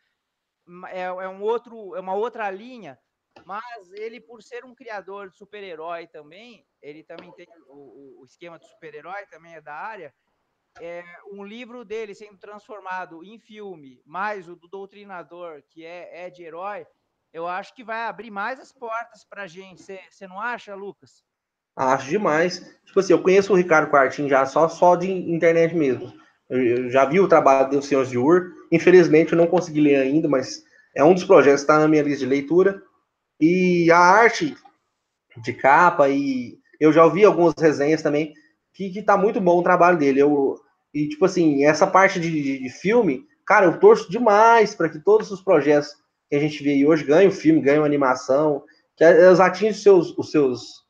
é, 0.90 1.02
é, 1.02 1.28
um 1.28 1.42
outro, 1.42 1.94
é 1.94 2.00
uma 2.00 2.14
outra 2.14 2.50
linha, 2.50 2.98
mas 3.44 3.92
ele, 3.92 4.20
por 4.20 4.42
ser 4.42 4.64
um 4.64 4.74
criador 4.74 5.30
de 5.30 5.36
super-herói 5.36 6.06
também, 6.06 6.66
ele 6.80 7.04
também 7.04 7.32
tem 7.32 7.46
o, 7.66 8.20
o 8.20 8.24
esquema 8.24 8.58
de 8.58 8.66
super-herói, 8.68 9.26
também 9.26 9.54
é 9.54 9.60
da 9.60 9.74
área, 9.74 10.14
é, 10.80 11.02
um 11.32 11.44
livro 11.44 11.84
dele 11.84 12.14
sendo 12.14 12.38
transformado 12.38 13.24
em 13.24 13.38
filme, 13.38 14.00
mais 14.04 14.48
o 14.48 14.56
do 14.56 14.68
Doutrinador, 14.68 15.62
que 15.68 15.84
é, 15.84 16.26
é 16.26 16.30
de 16.30 16.42
herói, 16.42 16.86
eu 17.32 17.46
acho 17.46 17.74
que 17.74 17.84
vai 17.84 18.06
abrir 18.06 18.30
mais 18.30 18.58
as 18.58 18.72
portas 18.72 19.24
para 19.24 19.42
a 19.42 19.46
gente. 19.46 19.82
Você 19.82 20.26
não 20.26 20.40
acha, 20.40 20.74
Lucas? 20.74 21.22
Acho 21.76 22.08
demais. 22.08 22.58
Tipo 22.84 23.00
assim, 23.00 23.12
eu 23.12 23.22
conheço 23.22 23.52
o 23.52 23.56
Ricardo 23.56 23.90
Quartim 23.90 24.28
já 24.28 24.44
só, 24.46 24.68
só 24.68 24.96
de 24.96 25.10
internet 25.10 25.74
mesmo. 25.74 26.12
Eu, 26.48 26.60
eu 26.60 26.90
já 26.90 27.04
vi 27.04 27.20
o 27.20 27.28
trabalho 27.28 27.70
do 27.70 27.82
Senhor 27.82 28.04
de 28.06 28.18
Ur. 28.18 28.52
Infelizmente, 28.72 29.32
eu 29.32 29.38
não 29.38 29.46
consegui 29.46 29.80
ler 29.80 29.96
ainda, 29.96 30.26
mas 30.28 30.64
é 30.96 31.04
um 31.04 31.14
dos 31.14 31.24
projetos 31.24 31.60
que 31.60 31.70
está 31.70 31.78
na 31.78 31.86
minha 31.86 32.02
lista 32.02 32.20
de 32.20 32.26
leitura. 32.26 32.82
E 33.40 33.90
a 33.92 33.98
arte 33.98 34.56
de 35.36 35.52
capa, 35.52 36.08
e 36.08 36.58
eu 36.80 36.92
já 36.92 37.04
ouvi 37.04 37.24
algumas 37.24 37.54
resenhas 37.56 38.02
também, 38.02 38.34
que, 38.72 38.90
que 38.90 39.02
tá 39.02 39.16
muito 39.16 39.40
bom 39.40 39.58
o 39.58 39.62
trabalho 39.62 39.98
dele. 39.98 40.20
Eu, 40.20 40.56
e, 40.92 41.08
tipo 41.08 41.24
assim, 41.24 41.64
essa 41.64 41.86
parte 41.86 42.20
de, 42.20 42.30
de, 42.30 42.58
de 42.58 42.70
filme, 42.70 43.24
cara, 43.46 43.66
eu 43.66 43.78
torço 43.78 44.10
demais 44.10 44.74
para 44.74 44.88
que 44.88 44.98
todos 44.98 45.30
os 45.30 45.40
projetos 45.40 45.90
que 46.28 46.36
a 46.36 46.40
gente 46.40 46.62
vê 46.62 46.70
aí 46.70 46.86
hoje 46.86 47.04
ganhem 47.04 47.30
filme, 47.30 47.60
ganhem 47.60 47.84
animação, 47.84 48.62
que 48.96 49.04
elas 49.04 49.40
atingem 49.40 49.70
os 49.70 49.82
seus, 49.82 50.18
os 50.18 50.30
seus, 50.30 50.84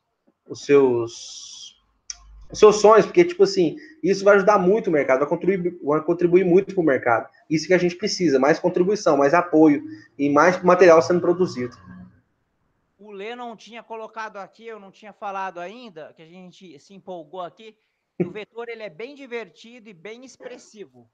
os 0.49 0.65
seus, 0.65 1.75
os 2.51 2.59
seus 2.59 2.75
sonhos, 2.77 3.05
porque, 3.05 3.23
tipo 3.23 3.43
assim, 3.43 3.77
isso 4.03 4.23
vai 4.23 4.35
ajudar 4.35 4.57
muito 4.57 4.87
o 4.87 4.91
mercado, 4.91 5.19
vai 5.19 5.27
contribuir, 5.27 5.77
vai 5.83 6.01
contribuir 6.01 6.43
muito 6.43 6.73
para 6.73 6.81
o 6.81 6.85
mercado. 6.85 7.29
Isso 7.49 7.67
que 7.67 7.73
a 7.73 7.77
gente 7.77 7.95
precisa, 7.95 8.39
mais 8.39 8.59
contribuição, 8.59 9.17
mais 9.17 9.33
apoio 9.33 9.83
e 10.17 10.29
mais 10.29 10.61
material 10.63 11.01
sendo 11.01 11.21
produzido. 11.21 11.75
Não 13.35 13.55
tinha 13.55 13.83
colocado 13.83 14.37
aqui, 14.37 14.65
eu 14.65 14.79
não 14.79 14.91
tinha 14.91 15.11
falado 15.11 15.59
ainda, 15.59 16.13
que 16.15 16.21
a 16.21 16.25
gente 16.25 16.79
se 16.79 16.93
empolgou 16.93 17.41
aqui, 17.41 17.77
o 18.19 18.29
vetor 18.31 18.69
ele 18.69 18.83
é 18.83 18.89
bem 18.89 19.15
divertido 19.15 19.89
e 19.89 19.93
bem 19.93 20.23
expressivo. 20.23 21.09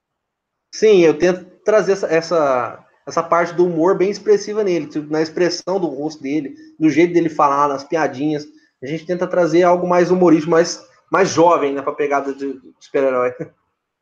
Sim, 0.73 0.99
eu 1.01 1.17
tento 1.17 1.45
trazer 1.63 1.93
essa, 1.93 2.07
essa, 2.07 2.87
essa 3.07 3.23
parte 3.23 3.53
do 3.53 3.65
humor 3.65 3.97
bem 3.97 4.09
expressiva 4.09 4.63
nele, 4.63 4.87
tipo, 4.87 5.11
na 5.11 5.21
expressão 5.21 5.79
do 5.79 5.87
rosto 5.87 6.21
dele, 6.21 6.55
no 6.79 6.89
jeito 6.89 7.13
dele 7.13 7.29
falar, 7.29 7.67
nas 7.67 7.83
piadinhas. 7.83 8.45
A 8.83 8.85
gente 8.85 9.05
tenta 9.05 9.27
trazer 9.27 9.63
algo 9.63 9.87
mais 9.87 10.11
humorístico, 10.11 10.51
mais, 10.51 10.85
mais 11.11 11.29
jovem, 11.29 11.73
né, 11.73 11.81
para 11.81 11.93
pegada 11.93 12.33
de, 12.33 12.59
de 12.59 12.73
super-herói. 12.79 13.33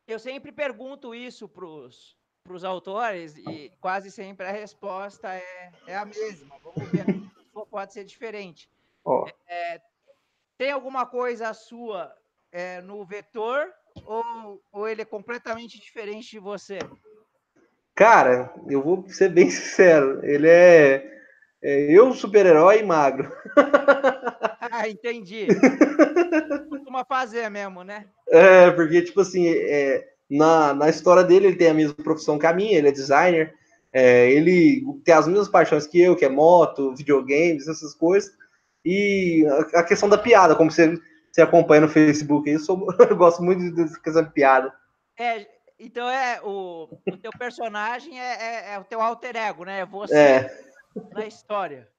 Eu 0.06 0.18
sempre 0.18 0.52
pergunto 0.52 1.14
isso 1.14 1.48
pros 1.48 2.16
para 2.44 2.56
os 2.56 2.64
autores 2.64 3.38
e 3.38 3.72
quase 3.80 4.10
sempre 4.10 4.46
a 4.46 4.52
resposta 4.52 5.32
é, 5.32 5.70
é 5.86 5.96
a 5.96 6.04
mesma. 6.04 6.54
Vamos 6.62 6.90
ver, 6.90 7.06
pode 7.70 7.92
ser 7.92 8.04
diferente. 8.04 8.68
Oh. 9.04 9.26
É, 9.46 9.80
tem 10.58 10.70
alguma 10.70 11.06
coisa 11.06 11.52
sua 11.52 12.14
é, 12.50 12.80
no 12.80 13.04
vetor 13.04 13.72
ou, 14.06 14.62
ou 14.72 14.88
ele 14.88 15.02
é 15.02 15.04
completamente 15.04 15.78
diferente 15.78 16.30
de 16.30 16.38
você? 16.38 16.78
Cara, 17.94 18.52
eu 18.68 18.82
vou 18.82 19.04
ser 19.08 19.28
bem 19.28 19.48
sincero. 19.50 20.24
Ele 20.24 20.48
é, 20.48 21.06
é 21.62 21.92
eu, 21.92 22.12
super-herói 22.12 22.82
magro. 22.82 23.30
ah, 24.60 24.88
entendi. 24.88 25.46
Costuma 26.68 27.04
fazer 27.04 27.48
mesmo, 27.50 27.84
né? 27.84 28.06
É, 28.28 28.70
porque, 28.72 29.02
tipo 29.02 29.20
assim, 29.20 29.48
é, 29.48 30.08
na, 30.28 30.74
na 30.74 30.88
história 30.88 31.22
dele, 31.22 31.48
ele 31.48 31.56
tem 31.56 31.68
a 31.68 31.74
mesma 31.74 31.94
profissão 31.94 32.38
que 32.38 32.46
a 32.46 32.52
minha, 32.52 32.78
ele 32.78 32.88
é 32.88 32.92
designer. 32.92 33.54
É, 33.94 34.30
ele 34.30 34.84
tem 35.04 35.14
as 35.14 35.26
mesmas 35.26 35.48
paixões 35.48 35.86
que 35.86 36.00
eu, 36.00 36.16
que 36.16 36.24
é 36.24 36.28
moto, 36.28 36.94
videogames, 36.96 37.68
essas 37.68 37.94
coisas. 37.94 38.30
E 38.84 39.46
a, 39.72 39.80
a 39.80 39.82
questão 39.84 40.08
da 40.08 40.18
piada, 40.18 40.56
como 40.56 40.70
você 40.70 41.00
você 41.34 41.42
acompanha 41.42 41.80
no 41.80 41.88
Facebook. 41.88 42.48
Eu, 42.48 42.60
sou, 42.60 42.86
eu 43.10 43.16
gosto 43.16 43.42
muito 43.42 43.74
de 43.74 44.00
fazer 44.02 44.30
piada. 44.30 44.72
É, 45.18 45.46
então 45.78 46.08
é 46.08 46.40
o, 46.42 46.88
o 47.06 47.16
teu 47.18 47.32
personagem 47.32 48.20
é, 48.20 48.34
é, 48.34 48.74
é, 48.74 48.78
o 48.78 48.84
teu 48.84 49.00
alter 49.00 49.36
ego, 49.36 49.64
né? 49.64 49.80
É 49.80 49.86
você 49.86 50.16
é. 50.16 50.64
na 51.12 51.26
história. 51.26 51.90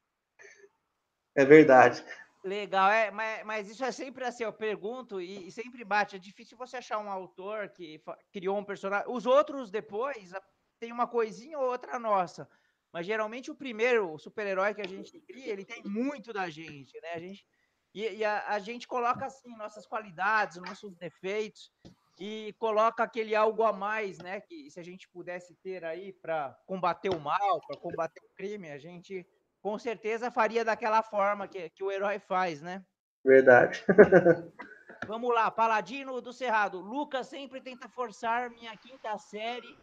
É 1.35 1.43
verdade. 1.43 2.03
Legal, 2.45 2.89
é, 2.91 3.11
mas, 3.11 3.43
mas, 3.43 3.69
isso 3.69 3.83
é 3.83 3.91
sempre 3.91 4.23
assim, 4.23 4.43
eu 4.43 4.53
pergunto 4.53 5.19
e, 5.19 5.47
e, 5.47 5.51
sempre 5.51 5.83
bate. 5.83 6.15
É 6.15 6.19
difícil 6.19 6.57
você 6.57 6.77
achar 6.77 6.99
um 6.99 7.09
autor 7.09 7.69
que 7.69 8.01
criou 8.31 8.57
um 8.57 8.63
personagem. 8.63 9.07
Os 9.09 9.25
outros 9.25 9.69
depois 9.69 10.31
tem 10.79 10.91
uma 10.91 11.07
coisinha 11.07 11.57
ou 11.57 11.65
outra 11.65 11.97
nossa. 11.99 12.47
Mas 12.91 13.05
geralmente 13.05 13.51
o 13.51 13.55
primeiro 13.55 14.17
super-herói 14.17 14.73
que 14.73 14.81
a 14.81 14.87
gente 14.87 15.19
cria, 15.19 15.51
ele 15.51 15.65
tem 15.65 15.83
muito 15.83 16.31
da 16.31 16.49
gente, 16.49 16.99
né? 17.01 17.09
A 17.13 17.19
gente, 17.19 17.45
e, 17.93 18.09
e 18.09 18.23
a, 18.23 18.47
a, 18.47 18.59
gente 18.59 18.87
coloca 18.87 19.25
assim 19.25 19.53
nossas 19.57 19.85
qualidades, 19.85 20.57
nossos 20.57 20.95
defeitos 20.95 21.71
e 22.17 22.55
coloca 22.57 23.03
aquele 23.03 23.35
algo 23.35 23.63
a 23.63 23.73
mais, 23.73 24.17
né? 24.19 24.39
Que 24.39 24.71
se 24.71 24.79
a 24.79 24.83
gente 24.83 25.09
pudesse 25.09 25.55
ter 25.55 25.83
aí 25.83 26.13
para 26.13 26.57
combater 26.65 27.09
o 27.09 27.19
mal, 27.19 27.59
para 27.67 27.77
combater 27.77 28.21
o 28.21 28.35
crime, 28.35 28.71
a 28.71 28.77
gente 28.77 29.27
com 29.61 29.77
certeza 29.77 30.31
faria 30.31 30.63
daquela 30.63 31.03
forma 31.03 31.47
que, 31.47 31.69
que 31.71 31.83
o 31.83 31.91
herói 31.91 32.19
faz, 32.19 32.61
né? 32.61 32.85
Verdade. 33.25 33.83
Vamos 35.07 35.33
lá, 35.33 35.49
Paladino 35.51 36.21
do 36.21 36.33
Cerrado. 36.33 36.79
Lucas 36.79 37.27
sempre 37.27 37.61
tenta 37.61 37.87
forçar 37.87 38.49
minha 38.49 38.75
quinta 38.77 39.17
série 39.17 39.77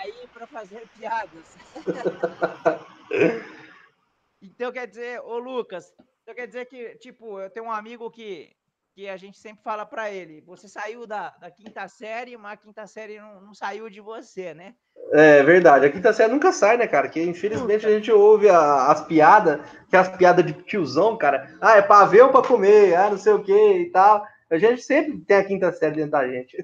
aí 0.00 0.28
para 0.32 0.46
fazer 0.46 0.86
piadas. 0.96 1.56
então 4.40 4.72
quer 4.72 4.86
dizer, 4.86 5.20
ô 5.20 5.38
Lucas, 5.38 5.92
então 6.22 6.34
quer 6.34 6.46
dizer 6.46 6.66
que, 6.66 6.96
tipo, 6.96 7.40
eu 7.40 7.50
tenho 7.50 7.66
um 7.66 7.72
amigo 7.72 8.10
que 8.10 8.56
que 8.96 9.10
a 9.10 9.16
gente 9.18 9.38
sempre 9.38 9.62
fala 9.62 9.84
para 9.84 10.10
ele: 10.10 10.40
você 10.40 10.66
saiu 10.66 11.06
da, 11.06 11.34
da 11.38 11.50
quinta 11.50 11.86
série, 11.86 12.34
mas 12.38 12.54
a 12.54 12.56
quinta 12.56 12.86
série 12.86 13.20
não, 13.20 13.42
não, 13.42 13.54
saiu 13.54 13.90
de 13.90 14.00
você, 14.00 14.54
né? 14.54 14.74
É 15.12 15.42
verdade, 15.42 15.86
a 15.86 15.92
quinta 15.92 16.12
série 16.14 16.32
nunca 16.32 16.50
sai, 16.50 16.78
né, 16.78 16.86
cara? 16.86 17.08
Que 17.08 17.22
infelizmente 17.22 17.86
a 17.86 17.90
gente 17.90 18.10
ouve 18.10 18.48
a, 18.48 18.86
as 18.86 19.06
piadas, 19.06 19.60
que 19.88 19.94
é 19.94 19.98
as 19.98 20.08
piadas 20.16 20.44
de 20.44 20.54
tiozão, 20.54 21.16
cara. 21.16 21.54
Ah, 21.60 21.76
é 21.76 21.82
pra 21.82 22.06
ver 22.06 22.22
ou 22.22 22.30
pra 22.30 22.42
comer, 22.42 22.96
ah, 22.96 23.10
não 23.10 23.18
sei 23.18 23.34
o 23.34 23.42
que 23.42 23.52
e 23.52 23.90
tal. 23.90 24.26
A 24.50 24.58
gente 24.58 24.82
sempre 24.82 25.18
tem 25.18 25.36
a 25.36 25.44
quinta 25.44 25.72
série 25.72 25.96
dentro 25.96 26.12
da 26.12 26.28
gente. 26.28 26.56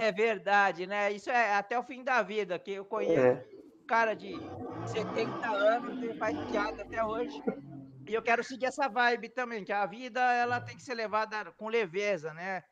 É 0.00 0.10
verdade, 0.10 0.86
né? 0.86 1.12
Isso 1.12 1.30
é 1.30 1.54
até 1.54 1.78
o 1.78 1.84
fim 1.84 2.02
da 2.02 2.22
vida, 2.22 2.58
que 2.58 2.72
eu 2.72 2.84
conheço 2.84 3.20
é. 3.20 3.44
um 3.82 3.86
cara 3.86 4.14
de 4.14 4.34
70 4.86 5.46
anos 5.48 6.00
que 6.00 6.14
faz 6.14 6.36
piada 6.50 6.82
até 6.82 7.04
hoje. 7.04 7.40
E 8.08 8.14
eu 8.14 8.22
quero 8.22 8.42
seguir 8.42 8.66
essa 8.66 8.88
vibe 8.88 9.28
também, 9.28 9.64
que 9.64 9.72
a 9.72 9.86
vida 9.86 10.20
ela 10.20 10.60
tem 10.60 10.76
que 10.76 10.82
ser 10.82 10.94
levada 10.94 11.52
com 11.56 11.68
leveza, 11.68 12.34
né? 12.34 12.64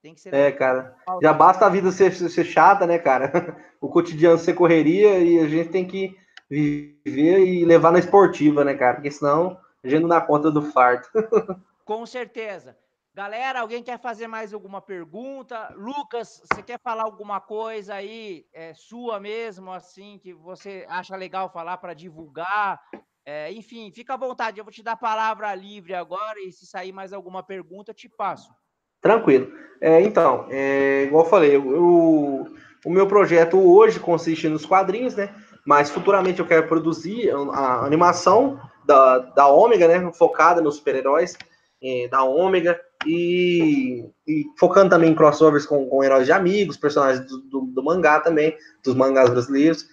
Tem 0.00 0.14
que 0.14 0.20
ser. 0.20 0.32
É, 0.32 0.52
cara. 0.52 0.96
Já 1.22 1.32
basta 1.32 1.66
a 1.66 1.68
vida 1.68 1.90
ser, 1.90 2.14
ser 2.14 2.44
chata, 2.44 2.86
né, 2.86 2.98
cara? 2.98 3.30
O 3.80 3.88
cotidiano 3.90 4.38
ser 4.38 4.54
correria 4.54 5.18
e 5.18 5.38
a 5.38 5.46
gente 5.46 5.68
tem 5.68 5.86
que 5.86 6.16
viver 6.48 7.40
e 7.40 7.66
levar 7.66 7.92
na 7.92 7.98
esportiva, 7.98 8.64
né, 8.64 8.72
cara? 8.72 8.94
Porque 8.94 9.10
senão 9.10 9.60
a 9.82 9.88
gente 9.88 10.00
não 10.00 10.08
dá 10.08 10.22
conta 10.22 10.50
do 10.50 10.62
farto. 10.62 11.06
Com 11.84 12.06
certeza. 12.06 12.74
Galera, 13.14 13.60
alguém 13.60 13.80
quer 13.80 13.96
fazer 14.00 14.26
mais 14.26 14.52
alguma 14.52 14.82
pergunta? 14.82 15.72
Lucas, 15.76 16.42
você 16.42 16.60
quer 16.64 16.80
falar 16.80 17.04
alguma 17.04 17.40
coisa 17.40 17.94
aí, 17.94 18.44
é, 18.52 18.74
sua 18.74 19.20
mesmo, 19.20 19.70
assim, 19.70 20.18
que 20.20 20.34
você 20.34 20.84
acha 20.88 21.14
legal 21.14 21.48
falar 21.48 21.76
para 21.76 21.94
divulgar? 21.94 22.80
É, 23.24 23.52
enfim, 23.52 23.92
fica 23.94 24.14
à 24.14 24.16
vontade, 24.16 24.58
eu 24.58 24.64
vou 24.64 24.72
te 24.72 24.82
dar 24.82 24.92
a 24.92 24.96
palavra 24.96 25.54
livre 25.54 25.94
agora 25.94 26.40
e 26.40 26.50
se 26.50 26.66
sair 26.66 26.90
mais 26.90 27.12
alguma 27.12 27.40
pergunta, 27.40 27.92
eu 27.92 27.94
te 27.94 28.08
passo. 28.08 28.52
Tranquilo. 29.00 29.46
É, 29.80 30.00
então, 30.00 30.48
é, 30.50 31.04
igual 31.04 31.24
eu 31.24 31.30
falei, 31.30 31.54
eu, 31.54 32.48
o 32.84 32.90
meu 32.90 33.06
projeto 33.06 33.56
hoje 33.56 34.00
consiste 34.00 34.48
nos 34.48 34.66
quadrinhos, 34.66 35.14
né? 35.14 35.32
Mas 35.64 35.88
futuramente 35.88 36.40
eu 36.40 36.48
quero 36.48 36.66
produzir 36.66 37.30
a 37.30 37.84
animação 37.84 38.60
da, 38.84 39.18
da 39.18 39.46
Ômega, 39.46 39.86
né? 39.86 40.12
Focada 40.12 40.60
nos 40.60 40.76
super-heróis 40.76 41.38
é, 41.80 42.08
da 42.08 42.24
Ômega 42.24 42.80
e, 43.06 44.04
e, 44.26 44.44
focando 44.58 44.90
também 44.90 45.10
em 45.10 45.14
crossovers 45.14 45.66
com, 45.66 45.86
com 45.86 46.02
heróis 46.02 46.26
de 46.26 46.32
amigos, 46.32 46.76
personagens 46.76 47.26
do, 47.26 47.38
do, 47.42 47.60
do 47.62 47.82
mangá 47.82 48.20
também, 48.20 48.56
dos 48.82 48.94
mangás 48.94 49.30
brasileiros. 49.30 49.86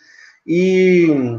E 0.45 1.37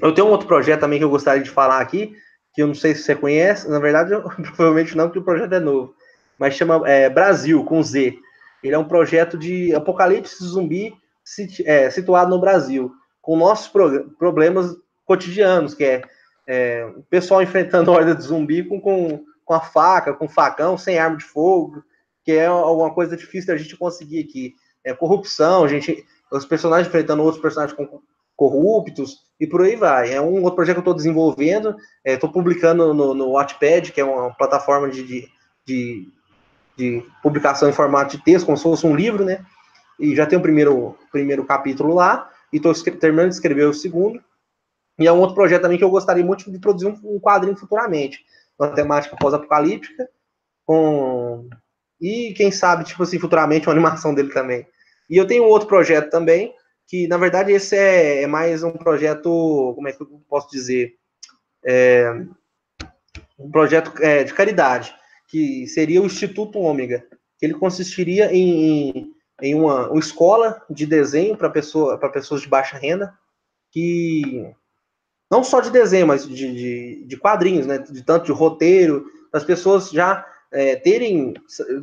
eu 0.00 0.12
tenho 0.12 0.26
um 0.26 0.30
outro 0.30 0.46
projeto 0.46 0.80
também 0.80 0.98
que 0.98 1.04
eu 1.04 1.10
gostaria 1.10 1.42
de 1.42 1.50
falar 1.50 1.80
aqui, 1.80 2.16
que 2.54 2.62
eu 2.62 2.66
não 2.66 2.74
sei 2.74 2.94
se 2.94 3.02
você 3.02 3.14
conhece, 3.14 3.68
na 3.68 3.78
verdade, 3.78 4.12
eu, 4.12 4.22
provavelmente 4.56 4.96
não, 4.96 5.06
porque 5.06 5.18
o 5.18 5.24
projeto 5.24 5.52
é 5.52 5.60
novo, 5.60 5.94
mas 6.38 6.54
chama 6.54 6.82
é, 6.88 7.08
Brasil, 7.08 7.64
com 7.64 7.82
Z. 7.82 8.16
Ele 8.62 8.74
é 8.74 8.78
um 8.78 8.88
projeto 8.88 9.36
de 9.38 9.74
apocalipse 9.74 10.44
zumbi 10.44 10.94
é, 11.64 11.90
situado 11.90 12.30
no 12.30 12.40
Brasil, 12.40 12.92
com 13.20 13.36
nossos 13.36 13.68
pro, 13.68 14.10
problemas 14.18 14.74
cotidianos, 15.04 15.74
que 15.74 15.84
é, 15.84 16.02
é, 16.46 16.84
o 16.96 17.02
pessoal 17.02 17.40
enfrentando 17.42 17.90
a 17.90 17.94
horda 17.94 18.14
de 18.14 18.22
zumbi 18.22 18.64
com, 18.64 18.80
com, 18.80 19.24
com 19.46 19.54
a 19.54 19.60
faca, 19.60 20.12
com 20.12 20.28
facão, 20.28 20.76
sem 20.76 20.98
arma 20.98 21.16
de 21.16 21.24
fogo, 21.24 21.82
que 22.24 22.32
é 22.32 22.46
alguma 22.46 22.92
coisa 22.92 23.16
difícil 23.16 23.46
da 23.46 23.56
gente 23.56 23.76
conseguir 23.76 24.20
aqui. 24.20 24.54
É 24.84 24.92
corrupção, 24.92 25.66
gente, 25.68 26.04
os 26.30 26.44
personagens 26.44 26.88
enfrentando 26.88 27.22
outros 27.22 27.40
personagens 27.40 27.78
corruptos, 28.36 29.24
e 29.38 29.46
por 29.46 29.62
aí 29.62 29.76
vai. 29.76 30.12
É 30.12 30.20
um 30.20 30.42
outro 30.42 30.56
projeto 30.56 30.74
que 30.74 30.78
eu 30.78 30.82
estou 30.82 30.94
desenvolvendo, 30.94 31.76
estou 32.04 32.28
é, 32.28 32.32
publicando 32.32 32.92
no, 32.92 33.14
no 33.14 33.32
Wattpad, 33.32 33.92
que 33.92 34.00
é 34.00 34.04
uma 34.04 34.34
plataforma 34.34 34.90
de, 34.90 35.02
de, 35.04 35.28
de, 35.64 36.08
de, 36.76 37.04
publicação 37.22 37.68
em 37.68 37.72
formato 37.72 38.16
de 38.16 38.24
texto, 38.24 38.46
como 38.46 38.56
se 38.56 38.64
fosse 38.64 38.86
um 38.86 38.96
livro, 38.96 39.24
né? 39.24 39.44
E 39.98 40.14
já 40.14 40.26
tem 40.26 40.38
o 40.38 40.42
primeiro, 40.42 40.98
primeiro 41.12 41.44
capítulo 41.44 41.94
lá, 41.94 42.28
e 42.52 42.56
estou 42.56 42.74
terminando 42.74 43.28
de 43.28 43.34
escrever 43.34 43.68
o 43.68 43.74
segundo. 43.74 44.20
E 44.98 45.06
é 45.06 45.12
um 45.12 45.20
outro 45.20 45.34
projeto 45.34 45.62
também 45.62 45.78
que 45.78 45.84
eu 45.84 45.90
gostaria 45.90 46.24
muito 46.24 46.50
de 46.50 46.58
produzir 46.58 46.86
um, 46.86 47.16
um 47.16 47.20
quadrinho 47.20 47.56
futuramente, 47.56 48.24
uma 48.58 48.74
temática 48.74 49.16
pós-apocalíptica, 49.16 50.08
com... 50.64 51.48
e 52.00 52.34
quem 52.34 52.50
sabe, 52.50 52.84
tipo 52.84 53.02
assim, 53.02 53.18
futuramente 53.18 53.66
uma 53.66 53.72
animação 53.72 54.14
dele 54.14 54.32
também. 54.32 54.66
E 55.08 55.16
eu 55.16 55.26
tenho 55.26 55.44
outro 55.44 55.68
projeto 55.68 56.10
também, 56.10 56.54
que 56.88 57.06
na 57.08 57.16
verdade 57.16 57.52
esse 57.52 57.76
é, 57.76 58.22
é, 58.22 58.26
mais 58.26 58.62
um 58.62 58.72
projeto, 58.72 59.72
como 59.74 59.88
é 59.88 59.92
que 59.92 60.02
eu 60.02 60.06
posso 60.28 60.50
dizer? 60.50 60.94
É, 61.64 62.12
um 63.38 63.50
projeto 63.50 63.92
é, 64.00 64.24
de 64.24 64.32
caridade, 64.32 64.94
que 65.28 65.66
seria 65.66 66.00
o 66.00 66.06
Instituto 66.06 66.58
Ômega, 66.58 67.04
que 67.38 67.44
ele 67.44 67.54
consistiria 67.54 68.32
em, 68.32 69.12
em 69.42 69.54
uma, 69.54 69.90
uma 69.90 70.00
escola 70.00 70.62
de 70.70 70.86
desenho 70.86 71.36
para 71.36 71.50
pessoa, 71.50 71.98
pessoas 72.10 72.42
de 72.42 72.48
baixa 72.48 72.78
renda, 72.78 73.12
que 73.70 74.46
não 75.30 75.42
só 75.42 75.60
de 75.60 75.70
desenho, 75.70 76.06
mas 76.06 76.26
de, 76.26 76.34
de, 76.34 77.04
de 77.06 77.16
quadrinhos, 77.16 77.66
né? 77.66 77.78
De 77.78 78.02
tanto 78.02 78.26
de 78.26 78.32
roteiro, 78.32 79.04
as 79.32 79.44
pessoas 79.44 79.90
já 79.90 80.24
é, 80.52 80.76
terem 80.76 81.34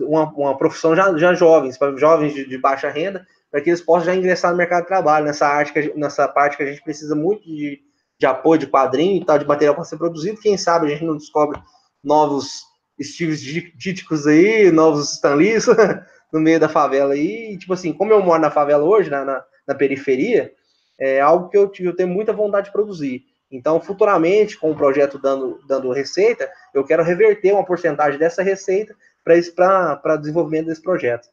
uma, 0.01 0.31
uma 0.33 0.57
profissão 0.57 0.95
já, 0.95 1.15
já 1.17 1.33
jovens, 1.33 1.77
para 1.77 1.95
jovens 1.97 2.33
de, 2.33 2.47
de 2.47 2.57
baixa 2.57 2.89
renda, 2.89 3.25
para 3.51 3.61
que 3.61 3.69
eles 3.69 3.81
possam 3.81 4.05
já 4.05 4.15
ingressar 4.15 4.51
no 4.51 4.57
mercado 4.57 4.81
de 4.81 4.87
trabalho, 4.87 5.25
nessa, 5.25 5.47
arte 5.47 5.73
que, 5.73 5.93
nessa 5.95 6.27
parte 6.27 6.57
que 6.57 6.63
a 6.63 6.65
gente 6.65 6.81
precisa 6.81 7.15
muito 7.15 7.43
de, 7.43 7.81
de 8.17 8.25
apoio 8.25 8.59
de 8.59 8.67
quadrinho 8.67 9.21
e 9.21 9.25
tal, 9.25 9.37
de 9.37 9.45
material 9.45 9.75
para 9.75 9.83
ser 9.83 9.97
produzido. 9.97 10.39
Quem 10.39 10.57
sabe 10.57 10.87
a 10.87 10.89
gente 10.89 11.05
não 11.05 11.17
descobre 11.17 11.61
novos 12.03 12.63
Steves 13.01 13.41
Díticos 13.41 14.25
aí, 14.25 14.71
novos 14.71 15.13
Stanleys 15.13 15.65
no 16.31 16.39
meio 16.39 16.59
da 16.59 16.69
favela 16.69 17.13
aí. 17.13 17.53
E, 17.53 17.57
tipo 17.57 17.73
assim, 17.73 17.93
como 17.93 18.11
eu 18.11 18.23
moro 18.23 18.41
na 18.41 18.49
favela 18.49 18.83
hoje, 18.83 19.09
na, 19.09 19.25
na, 19.25 19.43
na 19.67 19.75
periferia, 19.75 20.51
é 20.99 21.19
algo 21.19 21.49
que 21.49 21.57
eu, 21.57 21.71
eu 21.79 21.95
tenho 21.95 22.09
muita 22.09 22.33
vontade 22.33 22.67
de 22.67 22.71
produzir. 22.71 23.23
Então, 23.53 23.79
futuramente, 23.79 24.57
com 24.57 24.71
o 24.71 24.75
projeto 24.75 25.19
dando, 25.19 25.63
dando 25.67 25.93
receita, 25.93 26.51
eu 26.73 26.83
quero 26.83 27.03
reverter 27.03 27.53
uma 27.53 27.63
porcentagem 27.63 28.17
dessa 28.17 28.41
receita 28.41 28.97
para 29.23 30.17
desenvolvimento 30.17 30.65
desse 30.65 30.81
projeto. 30.81 31.29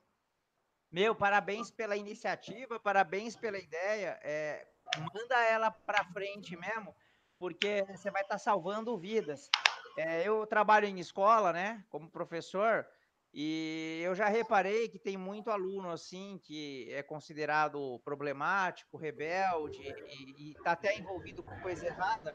Meu, 0.92 1.14
parabéns 1.14 1.70
pela 1.70 1.96
iniciativa, 1.96 2.78
parabéns 2.78 3.36
pela 3.36 3.56
ideia. 3.56 4.18
É, 4.22 4.66
manda 4.98 5.42
ela 5.44 5.70
para 5.70 6.04
frente 6.12 6.54
mesmo, 6.58 6.94
porque 7.38 7.86
você 7.88 8.10
vai 8.10 8.20
estar 8.20 8.34
tá 8.34 8.38
salvando 8.38 8.98
vidas. 8.98 9.48
É, 9.96 10.28
eu 10.28 10.46
trabalho 10.46 10.86
em 10.86 11.00
escola, 11.00 11.54
né, 11.54 11.82
como 11.88 12.10
professor, 12.10 12.86
e 13.32 14.00
eu 14.02 14.14
já 14.14 14.28
reparei 14.28 14.88
que 14.88 14.98
tem 14.98 15.16
muito 15.16 15.50
aluno 15.50 15.90
assim 15.90 16.40
que 16.42 16.92
é 16.92 17.02
considerado 17.02 18.00
problemático, 18.04 18.96
rebelde 18.96 19.80
e 20.36 20.50
está 20.50 20.72
até 20.72 20.98
envolvido 20.98 21.42
com 21.42 21.58
coisa 21.60 21.86
errada 21.86 22.34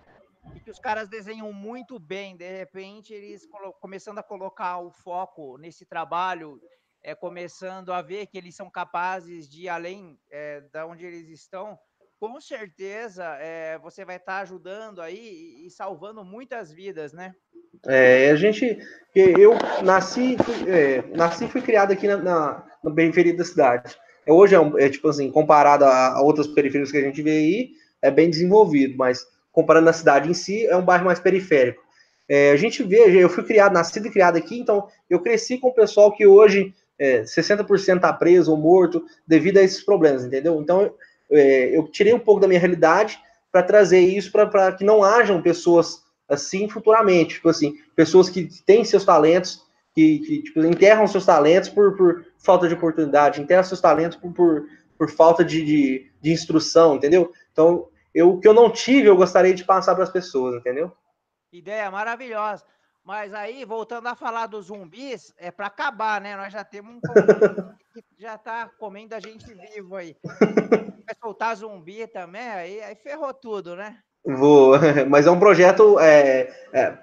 e 0.54 0.60
que 0.60 0.72
os 0.72 0.80
caras 0.80 1.10
desenham 1.10 1.52
muito 1.52 2.00
bem. 2.00 2.38
De 2.38 2.50
repente, 2.50 3.14
eles 3.14 3.48
começando 3.82 4.20
a 4.20 4.24
colocar 4.24 4.80
o 4.80 4.92
foco 4.92 5.58
nesse 5.58 5.86
trabalho 5.86 6.62
é, 7.06 7.14
começando 7.14 7.94
a 7.94 8.02
ver 8.02 8.26
que 8.26 8.38
eles 8.38 8.56
são 8.56 8.70
capazes 8.70 9.48
de 9.48 9.70
além 9.70 10.20
é, 10.32 10.62
da 10.62 10.88
onde 10.88 11.06
eles 11.06 11.30
estão, 11.30 11.78
com 12.20 12.40
certeza 12.40 13.24
é, 13.40 13.78
você 13.80 14.06
vai 14.06 14.18
estar 14.18 14.38
tá 14.38 14.42
ajudando 14.42 15.02
aí 15.02 15.66
e 15.66 15.70
salvando 15.70 16.24
muitas 16.24 16.72
vidas, 16.72 17.14
né? 17.14 17.34
É, 17.88 18.32
a 18.32 18.36
gente, 18.36 18.78
eu 19.14 19.54
nasci, 19.84 20.38
é, 20.68 21.04
nasci 21.16 21.48
fui 21.48 21.62
criado 21.62 21.92
aqui 21.92 22.08
na, 22.08 22.18
na, 22.18 22.64
na 22.84 22.92
periferia 22.92 23.36
da 23.36 23.44
cidade. 23.44 23.96
Hoje 24.28 24.56
é, 24.56 24.60
um, 24.60 24.78
é, 24.78 24.90
tipo 24.90 25.08
assim, 25.08 25.30
comparado 25.30 25.86
a, 25.86 26.14
a 26.14 26.22
outras 26.22 26.48
periferias 26.48 26.92
que 26.92 26.98
a 26.98 27.02
gente 27.02 27.22
vê 27.22 27.32
aí, 27.32 27.72
é 28.02 28.10
bem 28.10 28.30
desenvolvido, 28.30 28.98
mas 28.98 29.26
comparando 29.52 29.90
a 29.90 29.94
cidade 29.94 30.30
em 30.30 30.34
si, 30.34 30.66
é 30.66 30.76
um 30.76 30.86
bairro 30.86 31.06
mais 31.06 31.20
periférico. 31.20 31.84
É, 32.28 32.52
a 32.52 32.58
gente 32.58 32.82
vê, 32.82 33.24
eu 33.24 33.30
fui 33.30 33.44
criado, 33.44 33.74
nascido 33.74 34.08
e 34.08 34.12
criado 34.12 34.38
aqui, 34.38 34.60
então 34.60 34.88
eu 35.10 35.20
cresci 35.20 35.58
com 35.58 35.68
o 35.68 35.74
pessoal 35.74 36.12
que 36.12 36.26
hoje 36.26 36.74
é, 36.98 37.22
60% 37.22 37.96
está 37.96 38.12
preso 38.12 38.52
ou 38.52 38.58
morto 38.58 39.06
devido 39.28 39.58
a 39.58 39.62
esses 39.64 39.84
problemas, 39.84 40.26
entendeu? 40.26 40.60
Então 40.60 40.92
é, 41.32 41.76
eu 41.76 41.88
tirei 41.88 42.14
um 42.14 42.20
pouco 42.20 42.42
da 42.42 42.48
minha 42.48 42.60
realidade 42.60 43.20
para 43.52 43.64
trazer 43.64 44.00
isso 44.00 44.32
para 44.32 44.72
que 44.74 44.84
não 44.84 45.04
hajam 45.04 45.42
pessoas 45.42 46.04
assim 46.28 46.68
futuramente, 46.68 47.36
tipo 47.36 47.50
assim, 47.50 47.78
pessoas 47.96 48.30
que 48.30 48.50
têm 48.66 48.84
seus 48.84 49.06
talentos, 49.06 49.64
que, 49.94 50.20
que 50.20 50.44
tipo, 50.44 50.66
enterram 50.66 51.08
seus 51.08 51.26
talentos 51.26 51.70
por, 51.70 51.96
por, 51.96 52.26
falta 52.38 52.68
de 52.68 52.74
oportunidade, 52.74 53.42
enterram 53.42 53.64
seus 53.64 53.80
talentos 53.80 54.18
por, 54.18 54.34
por, 54.34 54.68
por 54.98 55.10
falta 55.10 55.44
de, 55.44 55.64
de, 55.64 56.12
de, 56.22 56.32
instrução, 56.32 56.96
entendeu? 56.96 57.32
Então, 57.52 57.88
eu, 58.14 58.32
o 58.32 58.40
que 58.40 58.48
eu 58.48 58.54
não 58.54 58.70
tive, 58.70 59.08
eu 59.08 59.16
gostaria 59.16 59.54
de 59.54 59.64
passar 59.64 59.96
para 59.96 60.04
as 60.04 60.12
pessoas, 60.12 60.56
entendeu? 60.56 60.92
Ideia 61.52 61.90
maravilhosa. 61.90 62.66
Mas 63.06 63.36
aí, 63.36 63.64
voltando 63.64 64.08
a 64.08 64.16
falar 64.16 64.48
dos 64.48 64.66
zumbis, 64.66 65.32
é 65.38 65.52
para 65.52 65.68
acabar, 65.68 66.20
né? 66.20 66.36
Nós 66.36 66.52
já 66.52 66.64
temos 66.64 66.96
um 66.96 67.00
que 67.94 68.04
já 68.18 68.34
está 68.34 68.68
comendo 68.80 69.14
a 69.14 69.20
gente 69.20 69.46
vivo 69.54 69.96
aí. 69.96 70.18
Vai 70.26 71.16
soltar 71.22 71.56
zumbi 71.56 72.08
também, 72.08 72.50
aí, 72.50 72.82
aí 72.82 72.96
ferrou 72.96 73.32
tudo, 73.32 73.76
né? 73.76 74.00
Vou, 74.26 74.74
mas 75.08 75.28
é 75.28 75.32
um 75.32 75.38
projeto 75.38 76.00
é, 76.00 76.50
é, 76.74 77.00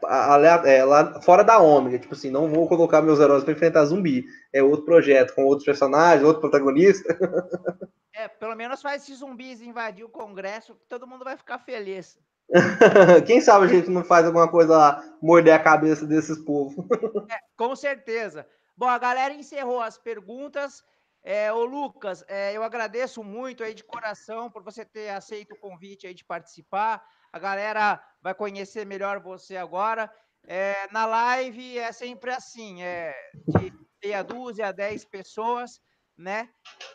é, 0.67 0.85
lá 0.85 1.21
fora 1.23 1.45
da 1.45 1.61
Ômega, 1.61 2.01
tipo 2.01 2.15
assim, 2.15 2.31
não 2.31 2.49
vou 2.49 2.67
colocar 2.67 3.01
meus 3.01 3.21
heróis 3.21 3.45
para 3.45 3.53
enfrentar 3.53 3.85
zumbi. 3.85 4.25
É 4.53 4.61
outro 4.61 4.85
projeto, 4.85 5.33
com 5.37 5.45
outros 5.45 5.65
personagens, 5.65 6.25
outro 6.25 6.41
protagonista. 6.41 7.17
É, 8.15 8.29
pelo 8.29 8.55
menos 8.55 8.83
faz 8.83 9.03
esses 9.03 9.21
zumbis 9.21 9.63
invadir 9.63 10.05
o 10.05 10.09
Congresso, 10.09 10.77
todo 10.87 11.07
mundo 11.07 11.25
vai 11.25 11.35
ficar 11.35 11.59
feliz. 11.59 12.19
Quem 13.27 13.41
sabe 13.41 13.67
a 13.67 13.69
gente 13.69 13.91
não 13.91 14.05
faz 14.05 14.27
alguma 14.27 14.49
coisa 14.49 14.77
lá, 14.77 15.05
morder 15.21 15.55
a 15.55 15.63
cabeça 15.63 16.07
desses 16.07 16.39
povos. 16.39 16.75
É, 17.31 17.39
com 17.57 17.75
certeza. 17.75 18.47
Bom, 18.77 18.89
a 18.89 18.99
galera 18.99 19.33
encerrou 19.33 19.81
as 19.81 19.97
perguntas. 19.97 20.83
É, 21.23 21.53
ô 21.53 21.65
Lucas, 21.65 22.25
é, 22.29 22.55
eu 22.55 22.63
agradeço 22.63 23.23
muito 23.23 23.63
aí 23.63 23.75
de 23.75 23.85
coração 23.85 24.51
por 24.51 24.63
você 24.63 24.85
ter 24.85 25.11
aceito 25.11 25.53
o 25.55 25.59
convite 25.59 26.07
aí 26.07 26.15
de 26.15 26.25
participar. 26.25 27.03
A 27.33 27.39
galera 27.39 28.03
vai 28.21 28.35
conhecer 28.35 28.85
melhor 28.85 29.21
você 29.21 29.57
agora. 29.57 30.13
É, 30.47 30.89
na 30.91 31.07
live 31.07 31.79
é 31.79 31.93
sempre 31.93 32.33
assim, 32.33 32.83
é 32.83 33.15
de 33.47 33.73
meia 34.03 34.23
dúzia 34.23 34.67
a 34.67 34.73
dez 34.73 35.05
pessoas 35.05 35.81
né? 36.17 36.49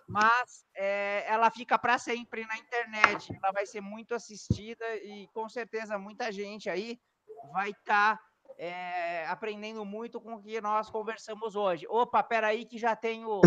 Mas 0.07 0.65
é, 0.76 1.26
ela 1.28 1.49
fica 1.49 1.78
para 1.78 1.97
sempre 1.97 2.45
na 2.45 2.57
internet. 2.57 3.36
Ela 3.43 3.51
vai 3.51 3.65
ser 3.65 3.82
muito 3.82 4.15
assistida 4.15 4.86
e 4.97 5.28
com 5.34 5.49
certeza 5.49 5.97
muita 5.97 6.32
gente 6.32 6.70
aí 6.70 6.99
vai 7.51 7.72
estar 7.72 8.18
tá, 8.18 8.24
é, 8.57 9.26
aprendendo 9.28 9.84
muito 9.86 10.20
com 10.20 10.36
o 10.36 10.41
que 10.41 10.59
nós 10.61 10.89
conversamos 10.89 11.55
hoje. 11.55 11.86
Opa, 11.89 12.24
peraí 12.24 12.65
que 12.65 12.78
já 12.78 12.95
tenho. 12.95 13.41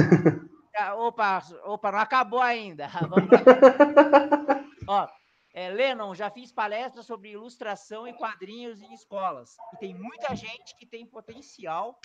opa, 0.97 1.43
opa, 1.65 1.93
não 1.93 1.99
acabou 1.99 2.41
ainda. 2.41 2.89
Ó, 4.87 5.09
é, 5.53 5.69
Lennon, 5.69 6.15
já 6.15 6.31
fiz 6.31 6.53
palestras 6.53 7.07
sobre 7.07 7.33
ilustração 7.33 8.07
e 8.07 8.13
quadrinhos 8.13 8.81
em 8.81 8.93
escolas. 8.95 9.57
E 9.75 9.79
tem 9.79 9.95
muita 9.95 10.35
gente 10.35 10.77
que 10.77 10.87
tem 10.87 11.05
potencial, 11.05 11.99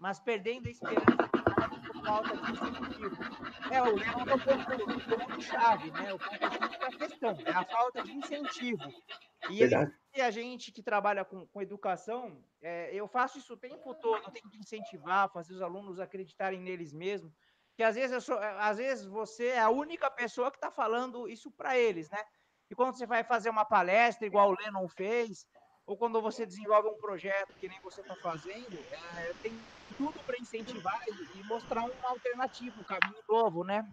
mas 0.00 0.18
perdendo 0.18 0.66
a 0.66 0.70
esperança 0.70 1.28
por 1.86 2.02
falta 2.02 2.36
de 2.36 2.52
incentivo. 2.52 3.16
É, 3.70 3.82
o 3.82 3.94
Leão 3.94 4.20
é 4.26 4.34
o 4.34 4.40
ponto, 4.40 5.18
ponto 5.18 5.42
chave, 5.42 5.90
né? 5.90 6.14
O 6.14 6.18
ponto 6.18 6.38
da 6.40 7.06
questão, 7.06 7.38
é 7.44 7.50
a 7.50 7.64
falta 7.64 8.02
de 8.02 8.12
incentivo. 8.12 8.82
E 9.50 9.62
ele, 9.62 9.74
a 9.74 10.30
gente 10.30 10.72
que 10.72 10.82
trabalha 10.82 11.24
com, 11.24 11.46
com 11.46 11.62
educação, 11.62 12.42
é, 12.62 12.92
eu 12.94 13.06
faço 13.06 13.38
isso 13.38 13.52
o 13.52 13.58
tempo 13.58 13.94
todo, 13.94 14.24
eu 14.24 14.30
tenho 14.30 14.48
que 14.48 14.58
incentivar, 14.58 15.30
fazer 15.30 15.52
os 15.52 15.62
alunos 15.62 16.00
acreditarem 16.00 16.60
neles 16.60 16.92
mesmos, 16.92 17.32
que 17.76 17.82
às 17.82 17.94
vezes, 17.94 18.24
sou, 18.24 18.38
às 18.38 18.78
vezes 18.78 19.06
você 19.06 19.48
é 19.48 19.60
a 19.60 19.70
única 19.70 20.10
pessoa 20.10 20.50
que 20.50 20.56
está 20.56 20.70
falando 20.70 21.28
isso 21.28 21.50
para 21.50 21.78
eles, 21.78 22.08
né? 22.10 22.22
E 22.70 22.74
quando 22.74 22.96
você 22.96 23.06
vai 23.06 23.22
fazer 23.22 23.50
uma 23.50 23.64
palestra, 23.64 24.26
igual 24.26 24.50
o 24.50 24.56
Lennon 24.58 24.88
fez, 24.88 25.46
ou 25.86 25.96
quando 25.96 26.22
você 26.22 26.46
desenvolve 26.46 26.88
um 26.88 26.98
projeto 26.98 27.52
que 27.58 27.68
nem 27.68 27.80
você 27.80 28.00
está 28.00 28.14
fazendo, 28.16 28.78
é, 29.18 29.34
tem 29.42 29.52
tudo 30.00 30.14
para 30.26 30.38
incentivar 30.40 30.98
e, 31.06 31.46
mostrar 31.46 31.82
uma 31.82 32.08
alternativa, 32.08 32.74
um 32.80 32.84
caminho 32.84 33.22
novo, 33.28 33.64
né? 33.64 33.84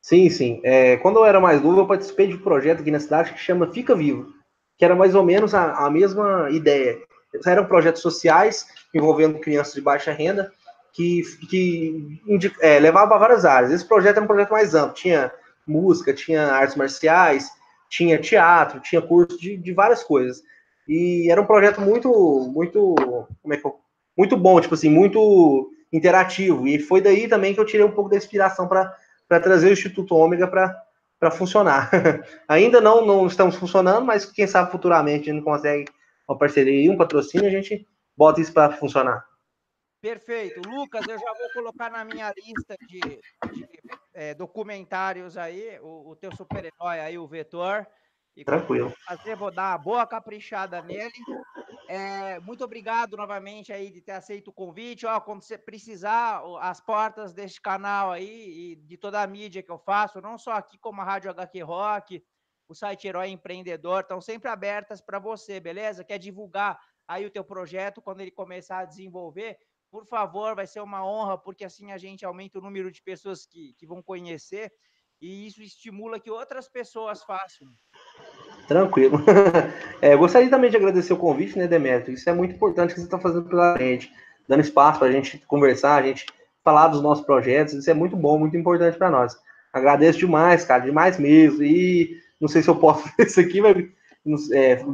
Sim, 0.00 0.30
sim. 0.30 0.60
É, 0.62 0.96
quando 0.98 1.18
eu 1.18 1.24
era 1.24 1.40
mais 1.40 1.60
novo, 1.60 1.80
eu 1.80 1.86
participei 1.86 2.28
de 2.28 2.34
um 2.34 2.42
projeto 2.42 2.80
aqui 2.80 2.90
na 2.90 3.00
cidade 3.00 3.32
que 3.32 3.40
chama 3.40 3.72
Fica 3.72 3.96
Vivo, 3.96 4.32
que 4.78 4.84
era 4.84 4.94
mais 4.94 5.14
ou 5.14 5.24
menos 5.24 5.52
a, 5.52 5.86
a 5.86 5.90
mesma 5.90 6.48
ideia. 6.50 7.02
Eram 7.44 7.66
projetos 7.66 8.00
sociais 8.00 8.66
envolvendo 8.94 9.40
crianças 9.40 9.74
de 9.74 9.80
baixa 9.80 10.12
renda 10.12 10.52
que, 10.92 11.22
que 11.50 12.20
é, 12.60 12.78
levava 12.78 13.18
várias 13.18 13.44
áreas. 13.44 13.72
Esse 13.72 13.88
projeto 13.88 14.16
era 14.16 14.24
um 14.24 14.28
projeto 14.28 14.50
mais 14.50 14.74
amplo, 14.74 14.94
tinha 14.94 15.32
música, 15.66 16.14
tinha 16.14 16.52
artes 16.52 16.76
marciais, 16.76 17.50
tinha 17.88 18.20
teatro, 18.20 18.78
tinha 18.80 19.02
curso 19.02 19.36
de, 19.38 19.56
de 19.56 19.72
várias 19.72 20.04
coisas. 20.04 20.42
E 20.86 21.28
era 21.28 21.40
um 21.40 21.46
projeto 21.46 21.80
muito, 21.80 22.08
muito, 22.54 22.94
como 23.42 23.54
é 23.54 23.56
que 23.56 23.66
eu, 23.66 23.80
muito 24.16 24.36
bom, 24.36 24.60
tipo 24.60 24.74
assim, 24.74 24.88
muito 24.88 25.70
interativo. 25.92 26.66
E 26.66 26.78
foi 26.78 27.00
daí 27.00 27.28
também 27.28 27.54
que 27.54 27.60
eu 27.60 27.66
tirei 27.66 27.84
um 27.84 27.90
pouco 27.90 28.10
da 28.10 28.16
inspiração 28.16 28.68
para 28.68 29.40
trazer 29.40 29.68
o 29.68 29.72
Instituto 29.72 30.14
Ômega 30.14 30.46
para 30.46 31.30
funcionar. 31.30 31.90
Ainda 32.48 32.80
não, 32.80 33.04
não 33.04 33.26
estamos 33.26 33.56
funcionando, 33.56 34.04
mas 34.04 34.24
quem 34.24 34.46
sabe 34.46 34.70
futuramente 34.70 35.30
a 35.30 35.32
gente 35.32 35.44
consegue 35.44 35.86
uma 36.28 36.38
parceria 36.38 36.84
e 36.84 36.90
um 36.90 36.96
patrocínio, 36.96 37.46
a 37.46 37.50
gente 37.50 37.86
bota 38.16 38.40
isso 38.40 38.52
para 38.52 38.72
funcionar. 38.72 39.24
Perfeito. 40.00 40.60
Lucas, 40.68 41.06
eu 41.08 41.18
já 41.18 41.32
vou 41.32 41.50
colocar 41.54 41.90
na 41.90 42.04
minha 42.04 42.30
lista 42.36 42.76
de, 42.86 43.00
de 43.00 43.68
é, 44.12 44.34
documentários 44.34 45.38
aí, 45.38 45.78
o, 45.80 46.10
o 46.10 46.16
teu 46.16 46.30
super-herói 46.36 47.00
aí, 47.00 47.16
o 47.16 47.26
Vetor. 47.26 47.86
E 48.36 48.44
Tranquilo. 48.44 48.92
Fazer, 49.06 49.36
vou 49.36 49.50
dar 49.50 49.70
uma 49.70 49.78
boa 49.78 50.06
caprichada 50.06 50.82
nele. 50.82 51.12
É, 51.86 52.40
muito 52.40 52.64
obrigado 52.64 53.16
novamente 53.16 53.72
aí 53.72 53.90
de 53.90 54.00
ter 54.00 54.12
aceito 54.12 54.48
o 54.48 54.52
convite. 54.52 55.06
Ó, 55.06 55.20
quando 55.20 55.42
você 55.42 55.58
precisar, 55.58 56.42
as 56.60 56.80
portas 56.80 57.34
deste 57.34 57.60
canal 57.60 58.10
aí 58.10 58.72
e 58.72 58.76
de 58.76 58.96
toda 58.96 59.20
a 59.20 59.26
mídia 59.26 59.62
que 59.62 59.70
eu 59.70 59.78
faço, 59.78 60.20
não 60.20 60.38
só 60.38 60.52
aqui 60.52 60.78
como 60.78 61.00
a 61.00 61.04
Rádio 61.04 61.30
HQ 61.30 61.60
Rock, 61.62 62.24
o 62.66 62.74
site 62.74 63.06
Herói 63.06 63.28
Empreendedor, 63.28 64.00
estão 64.00 64.20
sempre 64.20 64.48
abertas 64.48 65.00
para 65.00 65.18
você, 65.18 65.60
beleza? 65.60 66.04
Quer 66.04 66.18
divulgar 66.18 66.80
aí 67.06 67.26
o 67.26 67.30
teu 67.30 67.44
projeto 67.44 68.00
quando 68.00 68.20
ele 68.20 68.30
começar 68.30 68.78
a 68.78 68.84
desenvolver? 68.86 69.58
Por 69.90 70.06
favor, 70.06 70.56
vai 70.56 70.66
ser 70.66 70.80
uma 70.80 71.06
honra, 71.06 71.36
porque 71.36 71.64
assim 71.64 71.92
a 71.92 71.98
gente 71.98 72.24
aumenta 72.24 72.58
o 72.58 72.62
número 72.62 72.90
de 72.90 73.02
pessoas 73.02 73.46
que, 73.46 73.74
que 73.74 73.86
vão 73.86 74.02
conhecer 74.02 74.72
e 75.20 75.46
isso 75.46 75.62
estimula 75.62 76.18
que 76.18 76.30
outras 76.30 76.68
pessoas 76.68 77.22
façam. 77.22 77.68
Tranquilo. 78.66 79.20
É, 80.00 80.14
gostaria 80.14 80.50
também 80.50 80.68
de 80.68 80.76
agradecer 80.76 81.14
o 81.14 81.16
convite, 81.16 81.58
né, 81.58 81.66
Demetrio? 81.66 82.14
Isso 82.14 82.28
é 82.28 82.32
muito 82.34 82.54
importante 82.54 82.92
que 82.92 83.00
você 83.00 83.06
está 83.06 83.18
fazendo 83.18 83.48
pela 83.48 83.74
gente, 83.78 84.12
dando 84.46 84.60
espaço 84.60 84.98
para 84.98 85.08
a 85.08 85.10
gente 85.10 85.38
conversar, 85.46 85.96
a 85.96 86.06
gente 86.06 86.26
falar 86.62 86.88
dos 86.88 87.00
nossos 87.00 87.24
projetos. 87.24 87.72
Isso 87.72 87.90
é 87.90 87.94
muito 87.94 88.14
bom, 88.14 88.38
muito 88.38 88.54
importante 88.54 88.98
para 88.98 89.10
nós. 89.10 89.34
Agradeço 89.72 90.18
demais, 90.18 90.62
cara, 90.62 90.84
demais 90.84 91.18
mesmo. 91.18 91.62
E 91.62 92.18
não 92.38 92.48
sei 92.48 92.62
se 92.62 92.68
eu 92.68 92.76
posso 92.76 93.08
fazer 93.16 93.28
isso 93.28 93.40
aqui, 93.40 93.62
mas 93.62 94.50
é, 94.52 94.84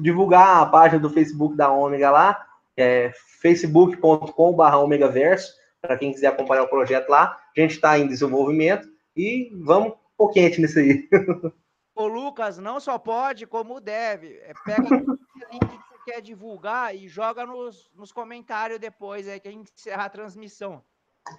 divulgar 0.00 0.62
a 0.62 0.66
página 0.66 1.00
do 1.00 1.10
Facebook 1.10 1.56
da 1.56 1.72
Ômega 1.72 2.12
lá, 2.12 2.46
é 2.76 3.10
facebook.com.br 3.42 5.06
Verso, 5.12 5.52
para 5.82 5.96
quem 5.96 6.12
quiser 6.12 6.28
acompanhar 6.28 6.62
o 6.62 6.68
projeto 6.68 7.08
lá. 7.08 7.36
A 7.56 7.60
gente 7.60 7.72
está 7.72 7.98
em 7.98 8.06
desenvolvimento 8.06 8.88
e 9.16 9.50
vamos 9.64 9.94
um 9.94 10.16
pouquinho 10.16 10.48
nisso 10.60 10.78
aí. 10.78 11.08
O 11.94 12.06
Lucas 12.06 12.58
não 12.58 12.80
só 12.80 12.98
pode, 12.98 13.46
como 13.46 13.80
deve. 13.80 14.38
É, 14.42 14.52
pega 14.64 14.82
o 14.94 15.52
link 15.52 15.66
que 15.66 15.76
você 15.76 15.98
quer 16.04 16.20
divulgar 16.20 16.94
e 16.94 17.08
joga 17.08 17.46
nos, 17.46 17.90
nos 17.94 18.10
comentários 18.10 18.78
depois, 18.78 19.28
aí, 19.28 19.38
que 19.38 19.48
a 19.48 19.52
gente 19.52 19.72
encerrar 19.72 20.06
a 20.06 20.10
transmissão. 20.10 20.82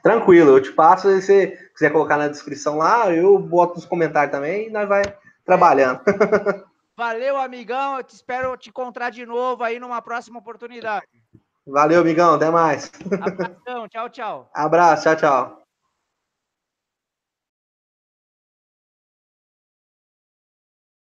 Tranquilo, 0.02 0.52
eu 0.52 0.62
te 0.62 0.72
passo, 0.72 1.10
se 1.10 1.22
você 1.22 1.70
quiser 1.74 1.92
colocar 1.92 2.18
na 2.18 2.28
descrição 2.28 2.78
lá, 2.78 3.12
eu 3.14 3.38
boto 3.38 3.76
nos 3.76 3.86
comentários 3.86 4.32
também 4.32 4.68
e 4.68 4.72
nós 4.72 4.88
vai 4.88 5.04
trabalhando. 5.46 6.02
Valeu, 6.98 7.38
amigão. 7.38 7.98
Eu 7.98 8.04
te 8.04 8.16
espero 8.16 8.56
te 8.58 8.70
encontrar 8.70 9.10
de 9.10 9.26
novo 9.26 9.64
aí 9.64 9.80
numa 9.80 10.02
próxima 10.02 10.40
oportunidade. 10.40 11.08
Valeu, 11.68 12.02
amigão. 12.02 12.36
Até 12.36 12.50
mais. 12.50 12.92
Abração. 13.22 13.88
Tchau, 13.90 14.10
tchau. 14.10 14.50
Abraço. 14.54 15.04
Tchau, 15.04 15.16
tchau. 15.16 15.65